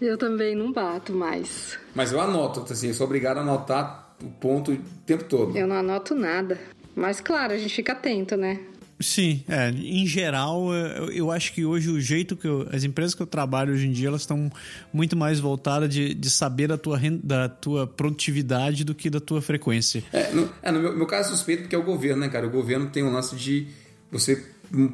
Eu 0.00 0.18
também 0.18 0.54
não 0.54 0.72
bato 0.72 1.12
mais. 1.12 1.78
Mas 1.94 2.12
eu 2.12 2.20
anoto, 2.20 2.72
assim, 2.72 2.88
eu 2.88 2.94
sou 2.94 3.06
obrigado 3.06 3.38
a 3.38 3.40
anotar 3.40 4.14
o 4.22 4.28
ponto 4.28 4.72
o 4.72 4.78
tempo 5.06 5.24
todo. 5.24 5.56
Eu 5.56 5.66
não 5.66 5.76
anoto 5.76 6.14
nada. 6.14 6.58
Mas 6.94 7.20
claro, 7.20 7.52
a 7.52 7.58
gente 7.58 7.74
fica 7.74 7.92
atento, 7.92 8.36
né? 8.36 8.60
Sim, 8.98 9.44
é, 9.46 9.68
em 9.70 10.06
geral, 10.06 10.72
eu, 10.72 11.10
eu 11.12 11.30
acho 11.30 11.52
que 11.52 11.64
hoje 11.66 11.90
o 11.90 12.00
jeito 12.00 12.34
que 12.34 12.46
eu, 12.48 12.66
as 12.72 12.82
empresas 12.82 13.14
que 13.14 13.20
eu 13.20 13.26
trabalho 13.26 13.74
hoje 13.74 13.86
em 13.86 13.92
dia, 13.92 14.08
elas 14.08 14.22
estão 14.22 14.50
muito 14.92 15.14
mais 15.14 15.38
voltadas 15.38 15.90
de, 15.92 16.14
de 16.14 16.30
saber 16.30 16.66
da 16.68 16.78
tua, 16.78 16.96
ren- 16.96 17.20
da 17.22 17.46
tua 17.48 17.86
produtividade 17.86 18.84
do 18.84 18.94
que 18.94 19.10
da 19.10 19.20
tua 19.20 19.42
frequência. 19.42 20.02
É, 20.12 20.32
no, 20.32 20.48
é, 20.62 20.72
no 20.72 20.80
meu, 20.80 20.96
meu 20.96 21.06
caso 21.06 21.28
é 21.28 21.32
suspeito 21.32 21.62
porque 21.62 21.74
é 21.74 21.78
o 21.78 21.82
governo, 21.82 22.20
né, 22.22 22.28
cara? 22.30 22.46
O 22.46 22.50
governo 22.50 22.86
tem 22.88 23.02
um 23.02 23.12
lance 23.12 23.36
de 23.36 23.66
você 24.10 24.42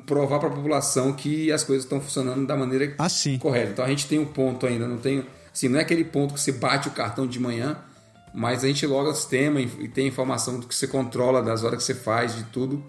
provar 0.04 0.38
para 0.40 0.48
a 0.48 0.52
população 0.52 1.12
que 1.12 1.52
as 1.52 1.62
coisas 1.62 1.84
estão 1.84 2.00
funcionando 2.00 2.44
da 2.46 2.56
maneira 2.56 2.94
Ah, 2.98 3.06
correta. 3.38 3.70
Então 3.70 3.84
a 3.84 3.88
gente 3.88 4.06
tem 4.08 4.18
um 4.18 4.26
ponto 4.26 4.66
ainda, 4.66 4.86
não 4.88 4.98
tem. 4.98 5.24
Assim, 5.52 5.68
não 5.68 5.78
é 5.78 5.82
aquele 5.82 6.04
ponto 6.04 6.34
que 6.34 6.40
você 6.40 6.50
bate 6.52 6.88
o 6.88 6.90
cartão 6.90 7.26
de 7.26 7.38
manhã, 7.38 7.78
mas 8.34 8.64
a 8.64 8.66
gente 8.66 8.84
loga 8.86 9.10
o 9.10 9.14
sistema 9.14 9.60
e 9.60 9.70
e 9.80 9.86
tem 9.88 10.08
informação 10.08 10.58
do 10.58 10.66
que 10.66 10.74
você 10.74 10.86
controla, 10.88 11.40
das 11.40 11.62
horas 11.62 11.78
que 11.78 11.84
você 11.84 11.94
faz, 11.94 12.34
de 12.34 12.42
tudo. 12.44 12.84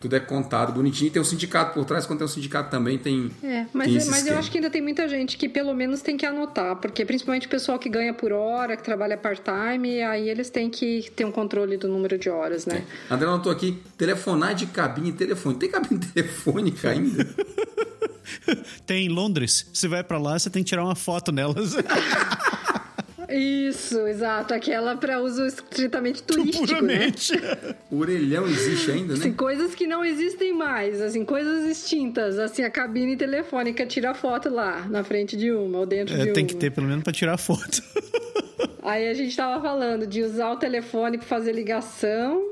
Tudo 0.00 0.14
é 0.14 0.20
contado 0.20 0.72
bonitinho. 0.72 1.10
Tem 1.10 1.20
um 1.20 1.24
sindicato 1.24 1.74
por 1.74 1.84
trás, 1.84 2.06
quando 2.06 2.20
tem 2.20 2.24
um 2.24 2.28
sindicato 2.28 2.70
também 2.70 2.96
tem. 2.98 3.30
É, 3.42 3.64
tem 3.64 3.66
mas, 3.72 3.94
esse 3.94 4.10
mas 4.10 4.26
eu 4.26 4.38
acho 4.38 4.50
que 4.50 4.58
ainda 4.58 4.70
tem 4.70 4.80
muita 4.80 5.08
gente 5.08 5.36
que 5.36 5.48
pelo 5.48 5.74
menos 5.74 6.00
tem 6.00 6.16
que 6.16 6.24
anotar, 6.24 6.76
porque 6.76 7.04
principalmente 7.04 7.46
o 7.46 7.50
pessoal 7.50 7.78
que 7.78 7.88
ganha 7.88 8.14
por 8.14 8.32
hora, 8.32 8.76
que 8.76 8.82
trabalha 8.82 9.16
part-time, 9.16 10.02
aí 10.02 10.28
eles 10.28 10.50
têm 10.50 10.70
que 10.70 11.10
ter 11.16 11.24
um 11.24 11.32
controle 11.32 11.76
do 11.76 11.88
número 11.88 12.16
de 12.16 12.30
horas, 12.30 12.64
né? 12.64 12.84
André 13.10 13.26
anotou 13.26 13.50
aqui, 13.50 13.78
telefonar 13.96 14.54
de 14.54 14.66
cabine 14.66 15.12
telefone. 15.12 15.56
Tem 15.56 15.68
cabine 15.68 15.98
telefônica 16.14 16.88
ainda? 16.88 17.26
Tem 18.86 19.06
em 19.06 19.08
Londres, 19.08 19.66
você 19.72 19.88
vai 19.88 20.04
pra 20.04 20.18
lá, 20.18 20.38
você 20.38 20.48
tem 20.48 20.62
que 20.62 20.68
tirar 20.68 20.84
uma 20.84 20.94
foto 20.94 21.32
nelas. 21.32 21.74
Isso, 23.28 23.98
exato. 24.06 24.54
Aquela 24.54 24.96
para 24.96 25.20
uso 25.20 25.44
estritamente 25.46 26.22
turístico, 26.22 26.64
né? 26.82 27.10
Puramente. 27.10 27.32
O 27.90 27.98
orelhão 27.98 28.46
existe 28.46 28.90
ainda, 28.90 29.14
Assim, 29.14 29.28
né? 29.30 29.34
coisas 29.36 29.74
que 29.74 29.86
não 29.86 30.04
existem 30.04 30.52
mais, 30.54 31.00
assim, 31.00 31.24
coisas 31.24 31.64
extintas, 31.66 32.38
assim, 32.38 32.62
a 32.62 32.70
cabine 32.70 33.16
telefônica 33.16 33.84
tira 33.86 34.14
foto 34.14 34.48
lá, 34.48 34.86
na 34.88 35.04
frente 35.04 35.36
de 35.36 35.52
uma 35.52 35.78
ou 35.80 35.86
dentro 35.86 36.14
de 36.14 36.20
É, 36.20 36.24
uma. 36.24 36.32
tem 36.32 36.46
que 36.46 36.56
ter 36.56 36.70
pelo 36.70 36.86
menos 36.86 37.04
pra 37.04 37.12
tirar 37.12 37.36
foto. 37.36 37.82
Aí 38.82 39.08
a 39.08 39.14
gente 39.14 39.36
tava 39.36 39.60
falando 39.62 40.06
de 40.06 40.22
usar 40.22 40.50
o 40.52 40.56
telefone 40.56 41.18
para 41.18 41.26
fazer 41.26 41.52
ligação 41.52 42.47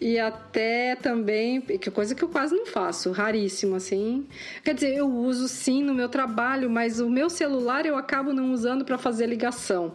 e 0.00 0.18
até 0.18 0.96
também, 0.96 1.60
que 1.60 1.88
é 1.88 1.92
coisa 1.92 2.14
que 2.14 2.24
eu 2.24 2.28
quase 2.28 2.54
não 2.54 2.64
faço, 2.64 3.12
raríssimo 3.12 3.76
assim. 3.76 4.26
Quer 4.64 4.72
dizer, 4.74 4.96
eu 4.96 5.06
uso 5.06 5.46
sim 5.46 5.82
no 5.82 5.92
meu 5.92 6.08
trabalho, 6.08 6.70
mas 6.70 7.00
o 7.00 7.10
meu 7.10 7.28
celular 7.28 7.84
eu 7.84 7.94
acabo 7.94 8.32
não 8.32 8.50
usando 8.52 8.82
para 8.82 8.96
fazer 8.96 9.26
ligação. 9.26 9.92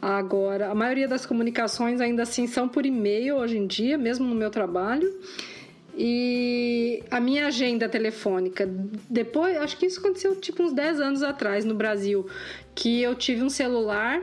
Agora, 0.00 0.70
a 0.70 0.74
maioria 0.74 1.06
das 1.06 1.26
comunicações 1.26 2.00
ainda 2.00 2.22
assim 2.22 2.46
são 2.46 2.66
por 2.66 2.86
e-mail 2.86 3.36
hoje 3.36 3.58
em 3.58 3.66
dia, 3.66 3.98
mesmo 3.98 4.26
no 4.26 4.34
meu 4.34 4.48
trabalho. 4.48 5.12
E 5.94 7.04
a 7.10 7.20
minha 7.20 7.48
agenda 7.48 7.86
telefônica, 7.86 8.66
depois, 9.10 9.58
acho 9.58 9.76
que 9.76 9.84
isso 9.84 10.00
aconteceu 10.00 10.34
tipo 10.36 10.62
uns 10.62 10.72
10 10.72 10.98
anos 10.98 11.22
atrás 11.22 11.66
no 11.66 11.74
Brasil, 11.74 12.26
que 12.74 13.02
eu 13.02 13.14
tive 13.14 13.42
um 13.42 13.50
celular 13.50 14.22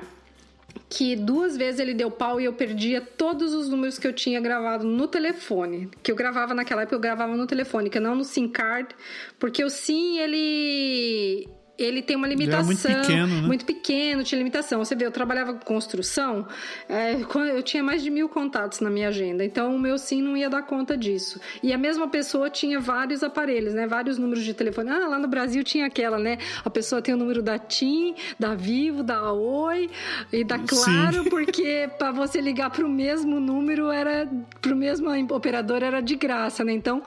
que 0.89 1.15
duas 1.15 1.55
vezes 1.55 1.80
ele 1.80 1.93
deu 1.93 2.09
pau 2.09 2.41
e 2.41 2.45
eu 2.45 2.53
perdia 2.53 2.99
todos 2.99 3.53
os 3.53 3.70
números 3.70 3.99
que 3.99 4.07
eu 4.07 4.13
tinha 4.13 4.39
gravado 4.39 4.86
no 4.86 5.07
telefone. 5.07 5.89
Que 6.01 6.11
eu 6.11 6.15
gravava 6.15 6.53
naquela 6.53 6.82
época, 6.82 6.95
eu 6.95 6.99
gravava 6.99 7.36
no 7.38 7.45
telefone, 7.45 7.89
que 7.89 7.99
não 7.99 8.15
no 8.15 8.24
SIM 8.24 8.47
card, 8.47 8.95
porque 9.38 9.63
o 9.63 9.70
SIM 9.70 10.17
ele 10.17 11.47
ele 11.80 12.01
tem 12.01 12.15
uma 12.15 12.27
limitação. 12.27 12.65
muito 12.65 12.82
pequeno, 12.82 13.41
né? 13.41 13.47
Muito 13.47 13.65
pequeno, 13.65 14.23
tinha 14.23 14.38
limitação. 14.38 14.80
Você 14.80 14.95
vê, 14.95 15.05
eu 15.05 15.11
trabalhava 15.11 15.53
com 15.53 15.65
construção, 15.65 16.47
é, 16.88 17.15
eu 17.53 17.63
tinha 17.63 17.84
mais 17.84 18.01
de 18.03 18.09
mil 18.09 18.30
contatos 18.30 18.80
na 18.80 18.89
minha 18.89 19.07
agenda, 19.07 19.43
então 19.43 19.75
o 19.75 19.80
meu 19.80 19.97
sim 19.97 20.21
não 20.21 20.36
ia 20.36 20.49
dar 20.49 20.63
conta 20.63 20.97
disso. 20.97 21.39
E 21.63 21.73
a 21.73 21.77
mesma 21.77 22.07
pessoa 22.07 22.49
tinha 22.49 22.80
vários 22.80 23.23
aparelhos, 23.23 23.73
né? 23.73 23.88
Vários 23.88 24.17
números 24.17 24.43
de 24.43 24.53
telefone. 24.53 24.89
Ah, 24.89 25.07
lá 25.07 25.19
no 25.19 25.27
Brasil 25.27 25.63
tinha 25.63 25.86
aquela, 25.86 26.17
né? 26.17 26.38
A 26.63 26.69
pessoa 26.69 27.01
tem 27.01 27.13
o 27.13 27.17
número 27.17 27.41
da 27.41 27.57
TIM, 27.57 28.15
da 28.38 28.55
Vivo, 28.55 29.03
da 29.03 29.32
Oi 29.32 29.89
e 30.32 30.43
da 30.43 30.59
Claro, 30.59 31.23
sim. 31.23 31.30
porque 31.30 31.89
para 31.97 32.11
você 32.11 32.41
ligar 32.41 32.69
para 32.69 32.86
o 32.86 32.89
mesmo 32.89 33.39
número 33.39 33.89
era 33.91 34.30
para 34.61 34.73
o 34.73 34.75
mesmo 34.75 35.09
operador 35.34 35.84
era 35.84 36.01
de 36.01 36.15
graça, 36.15 36.63
né? 36.63 36.73
Então 36.73 37.01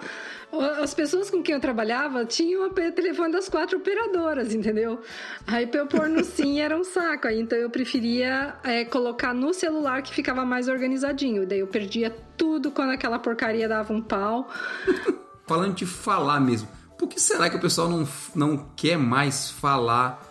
as 0.83 0.93
pessoas 0.93 1.31
com 1.31 1.43
quem 1.43 1.55
eu 1.55 1.61
trabalhava 1.61 2.27
tinham 2.27 2.66
o 2.66 2.70
telefone 2.70 3.33
das 3.33 3.49
quatro 3.49 3.79
operadoras, 3.79 4.55
entendeu? 4.63 5.01
Aí 5.47 5.67
pra 5.67 5.81
eu 5.81 5.87
pôr 5.87 6.09
no 6.09 6.23
sim 6.25 6.61
era 6.61 6.77
um 6.77 6.85
saco. 6.85 7.27
Aí, 7.27 7.41
então 7.41 7.59
eu 7.59 7.69
preferia 7.69 8.55
é, 8.63 8.85
colocar 8.85 9.35
no 9.35 9.53
celular 9.53 10.03
que 10.03 10.15
ficava 10.15 10.45
mais 10.45 10.69
organizadinho. 10.69 11.47
Daí 11.47 11.59
eu 11.59 11.67
perdia 11.67 12.15
tudo 12.37 12.71
quando 12.71 12.91
aquela 12.91 13.19
porcaria 13.19 13.69
dava 13.69 13.93
um 13.93 14.01
pau. 14.01 14.49
Falando 15.47 15.75
de 15.75 15.85
falar 15.85 16.41
mesmo, 16.41 16.69
por 16.97 17.09
que 17.09 17.21
será 17.21 17.51
que 17.51 17.57
o 17.57 17.61
pessoal 17.61 17.89
não, 17.89 18.09
não 18.35 18.71
quer 18.77 18.97
mais 18.97 19.51
falar 19.51 20.23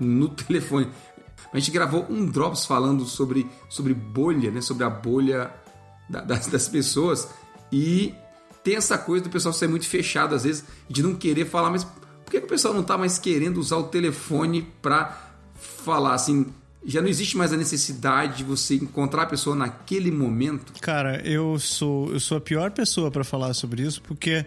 no 0.00 0.28
telefone? 0.28 0.90
A 1.52 1.58
gente 1.58 1.70
gravou 1.70 2.04
um 2.10 2.26
Drops 2.26 2.66
falando 2.66 3.04
sobre, 3.04 3.48
sobre 3.70 3.94
bolha, 3.94 4.50
né? 4.50 4.60
Sobre 4.60 4.84
a 4.84 4.90
bolha 4.90 5.50
da, 6.10 6.20
das, 6.20 6.48
das 6.48 6.68
pessoas. 6.68 7.30
E 7.72 8.14
tem 8.66 8.74
essa 8.74 8.98
coisa 8.98 9.22
do 9.22 9.30
pessoal 9.30 9.52
ser 9.52 9.68
muito 9.68 9.86
fechado 9.86 10.34
às 10.34 10.42
vezes, 10.42 10.64
de 10.88 11.00
não 11.00 11.14
querer 11.14 11.46
falar, 11.46 11.70
mas 11.70 11.86
por 12.26 12.32
que, 12.32 12.40
que 12.40 12.46
o 12.46 12.48
pessoal 12.48 12.74
não 12.74 12.80
está 12.80 12.98
mais 12.98 13.20
querendo 13.20 13.58
usar 13.58 13.76
o 13.76 13.84
telefone 13.84 14.66
para 14.82 15.16
falar 15.54 16.12
assim? 16.12 16.46
Já 16.84 17.00
não 17.00 17.08
existe 17.08 17.36
mais 17.36 17.52
a 17.52 17.56
necessidade 17.56 18.38
de 18.38 18.44
você 18.44 18.74
encontrar 18.74 19.22
a 19.22 19.26
pessoa 19.26 19.54
naquele 19.54 20.10
momento? 20.10 20.72
Cara, 20.80 21.20
eu 21.24 21.56
sou, 21.60 22.12
eu 22.12 22.18
sou 22.18 22.36
a 22.36 22.40
pior 22.40 22.72
pessoa 22.72 23.12
para 23.12 23.22
falar 23.22 23.54
sobre 23.54 23.82
isso, 23.82 24.02
porque 24.02 24.44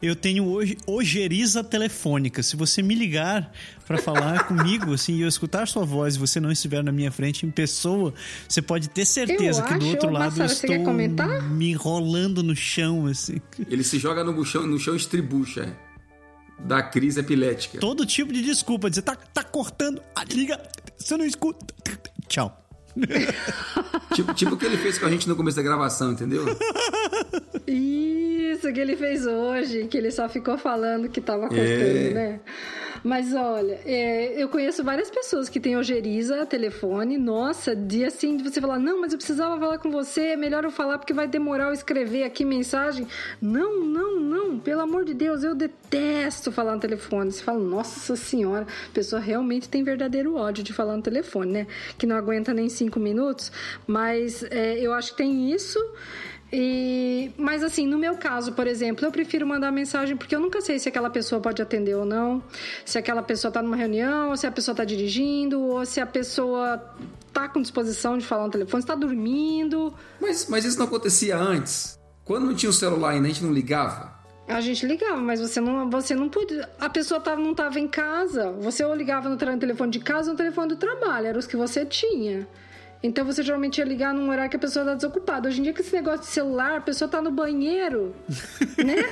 eu 0.00 0.16
tenho 0.16 0.46
hoje 0.46 0.78
ojeriza 0.86 1.62
telefônica. 1.62 2.42
Se 2.42 2.56
você 2.56 2.80
me 2.80 2.94
ligar 2.94 3.52
para 3.86 3.98
falar 3.98 4.44
comigo, 4.48 4.94
assim, 4.94 5.16
e 5.16 5.20
eu 5.20 5.28
escutar 5.28 5.68
sua 5.68 5.84
voz 5.84 6.16
e 6.16 6.18
você 6.18 6.40
não 6.40 6.50
estiver 6.50 6.82
na 6.82 6.92
minha 6.92 7.12
frente 7.12 7.44
em 7.44 7.50
pessoa, 7.50 8.14
você 8.48 8.62
pode 8.62 8.88
ter 8.88 9.04
certeza 9.04 9.60
eu 9.60 9.66
que 9.66 9.74
do 9.74 9.86
outro 9.86 10.10
lado 10.10 10.40
eu 10.40 10.46
estou 10.46 10.78
me 11.50 11.70
enrolando 11.72 12.42
no 12.42 12.56
chão, 12.56 13.06
assim. 13.06 13.36
Ele 13.68 13.84
se 13.84 13.98
joga 13.98 14.24
no 14.24 14.44
chão, 14.46 14.66
no 14.66 14.78
chão 14.78 14.96
estribucha. 14.96 15.76
É. 16.58 16.66
Da 16.66 16.82
crise 16.82 17.20
epilética. 17.20 17.78
Todo 17.78 18.04
tipo 18.04 18.32
de 18.32 18.42
desculpa. 18.42 18.88
Dizer, 18.90 19.02
tá, 19.02 19.16
tá 19.16 19.42
cortando, 19.42 20.02
ah, 20.14 20.24
liga, 20.24 20.60
você 20.96 21.16
não 21.16 21.24
escuta. 21.24 21.66
Tchau. 22.28 22.64
tipo, 24.14 24.34
tipo 24.34 24.54
o 24.54 24.56
que 24.56 24.66
ele 24.66 24.76
fez 24.76 24.98
com 24.98 25.06
a 25.06 25.10
gente 25.10 25.28
no 25.28 25.36
começo 25.36 25.56
da 25.56 25.62
gravação, 25.62 26.12
entendeu? 26.12 26.44
Isso 27.66 28.72
que 28.72 28.80
ele 28.80 28.96
fez 28.96 29.26
hoje, 29.26 29.86
que 29.86 29.96
ele 29.96 30.10
só 30.10 30.28
ficou 30.28 30.58
falando 30.58 31.08
que 31.08 31.20
tava 31.20 31.48
cortando, 31.48 31.62
é. 31.62 32.12
né? 32.12 32.40
Mas 33.02 33.34
olha, 33.34 33.80
é, 33.84 34.42
eu 34.42 34.48
conheço 34.48 34.82
várias 34.84 35.10
pessoas 35.10 35.48
que 35.48 35.60
têm 35.60 35.76
ojeriza, 35.76 36.44
telefone. 36.46 37.16
Nossa, 37.18 37.74
dia 37.74 38.08
assim 38.08 38.36
de 38.36 38.42
você 38.42 38.60
falar, 38.60 38.78
não, 38.78 39.00
mas 39.00 39.12
eu 39.12 39.18
precisava 39.18 39.58
falar 39.58 39.78
com 39.78 39.90
você, 39.90 40.28
é 40.28 40.36
melhor 40.36 40.64
eu 40.64 40.70
falar 40.70 40.98
porque 40.98 41.12
vai 41.12 41.26
demorar 41.26 41.64
eu 41.64 41.72
escrever 41.72 42.24
aqui 42.24 42.44
mensagem. 42.44 43.06
Não, 43.40 43.84
não, 43.84 44.20
não, 44.20 44.58
pelo 44.58 44.80
amor 44.80 45.04
de 45.04 45.14
Deus, 45.14 45.42
eu 45.42 45.54
detesto 45.54 46.50
falar 46.52 46.74
no 46.74 46.80
telefone. 46.80 47.32
Você 47.32 47.42
fala, 47.42 47.58
nossa 47.58 48.16
senhora, 48.16 48.66
a 48.88 48.92
pessoa 48.92 49.20
realmente 49.20 49.68
tem 49.68 49.82
verdadeiro 49.82 50.34
ódio 50.34 50.62
de 50.64 50.72
falar 50.72 50.96
no 50.96 51.02
telefone, 51.02 51.52
né? 51.52 51.66
Que 51.96 52.06
não 52.06 52.16
aguenta 52.16 52.52
nem 52.52 52.68
cinco 52.68 52.98
minutos. 52.98 53.52
Mas 53.86 54.42
é, 54.44 54.78
eu 54.78 54.92
acho 54.92 55.12
que 55.12 55.18
tem 55.18 55.52
isso. 55.52 55.78
E, 56.52 57.30
mas 57.36 57.62
assim, 57.62 57.86
no 57.86 57.98
meu 57.98 58.16
caso, 58.16 58.52
por 58.52 58.66
exemplo, 58.66 59.04
eu 59.04 59.12
prefiro 59.12 59.46
mandar 59.46 59.70
mensagem 59.70 60.16
porque 60.16 60.34
eu 60.34 60.40
nunca 60.40 60.60
sei 60.60 60.78
se 60.78 60.88
aquela 60.88 61.10
pessoa 61.10 61.40
pode 61.40 61.60
atender 61.60 61.94
ou 61.94 62.06
não, 62.06 62.42
se 62.84 62.96
aquela 62.96 63.22
pessoa 63.22 63.50
está 63.50 63.60
numa 63.60 63.76
reunião, 63.76 64.30
ou 64.30 64.36
se 64.36 64.46
a 64.46 64.50
pessoa 64.50 64.72
está 64.72 64.84
dirigindo, 64.84 65.60
ou 65.60 65.84
se 65.84 66.00
a 66.00 66.06
pessoa 66.06 66.82
está 67.26 67.48
com 67.48 67.60
disposição 67.60 68.16
de 68.16 68.24
falar 68.24 68.44
no 68.44 68.50
telefone, 68.50 68.82
está 68.82 68.94
dormindo. 68.94 69.92
Mas, 70.20 70.46
mas 70.48 70.64
isso 70.64 70.78
não 70.78 70.86
acontecia 70.86 71.36
antes? 71.36 71.98
Quando 72.24 72.46
não 72.46 72.54
tinha 72.54 72.70
o 72.70 72.72
celular 72.72 73.10
ainda, 73.10 73.26
a 73.26 73.30
gente 73.30 73.44
não 73.44 73.52
ligava? 73.52 74.18
A 74.48 74.62
gente 74.62 74.86
ligava, 74.86 75.18
mas 75.18 75.40
você 75.40 75.60
não, 75.60 75.90
você 75.90 76.14
não 76.14 76.30
podia. 76.30 76.68
A 76.80 76.88
pessoa 76.88 77.20
tava, 77.20 77.38
não 77.38 77.50
estava 77.50 77.78
em 77.78 77.86
casa. 77.86 78.50
Você 78.52 78.82
ou 78.82 78.94
ligava 78.94 79.28
no 79.28 79.36
telefone 79.36 79.92
de 79.92 80.00
casa 80.00 80.28
ou 80.28 80.32
no 80.32 80.38
telefone 80.38 80.68
do 80.68 80.76
trabalho, 80.76 81.26
eram 81.26 81.38
os 81.38 81.46
que 81.46 81.56
você 81.56 81.84
tinha. 81.84 82.48
Então 83.02 83.24
você 83.24 83.42
geralmente 83.42 83.78
ia 83.78 83.84
ligar 83.84 84.12
num 84.12 84.28
horário 84.28 84.50
que 84.50 84.56
a 84.56 84.58
pessoa 84.58 84.84
tá 84.84 84.94
desocupada. 84.94 85.48
Hoje 85.48 85.60
em 85.60 85.62
dia, 85.62 85.72
com 85.72 85.80
esse 85.80 85.92
negócio 85.94 86.20
de 86.20 86.26
celular, 86.26 86.78
a 86.78 86.80
pessoa 86.80 87.08
tá 87.08 87.22
no 87.22 87.30
banheiro, 87.30 88.14
né? 88.84 89.02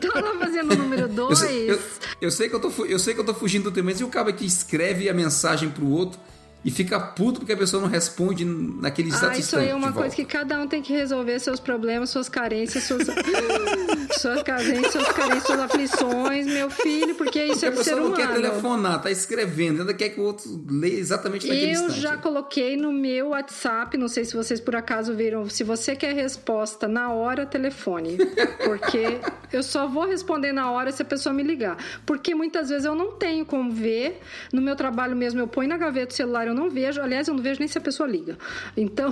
Tá 0.00 0.20
lá 0.20 0.38
fazendo 0.38 0.72
o 0.72 0.76
número 0.76 1.08
2. 1.08 1.42
Eu, 1.42 1.48
eu, 1.48 1.80
eu, 2.20 2.30
sei 2.30 2.48
que 2.48 2.54
eu, 2.54 2.60
tô, 2.60 2.70
eu 2.84 2.98
sei 2.98 3.12
que 3.12 3.20
eu 3.20 3.24
tô 3.24 3.34
fugindo 3.34 3.64
do 3.64 3.72
tema, 3.72 3.90
mas 3.90 4.00
e 4.00 4.04
o 4.04 4.08
cara 4.08 4.32
que 4.32 4.46
escreve 4.46 5.08
a 5.08 5.14
mensagem 5.14 5.68
pro 5.68 5.88
outro 5.88 6.20
e 6.64 6.70
fica 6.70 6.98
puto 6.98 7.40
porque 7.40 7.52
a 7.52 7.56
pessoa 7.56 7.82
não 7.82 7.88
responde 7.88 8.44
naquele 8.44 9.08
exato 9.08 9.34
ah, 9.34 9.38
isso 9.38 9.56
aí 9.56 9.68
é 9.68 9.74
uma 9.74 9.92
coisa 9.92 10.14
que 10.14 10.24
cada 10.24 10.58
um 10.60 10.66
tem 10.66 10.80
que 10.80 10.92
resolver 10.92 11.38
seus 11.38 11.60
problemas, 11.60 12.10
suas 12.10 12.28
carências, 12.28 12.84
suas, 12.84 13.06
suas 14.18 14.42
carências, 14.42 14.92
suas 14.92 15.08
carências, 15.08 15.42
suas 15.44 15.60
aflições, 15.60 16.46
meu 16.46 16.70
filho, 16.70 17.14
porque 17.14 17.44
isso 17.44 17.60
porque 17.60 17.66
é 17.66 17.70
do 17.70 17.84
ser 17.84 17.94
humano. 17.94 18.14
A 18.14 18.16
pessoa 18.16 18.28
não 18.28 18.34
quer 18.34 18.42
telefonar, 18.42 19.02
tá 19.02 19.10
escrevendo, 19.10 19.80
ainda 19.80 19.94
quer 19.94 20.10
que 20.10 20.20
o 20.20 20.24
outro 20.24 20.64
leia 20.68 20.98
exatamente 20.98 21.46
naquele 21.46 21.66
Eu 21.66 21.82
instante. 21.82 22.00
já 22.00 22.16
coloquei 22.16 22.76
no 22.76 22.92
meu 22.92 23.28
WhatsApp, 23.28 23.96
não 23.98 24.08
sei 24.08 24.24
se 24.24 24.34
vocês 24.34 24.60
por 24.60 24.74
acaso 24.74 25.14
viram, 25.14 25.48
se 25.48 25.62
você 25.64 25.94
quer 25.94 26.14
resposta 26.14 26.88
na 26.88 27.12
hora, 27.12 27.44
telefone. 27.44 28.16
Porque 28.64 29.20
eu 29.52 29.62
só 29.62 29.86
vou 29.86 30.06
responder 30.06 30.52
na 30.52 30.70
hora 30.70 30.90
se 30.92 31.02
a 31.02 31.04
pessoa 31.04 31.32
me 31.32 31.42
ligar. 31.42 31.76
Porque 32.06 32.34
muitas 32.34 32.68
vezes 32.70 32.84
eu 32.84 32.94
não 32.94 33.12
tenho 33.12 33.44
como 33.44 33.70
ver, 33.70 34.20
no 34.52 34.62
meu 34.62 34.76
trabalho 34.76 35.14
mesmo 35.14 35.40
eu 35.40 35.46
ponho 35.46 35.68
na 35.68 35.76
gaveta 35.76 36.12
o 36.12 36.16
celular, 36.16 36.46
eu 36.46 36.53
eu 36.54 36.60
não 36.60 36.70
vejo, 36.70 37.00
aliás, 37.00 37.26
eu 37.26 37.34
não 37.34 37.42
vejo 37.42 37.58
nem 37.58 37.68
se 37.68 37.76
a 37.76 37.80
pessoa 37.80 38.08
liga. 38.08 38.38
Então, 38.76 39.10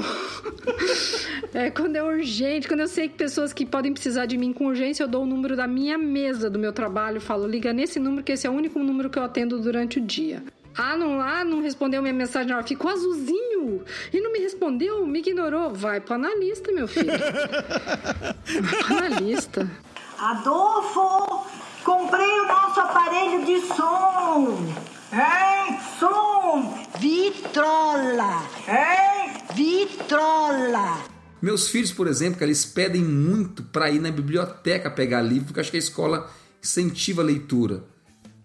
é, 1.53 1.71
quando 1.71 1.97
é 1.97 2.03
urgente, 2.03 2.69
quando 2.69 2.81
eu 2.81 2.89
sei 2.89 3.09
que 3.09 3.17
pessoas 3.17 3.53
que 3.53 3.67
podem 3.67 3.93
precisar 3.93 4.27
de 4.27 4.39
mim 4.39 4.53
com 4.53 4.67
urgência, 4.67 5.03
eu 5.03 5.09
dou 5.09 5.25
o 5.25 5.27
número 5.27 5.57
da 5.57 5.67
minha 5.67 5.99
mesa 5.99 6.49
do 6.49 6.59
meu 6.59 6.73
trabalho, 6.73 7.21
falo, 7.21 7.47
liga 7.47 7.73
nesse 7.73 7.99
número, 7.99 8.23
que 8.23 8.33
esse 8.33 8.47
é 8.47 8.51
o 8.51 8.53
único 8.53 8.79
número 8.79 9.11
que 9.11 9.19
eu 9.19 9.25
atendo 9.25 9.59
durante 9.59 9.99
o 9.99 10.01
dia. 10.01 10.43
Ah, 10.77 10.97
não, 10.97 11.21
ah, 11.21 11.45
não 11.45 11.61
respondeu 11.61 12.01
minha 12.01 12.15
mensagem 12.15 12.49
na 12.49 12.57
hora. 12.57 12.67
Ficou 12.67 12.91
azulzinho. 12.91 13.85
E 14.13 14.21
não 14.21 14.33
me 14.33 14.39
respondeu, 14.39 15.07
me 15.07 15.19
ignorou. 15.19 15.75
Vai 15.75 16.01
pro 16.01 16.15
analista, 16.15 16.73
meu 16.73 16.89
filho. 16.89 17.13
Vai 18.63 18.83
pro 18.83 18.97
analista. 18.97 19.71
Adolfo, 20.19 21.47
comprei 21.85 22.41
o 22.41 22.47
nosso 22.47 22.81
aparelho 22.81 23.45
de 23.45 23.61
som. 23.67 24.57
Hein? 25.13 25.79
Som! 25.99 26.72
Vitrola! 27.03 28.49
Hein? 28.69 29.35
Vitrola! 29.57 31.03
Meus 31.43 31.67
filhos, 31.67 31.91
por 31.91 32.07
exemplo, 32.07 32.45
eles 32.45 32.65
pedem 32.65 33.03
muito 33.03 33.65
para 33.65 33.91
ir 33.91 33.99
na 33.99 34.13
biblioteca 34.13 34.89
pegar 34.89 35.21
livro, 35.21 35.47
porque 35.47 35.59
eu 35.59 35.63
acho 35.63 35.71
que 35.73 35.79
a 35.79 35.81
escola 35.81 36.31
incentiva 36.63 37.21
a 37.21 37.25
leitura. 37.25 37.83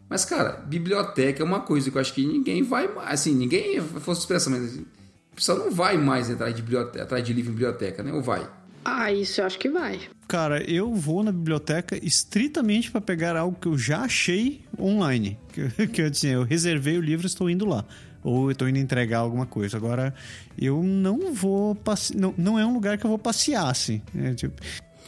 Mas, 0.09 0.25
cara, 0.25 0.53
biblioteca 0.53 1.43
é 1.43 1.45
uma 1.45 1.59
coisa 1.59 1.91
que 1.91 1.97
eu 1.97 2.01
acho 2.01 2.15
que 2.15 2.25
ninguém 2.25 2.63
vai 2.63 2.91
mais. 2.91 3.11
Assim, 3.11 3.35
ninguém 3.35 3.79
fosse 3.79 4.21
expressão, 4.21 4.51
mas 4.51 4.63
assim, 4.63 4.87
o 5.33 5.35
pessoal 5.35 5.59
não 5.59 5.69
vai 5.69 5.95
mais 5.95 6.27
atrás 6.31 6.55
de, 6.55 6.63
biblioteca, 6.63 7.03
atrás 7.03 7.23
de 7.23 7.33
livro 7.33 7.51
em 7.51 7.53
biblioteca, 7.53 8.01
né? 8.01 8.11
Ou 8.11 8.23
vai? 8.23 8.49
Ah, 8.83 9.11
isso 9.11 9.39
eu 9.39 9.45
acho 9.45 9.59
que 9.59 9.69
vai. 9.69 9.99
Cara, 10.27 10.63
eu 10.63 10.95
vou 10.95 11.23
na 11.23 11.31
biblioteca 11.31 12.03
estritamente 12.03 12.89
para 12.89 13.01
pegar 13.01 13.37
algo 13.37 13.55
que 13.59 13.67
eu 13.67 13.77
já 13.77 13.99
achei 13.99 14.65
online. 14.79 15.37
Que, 15.53 15.85
que 15.87 16.01
eu, 16.01 16.07
assim, 16.07 16.29
eu 16.29 16.41
reservei 16.41 16.97
o 16.97 17.01
livro 17.01 17.27
e 17.27 17.29
estou 17.29 17.49
indo 17.49 17.67
lá. 17.67 17.85
Ou 18.23 18.45
eu 18.45 18.51
estou 18.51 18.67
indo 18.67 18.79
entregar 18.79 19.19
alguma 19.19 19.45
coisa. 19.45 19.77
Agora, 19.77 20.13
eu 20.57 20.83
não 20.83 21.33
vou 21.33 21.75
passear. 21.75 22.19
Não, 22.19 22.33
não 22.37 22.59
é 22.59 22.65
um 22.65 22.73
lugar 22.73 22.97
que 22.97 23.05
eu 23.05 23.09
vou 23.09 23.19
passear, 23.19 23.69
assim. 23.69 24.01
É, 24.15 24.33
tipo... 24.33 24.61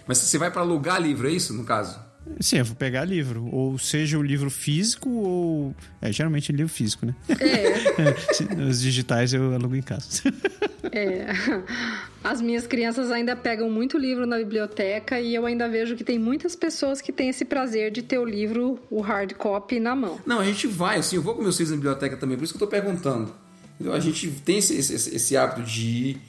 Mas 0.08 0.18
você 0.18 0.38
vai 0.38 0.50
para 0.50 0.62
alugar 0.62 1.02
livro, 1.02 1.28
é 1.28 1.32
isso, 1.32 1.54
no 1.54 1.64
caso? 1.64 2.09
Sim, 2.40 2.58
eu 2.58 2.66
vou 2.66 2.76
pegar 2.76 3.06
livro. 3.06 3.48
Ou 3.52 3.78
seja, 3.78 4.18
o 4.18 4.24
livro 4.24 4.50
físico 4.50 5.10
ou. 5.10 5.76
É, 6.02 6.12
geralmente 6.12 6.52
é 6.52 6.56
livro 6.56 6.72
físico, 6.72 7.06
né? 7.06 7.16
É. 7.40 8.64
os 8.70 8.82
digitais 8.82 9.34
eu 9.34 9.54
alugo 9.54 9.76
em 9.76 9.82
casa. 9.82 10.24
É. 10.92 11.28
As 12.24 12.42
minhas 12.42 12.68
crianças 12.68 13.12
ainda 13.12 13.36
pegam 13.36 13.70
muito 13.70 13.98
livro 13.98 14.26
na 14.26 14.38
biblioteca 14.38 15.20
e 15.20 15.34
eu 15.34 15.46
ainda 15.46 15.68
vejo 15.68 15.96
que 15.96 16.04
tem 16.04 16.18
muitas 16.20 16.56
pessoas 16.56 17.02
que 17.02 17.12
têm 17.12 17.30
esse 17.30 17.46
prazer 17.46 17.92
de 17.92 18.02
ter 18.02 18.18
o 18.18 18.26
livro, 18.26 18.80
o 18.90 19.02
hard 19.02 19.34
copy, 19.34 19.80
na 19.80 19.96
mão. 19.96 20.20
Não, 20.26 20.40
a 20.40 20.46
gente 20.46 20.68
vai, 20.68 21.00
assim, 21.00 21.16
eu 21.16 21.22
vou 21.22 21.36
com 21.36 21.42
meus 21.42 21.58
filhos 21.58 21.72
na 21.72 21.78
biblioteca 21.78 22.18
também, 22.18 22.38
por 22.38 22.44
isso 22.44 22.54
que 22.54 22.62
eu 22.62 22.68
tô 22.68 22.72
perguntando. 22.72 23.34
A 23.94 24.00
gente 24.00 24.30
tem 24.44 24.58
esse, 24.58 24.76
esse, 24.76 25.16
esse 25.16 25.38
hábito 25.38 25.62
de 25.62 25.82
ir 25.82 26.22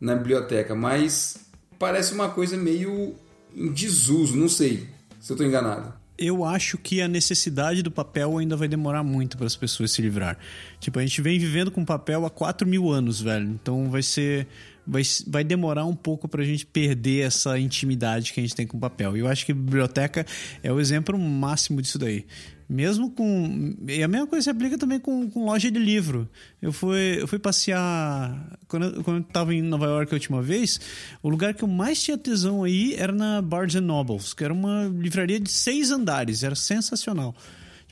na 0.00 0.14
biblioteca, 0.14 0.74
mas 0.74 1.36
parece 1.78 2.14
uma 2.14 2.30
coisa 2.30 2.56
meio 2.56 3.14
em 3.54 3.70
desuso, 3.70 4.36
não 4.36 4.48
sei 4.48 4.93
se 5.24 5.32
eu 5.32 5.36
tô 5.38 5.42
enganado. 5.42 5.94
eu 6.18 6.44
acho 6.44 6.76
que 6.76 7.00
a 7.00 7.08
necessidade 7.08 7.82
do 7.82 7.90
papel 7.90 8.36
ainda 8.36 8.54
vai 8.56 8.68
demorar 8.68 9.02
muito 9.02 9.38
para 9.38 9.46
as 9.46 9.56
pessoas 9.56 9.90
se 9.90 10.02
livrar. 10.02 10.36
Tipo, 10.78 10.98
a 10.98 11.02
gente 11.02 11.22
vem 11.22 11.38
vivendo 11.38 11.70
com 11.70 11.82
papel 11.82 12.26
há 12.26 12.30
4 12.30 12.68
mil 12.68 12.90
anos, 12.90 13.22
velho. 13.22 13.48
Então 13.48 13.90
vai 13.90 14.02
ser. 14.02 14.46
Vai, 14.86 15.02
vai 15.26 15.42
demorar 15.42 15.86
um 15.86 15.94
pouco 15.96 16.28
pra 16.28 16.44
gente 16.44 16.66
perder 16.66 17.26
essa 17.26 17.58
intimidade 17.58 18.34
que 18.34 18.40
a 18.40 18.42
gente 18.42 18.54
tem 18.54 18.66
com 18.66 18.76
o 18.76 18.80
papel. 18.80 19.16
E 19.16 19.20
eu 19.20 19.26
acho 19.26 19.46
que 19.46 19.52
a 19.52 19.54
biblioteca 19.54 20.26
é 20.62 20.70
o 20.70 20.78
exemplo 20.78 21.18
máximo 21.18 21.80
disso 21.80 21.98
daí. 21.98 22.26
Mesmo 22.68 23.10
com. 23.10 23.74
E 23.86 24.02
a 24.02 24.08
mesma 24.08 24.26
coisa 24.26 24.44
se 24.44 24.50
aplica 24.50 24.78
também 24.78 24.98
com, 24.98 25.28
com 25.30 25.44
loja 25.44 25.70
de 25.70 25.78
livro. 25.78 26.28
Eu 26.62 26.72
fui, 26.72 27.20
eu 27.20 27.28
fui 27.28 27.38
passear. 27.38 28.58
Quando 28.66 28.86
eu, 28.86 29.04
quando 29.04 29.16
eu 29.18 29.22
tava 29.24 29.54
em 29.54 29.62
Nova 29.62 29.86
York 29.86 30.12
a 30.12 30.16
última 30.16 30.40
vez, 30.40 30.80
o 31.22 31.28
lugar 31.28 31.52
que 31.54 31.62
eu 31.62 31.68
mais 31.68 32.02
tinha 32.02 32.16
tesão 32.16 32.64
aí 32.64 32.94
era 32.94 33.12
na 33.12 33.42
Barnes 33.42 33.74
Nobles, 33.74 34.32
que 34.32 34.44
era 34.44 34.52
uma 34.52 34.84
livraria 34.84 35.38
de 35.38 35.50
seis 35.50 35.90
andares. 35.90 36.42
Era 36.42 36.54
sensacional. 36.54 37.34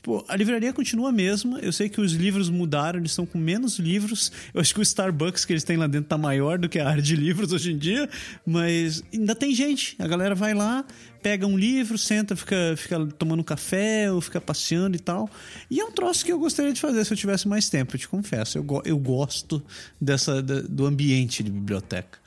Tipo, 0.03 0.21
a 0.27 0.35
livraria 0.35 0.73
continua 0.73 1.09
a 1.09 1.11
mesma. 1.13 1.59
Eu 1.59 1.71
sei 1.71 1.87
que 1.87 2.01
os 2.01 2.11
livros 2.11 2.49
mudaram, 2.49 2.99
eles 2.99 3.11
estão 3.11 3.25
com 3.25 3.37
menos 3.37 3.79
livros. 3.79 4.33
Eu 4.53 4.59
acho 4.59 4.73
que 4.73 4.81
o 4.81 4.83
Starbucks 4.83 5.45
que 5.45 5.53
eles 5.53 5.63
têm 5.63 5.77
lá 5.77 5.87
dentro 5.87 6.09
tá 6.09 6.17
maior 6.17 6.57
do 6.57 6.67
que 6.67 6.77
a 6.77 6.89
área 6.89 7.01
de 7.01 7.15
livros 7.15 7.53
hoje 7.53 7.71
em 7.71 7.77
dia. 7.77 8.09
Mas 8.45 9.01
ainda 9.13 9.33
tem 9.33 9.55
gente. 9.55 9.95
A 9.97 10.05
galera 10.05 10.35
vai 10.35 10.53
lá, 10.53 10.83
pega 11.21 11.47
um 11.47 11.57
livro, 11.57 11.97
senta, 11.97 12.35
fica, 12.35 12.75
fica 12.75 13.05
tomando 13.17 13.41
café 13.45 14.11
ou 14.11 14.19
fica 14.19 14.41
passeando 14.41 14.97
e 14.97 14.99
tal. 14.99 15.29
E 15.71 15.79
é 15.79 15.85
um 15.85 15.91
troço 15.91 16.25
que 16.25 16.33
eu 16.33 16.37
gostaria 16.37 16.73
de 16.73 16.81
fazer 16.81 17.05
se 17.05 17.13
eu 17.13 17.17
tivesse 17.17 17.47
mais 17.47 17.69
tempo, 17.69 17.95
eu 17.95 17.99
te 17.99 18.09
confesso. 18.09 18.57
Eu, 18.57 18.65
eu 18.83 18.97
gosto 18.97 19.63
dessa, 20.01 20.41
da, 20.43 20.63
do 20.63 20.85
ambiente 20.85 21.41
de 21.41 21.49
biblioteca. 21.49 22.19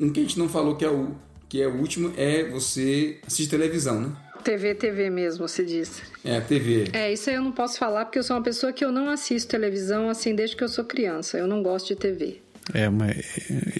Um 0.00 0.10
que 0.10 0.18
a 0.18 0.22
gente 0.24 0.40
não 0.40 0.48
falou 0.48 0.74
que 0.74 0.84
é 0.84 0.90
o, 0.90 1.14
que 1.48 1.62
é 1.62 1.68
o 1.68 1.76
último 1.76 2.12
é 2.16 2.50
você 2.50 3.20
assistir 3.24 3.46
televisão, 3.48 4.00
né? 4.00 4.16
TV, 4.42 4.74
TV 4.74 5.10
mesmo, 5.10 5.48
se 5.48 5.64
diz. 5.64 6.02
É, 6.24 6.40
TV. 6.40 6.88
É, 6.92 7.12
isso 7.12 7.30
aí 7.30 7.36
eu 7.36 7.42
não 7.42 7.52
posso 7.52 7.78
falar 7.78 8.04
porque 8.04 8.18
eu 8.18 8.22
sou 8.22 8.36
uma 8.36 8.42
pessoa 8.42 8.72
que 8.72 8.84
eu 8.84 8.92
não 8.92 9.08
assisto 9.08 9.48
televisão 9.48 10.08
assim 10.08 10.34
desde 10.34 10.56
que 10.56 10.64
eu 10.64 10.68
sou 10.68 10.84
criança. 10.84 11.38
Eu 11.38 11.46
não 11.46 11.62
gosto 11.62 11.88
de 11.88 11.96
TV. 11.96 12.40
É, 12.72 12.88
mas 12.88 13.16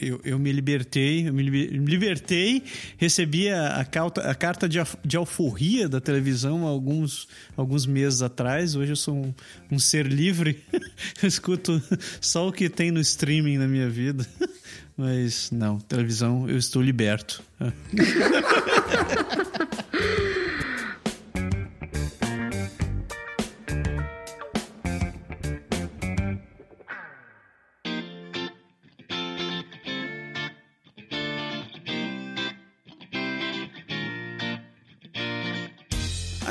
eu, 0.00 0.20
eu 0.24 0.38
me 0.38 0.50
libertei, 0.50 1.28
eu 1.28 1.32
me 1.32 1.42
libertei, 1.42 2.64
recebi 2.96 3.48
a, 3.48 3.76
a, 3.76 3.84
carta, 3.84 4.22
a 4.22 4.34
carta 4.34 4.68
de, 4.68 4.78
de 5.04 5.16
alforria 5.16 5.88
da 5.88 6.00
televisão 6.00 6.66
alguns, 6.66 7.28
alguns 7.56 7.86
meses 7.86 8.22
atrás. 8.22 8.74
Hoje 8.74 8.92
eu 8.92 8.96
sou 8.96 9.14
um, 9.14 9.34
um 9.70 9.78
ser 9.78 10.06
livre, 10.06 10.62
eu 11.22 11.28
escuto 11.28 11.80
só 12.20 12.48
o 12.48 12.52
que 12.52 12.68
tem 12.68 12.90
no 12.90 13.00
streaming 13.00 13.58
na 13.58 13.68
minha 13.68 13.88
vida. 13.88 14.26
Mas 14.96 15.50
não, 15.50 15.78
televisão 15.78 16.48
eu 16.48 16.58
estou 16.58 16.82
liberto. 16.82 17.42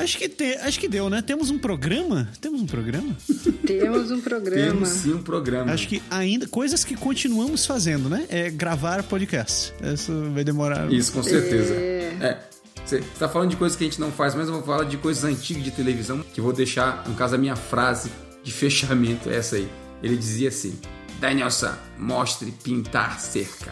Acho 0.01 0.17
que, 0.17 0.27
te, 0.27 0.55
acho 0.55 0.79
que 0.79 0.87
deu, 0.87 1.09
né? 1.09 1.21
Temos 1.21 1.51
um 1.51 1.59
programa? 1.59 2.27
Temos 2.41 2.61
um 2.61 2.65
programa? 2.65 3.15
Temos 3.65 4.09
um 4.09 4.19
programa. 4.19 4.71
Temos 4.71 4.89
sim 4.89 5.13
um 5.13 5.21
programa. 5.21 5.71
Acho 5.71 5.87
que 5.87 6.01
ainda. 6.09 6.47
Coisas 6.47 6.83
que 6.83 6.95
continuamos 6.95 7.65
fazendo, 7.67 8.09
né? 8.09 8.25
É 8.29 8.49
gravar 8.49 9.03
podcast. 9.03 9.73
Isso 9.93 10.11
vai 10.33 10.43
demorar. 10.43 10.91
Isso, 10.91 11.11
com 11.11 11.21
certeza. 11.21 11.73
É. 11.75 12.17
é. 12.19 12.39
Você 12.83 12.97
está 12.97 13.29
falando 13.29 13.51
de 13.51 13.55
coisas 13.55 13.77
que 13.77 13.83
a 13.83 13.87
gente 13.87 14.01
não 14.01 14.11
faz, 14.11 14.33
mas 14.33 14.47
eu 14.47 14.55
vou 14.55 14.63
falar 14.63 14.85
de 14.85 14.97
coisas 14.97 15.23
antigas 15.23 15.63
de 15.63 15.71
televisão, 15.71 16.23
que 16.33 16.41
vou 16.41 16.51
deixar, 16.51 17.07
no 17.07 17.13
caso, 17.13 17.35
a 17.35 17.37
minha 17.37 17.55
frase 17.55 18.11
de 18.43 18.51
fechamento 18.51 19.29
é 19.29 19.37
essa 19.37 19.55
aí. 19.55 19.69
Ele 20.01 20.17
dizia 20.17 20.49
assim: 20.49 20.77
Danielson, 21.19 21.75
mostre 21.97 22.51
pintar 22.63 23.19
cerca. 23.19 23.71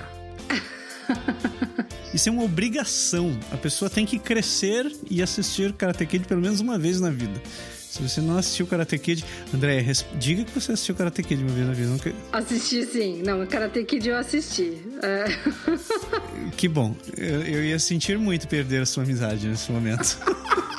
Isso 2.14 2.30
é 2.30 2.32
uma 2.32 2.44
obrigação. 2.44 3.38
A 3.52 3.58
pessoa 3.58 3.90
tem 3.90 4.06
que 4.06 4.18
crescer 4.18 4.92
e 5.10 5.22
assistir 5.22 5.74
Karate 5.74 6.06
Kid 6.06 6.26
pelo 6.28 6.42
menos 6.42 6.60
uma 6.60 6.78
vez 6.78 7.00
na 7.00 7.10
vida. 7.10 7.42
Se 7.90 8.04
você 8.04 8.22
não 8.22 8.38
assistiu 8.38 8.68
Karate 8.68 9.00
Kid, 9.00 9.26
André, 9.54 9.84
diga 10.20 10.44
que 10.44 10.52
você 10.52 10.74
assistiu 10.74 10.94
Karate 10.94 11.24
Kid 11.24 11.42
uma 11.42 11.52
vez 11.52 11.68
na 11.68 11.74
vida. 11.74 11.90
Nunca... 11.90 12.14
Assisti 12.32 12.86
sim. 12.86 13.24
Não, 13.26 13.46
Karate 13.48 13.84
Kid 13.84 14.08
eu 14.08 14.18
assisti. 14.18 14.78
É. 15.02 15.26
Que 16.56 16.68
bom. 16.68 16.96
Eu, 17.18 17.42
eu 17.42 17.64
ia 17.64 17.80
sentir 17.80 18.18
muito 18.18 18.48
perder 18.48 18.82
a 18.82 18.86
sua 18.86 19.04
amizade 19.04 19.48
nesse 19.48 19.72
momento. 19.72 20.18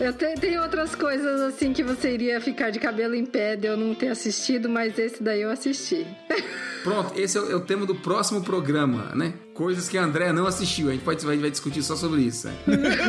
Eu 0.00 0.12
tenho, 0.12 0.38
tenho 0.38 0.62
outras 0.62 0.94
coisas 0.94 1.40
assim 1.40 1.72
que 1.72 1.82
você 1.82 2.14
iria 2.14 2.40
ficar 2.40 2.70
de 2.70 2.78
cabelo 2.78 3.16
em 3.16 3.26
pé 3.26 3.56
de 3.56 3.66
eu 3.66 3.76
não 3.76 3.96
ter 3.96 4.08
assistido, 4.08 4.68
mas 4.68 4.96
esse 4.96 5.20
daí 5.20 5.42
eu 5.42 5.50
assisti. 5.50 6.06
Pronto, 6.82 7.18
esse 7.18 7.36
é 7.36 7.40
o, 7.40 7.52
é 7.52 7.54
o 7.56 7.60
tema 7.60 7.84
do 7.86 7.94
próximo 7.94 8.42
programa, 8.42 9.12
né? 9.14 9.34
Coisas 9.54 9.88
que 9.88 9.98
a 9.98 10.04
André 10.04 10.32
não 10.32 10.46
assistiu. 10.46 10.88
A 10.88 10.92
gente 10.92 11.04
pode, 11.04 11.24
vai, 11.24 11.36
vai 11.36 11.50
discutir 11.50 11.82
só 11.82 11.96
sobre 11.96 12.22
isso. 12.22 12.48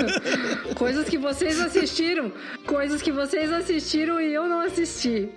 coisas 0.76 1.07
que 1.07 1.17
vocês 1.17 1.59
assistiram. 1.59 2.32
Coisas 2.65 3.01
que 3.01 3.11
vocês 3.11 3.51
assistiram 3.51 4.20
e 4.20 4.34
eu 4.34 4.47
não 4.47 4.61
assisti. 4.61 5.30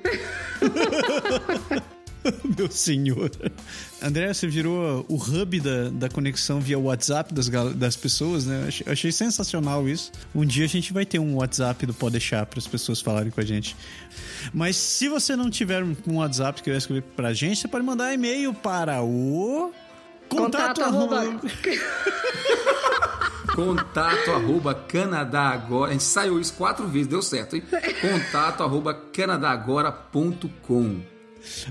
Meu 2.56 2.70
senhor. 2.70 3.30
André, 4.00 4.32
você 4.32 4.46
virou 4.46 5.04
o 5.08 5.16
hub 5.16 5.60
da, 5.60 5.88
da 5.90 6.08
conexão 6.08 6.60
via 6.60 6.78
WhatsApp 6.78 7.34
das, 7.34 7.48
das 7.48 7.96
pessoas, 7.96 8.46
né? 8.46 8.66
Achei, 8.68 8.92
achei 8.92 9.12
sensacional 9.12 9.88
isso. 9.88 10.12
Um 10.34 10.44
dia 10.44 10.64
a 10.64 10.68
gente 10.68 10.92
vai 10.92 11.04
ter 11.04 11.18
um 11.18 11.36
WhatsApp 11.36 11.84
do 11.86 11.94
Pode 11.94 12.12
deixar 12.12 12.46
para 12.46 12.58
as 12.58 12.66
pessoas 12.66 13.00
falarem 13.00 13.30
com 13.30 13.40
a 13.40 13.44
gente. 13.44 13.76
Mas 14.52 14.76
se 14.76 15.08
você 15.08 15.36
não 15.36 15.50
tiver 15.50 15.82
um 15.82 16.16
WhatsApp 16.16 16.62
que 16.62 16.70
vai 16.70 16.78
escrever 16.78 17.02
pra 17.16 17.32
gente, 17.32 17.60
você 17.60 17.68
pode 17.68 17.84
mandar 17.84 18.12
e-mail 18.12 18.54
para 18.54 19.02
o. 19.02 19.72
Contato, 20.28 20.80
contato 20.80 20.82
arroba. 20.82 21.24
contato 23.54 24.30
arroba 24.30 24.74
Canadá 24.74 25.50
Agora. 25.50 25.90
A 25.90 25.92
gente 25.92 26.04
saiu 26.04 26.40
isso 26.40 26.54
quatro 26.54 26.88
vezes, 26.88 27.08
deu 27.08 27.20
certo, 27.20 27.56
hein? 27.56 27.62
Contato 28.00 28.62
arroba 28.62 28.94
canadagora.com. 28.94 31.12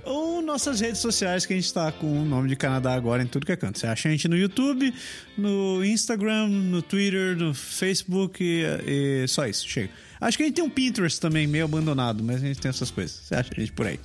Ou 0.04 0.42
nossas 0.42 0.80
redes 0.80 1.00
sociais, 1.00 1.46
que 1.46 1.54
a 1.54 1.56
gente 1.56 1.74
tá 1.74 1.92
com 1.92 2.22
o 2.22 2.26
nome 2.26 2.50
de 2.50 2.56
Canadá 2.56 2.94
agora 2.94 3.24
em 3.24 3.28
tudo 3.28 3.46
que 3.46 3.52
é 3.52 3.56
canto. 3.56 3.80
Você 3.80 3.88
acha 3.88 4.08
a 4.08 4.12
gente 4.12 4.28
no 4.28 4.38
YouTube, 4.38 4.94
no 5.38 5.84
Instagram, 5.84 6.48
no 6.48 6.82
Twitter, 6.82 7.36
no 7.38 7.54
Facebook 7.54 8.44
e, 8.44 9.24
e 9.24 9.28
só 9.28 9.48
isso, 9.48 9.68
chega. 9.68 9.90
Acho 10.20 10.38
que 10.38 10.44
a 10.44 10.46
gente 10.46 10.56
tem 10.56 10.64
um 10.64 10.70
Pinterest 10.70 11.20
também, 11.20 11.48
meio 11.48 11.66
abandonado, 11.66 12.24
mas 12.24 12.44
a 12.44 12.46
gente 12.46 12.60
tem 12.60 12.70
essas 12.70 12.92
coisas. 12.92 13.22
Você 13.24 13.36
acha 13.36 13.50
a 13.56 13.60
gente 13.60 13.72
por 13.72 13.88
aí. 13.88 14.00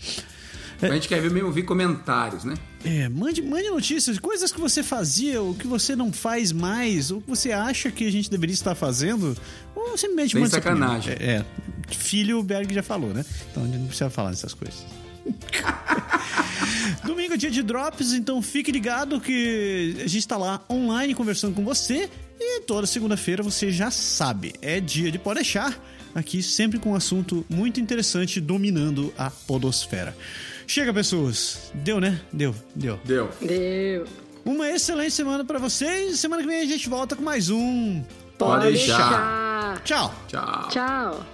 A 0.83 0.89
gente 0.89 1.09
quer 1.09 1.21
ver 1.21 1.31
mesmo 1.31 1.49
ouvir 1.49 1.63
comentários, 1.63 2.45
né? 2.45 2.55
É, 2.85 3.09
mande, 3.09 3.41
mande 3.43 3.69
notícias, 3.71 4.19
coisas 4.19 4.53
que 4.53 4.61
você 4.61 4.83
fazia, 4.83 5.41
ou 5.41 5.55
que 5.55 5.67
você 5.67 5.97
não 5.97 6.13
faz 6.13 6.53
mais, 6.53 7.11
ou 7.11 7.21
que 7.21 7.29
você 7.29 7.51
acha 7.51 7.91
que 7.91 8.07
a 8.07 8.13
gente 8.13 8.31
deveria 8.31 8.53
estar 8.53 8.75
fazendo, 8.75 9.37
ou 9.75 9.97
simplesmente 9.97 10.33
Sem 10.33 10.47
sacanagem. 10.47 11.15
É, 11.19 11.37
é, 11.37 11.45
filho, 11.95 12.39
o 12.39 12.43
Berg 12.43 12.73
já 12.73 12.83
falou, 12.83 13.13
né? 13.13 13.25
Então 13.51 13.63
a 13.63 13.67
gente 13.67 13.79
não 13.79 13.87
precisa 13.87 14.11
falar 14.11 14.31
dessas 14.31 14.53
coisas. 14.53 14.85
Domingo 17.05 17.35
é 17.35 17.37
dia 17.37 17.51
de 17.51 17.63
drops, 17.63 18.13
então 18.13 18.41
fique 18.43 18.71
ligado 18.73 19.21
que 19.21 19.97
a 20.05 20.07
gente 20.07 20.27
tá 20.27 20.37
lá 20.37 20.61
online 20.71 21.15
conversando 21.15 21.55
com 21.55 21.65
você. 21.65 22.09
E 22.39 22.61
toda 22.61 22.87
segunda-feira 22.87 23.43
você 23.43 23.71
já 23.71 23.91
sabe, 23.91 24.55
é 24.61 24.81
dia 24.81 25.11
de 25.11 25.19
pode 25.19 25.41
deixar. 25.41 25.79
Aqui 26.15 26.43
sempre 26.43 26.79
com 26.79 26.93
um 26.93 26.95
assunto 26.95 27.45
muito 27.49 27.79
interessante 27.79 28.41
dominando 28.41 29.13
a 29.19 29.31
podosfera. 29.31 30.17
Chega, 30.67 30.93
pessoas. 30.93 31.71
Deu, 31.75 32.01
né? 32.01 32.21
Deu, 32.33 32.55
deu. 32.75 32.99
Deu. 33.05 33.31
Deu. 33.41 34.07
Uma 34.45 34.71
excelente 34.71 35.13
semana 35.13 35.45
para 35.45 35.59
vocês. 35.59 36.19
Semana 36.19 36.43
que 36.43 36.49
vem 36.49 36.61
a 36.63 36.67
gente 36.67 36.89
volta 36.89 37.15
com 37.15 37.23
mais 37.23 37.51
um 37.51 38.03
Pode, 38.39 38.65
deixar. 38.67 39.83
Tchau. 39.85 40.15
Tchau. 40.29 40.69
Tchau. 40.71 41.27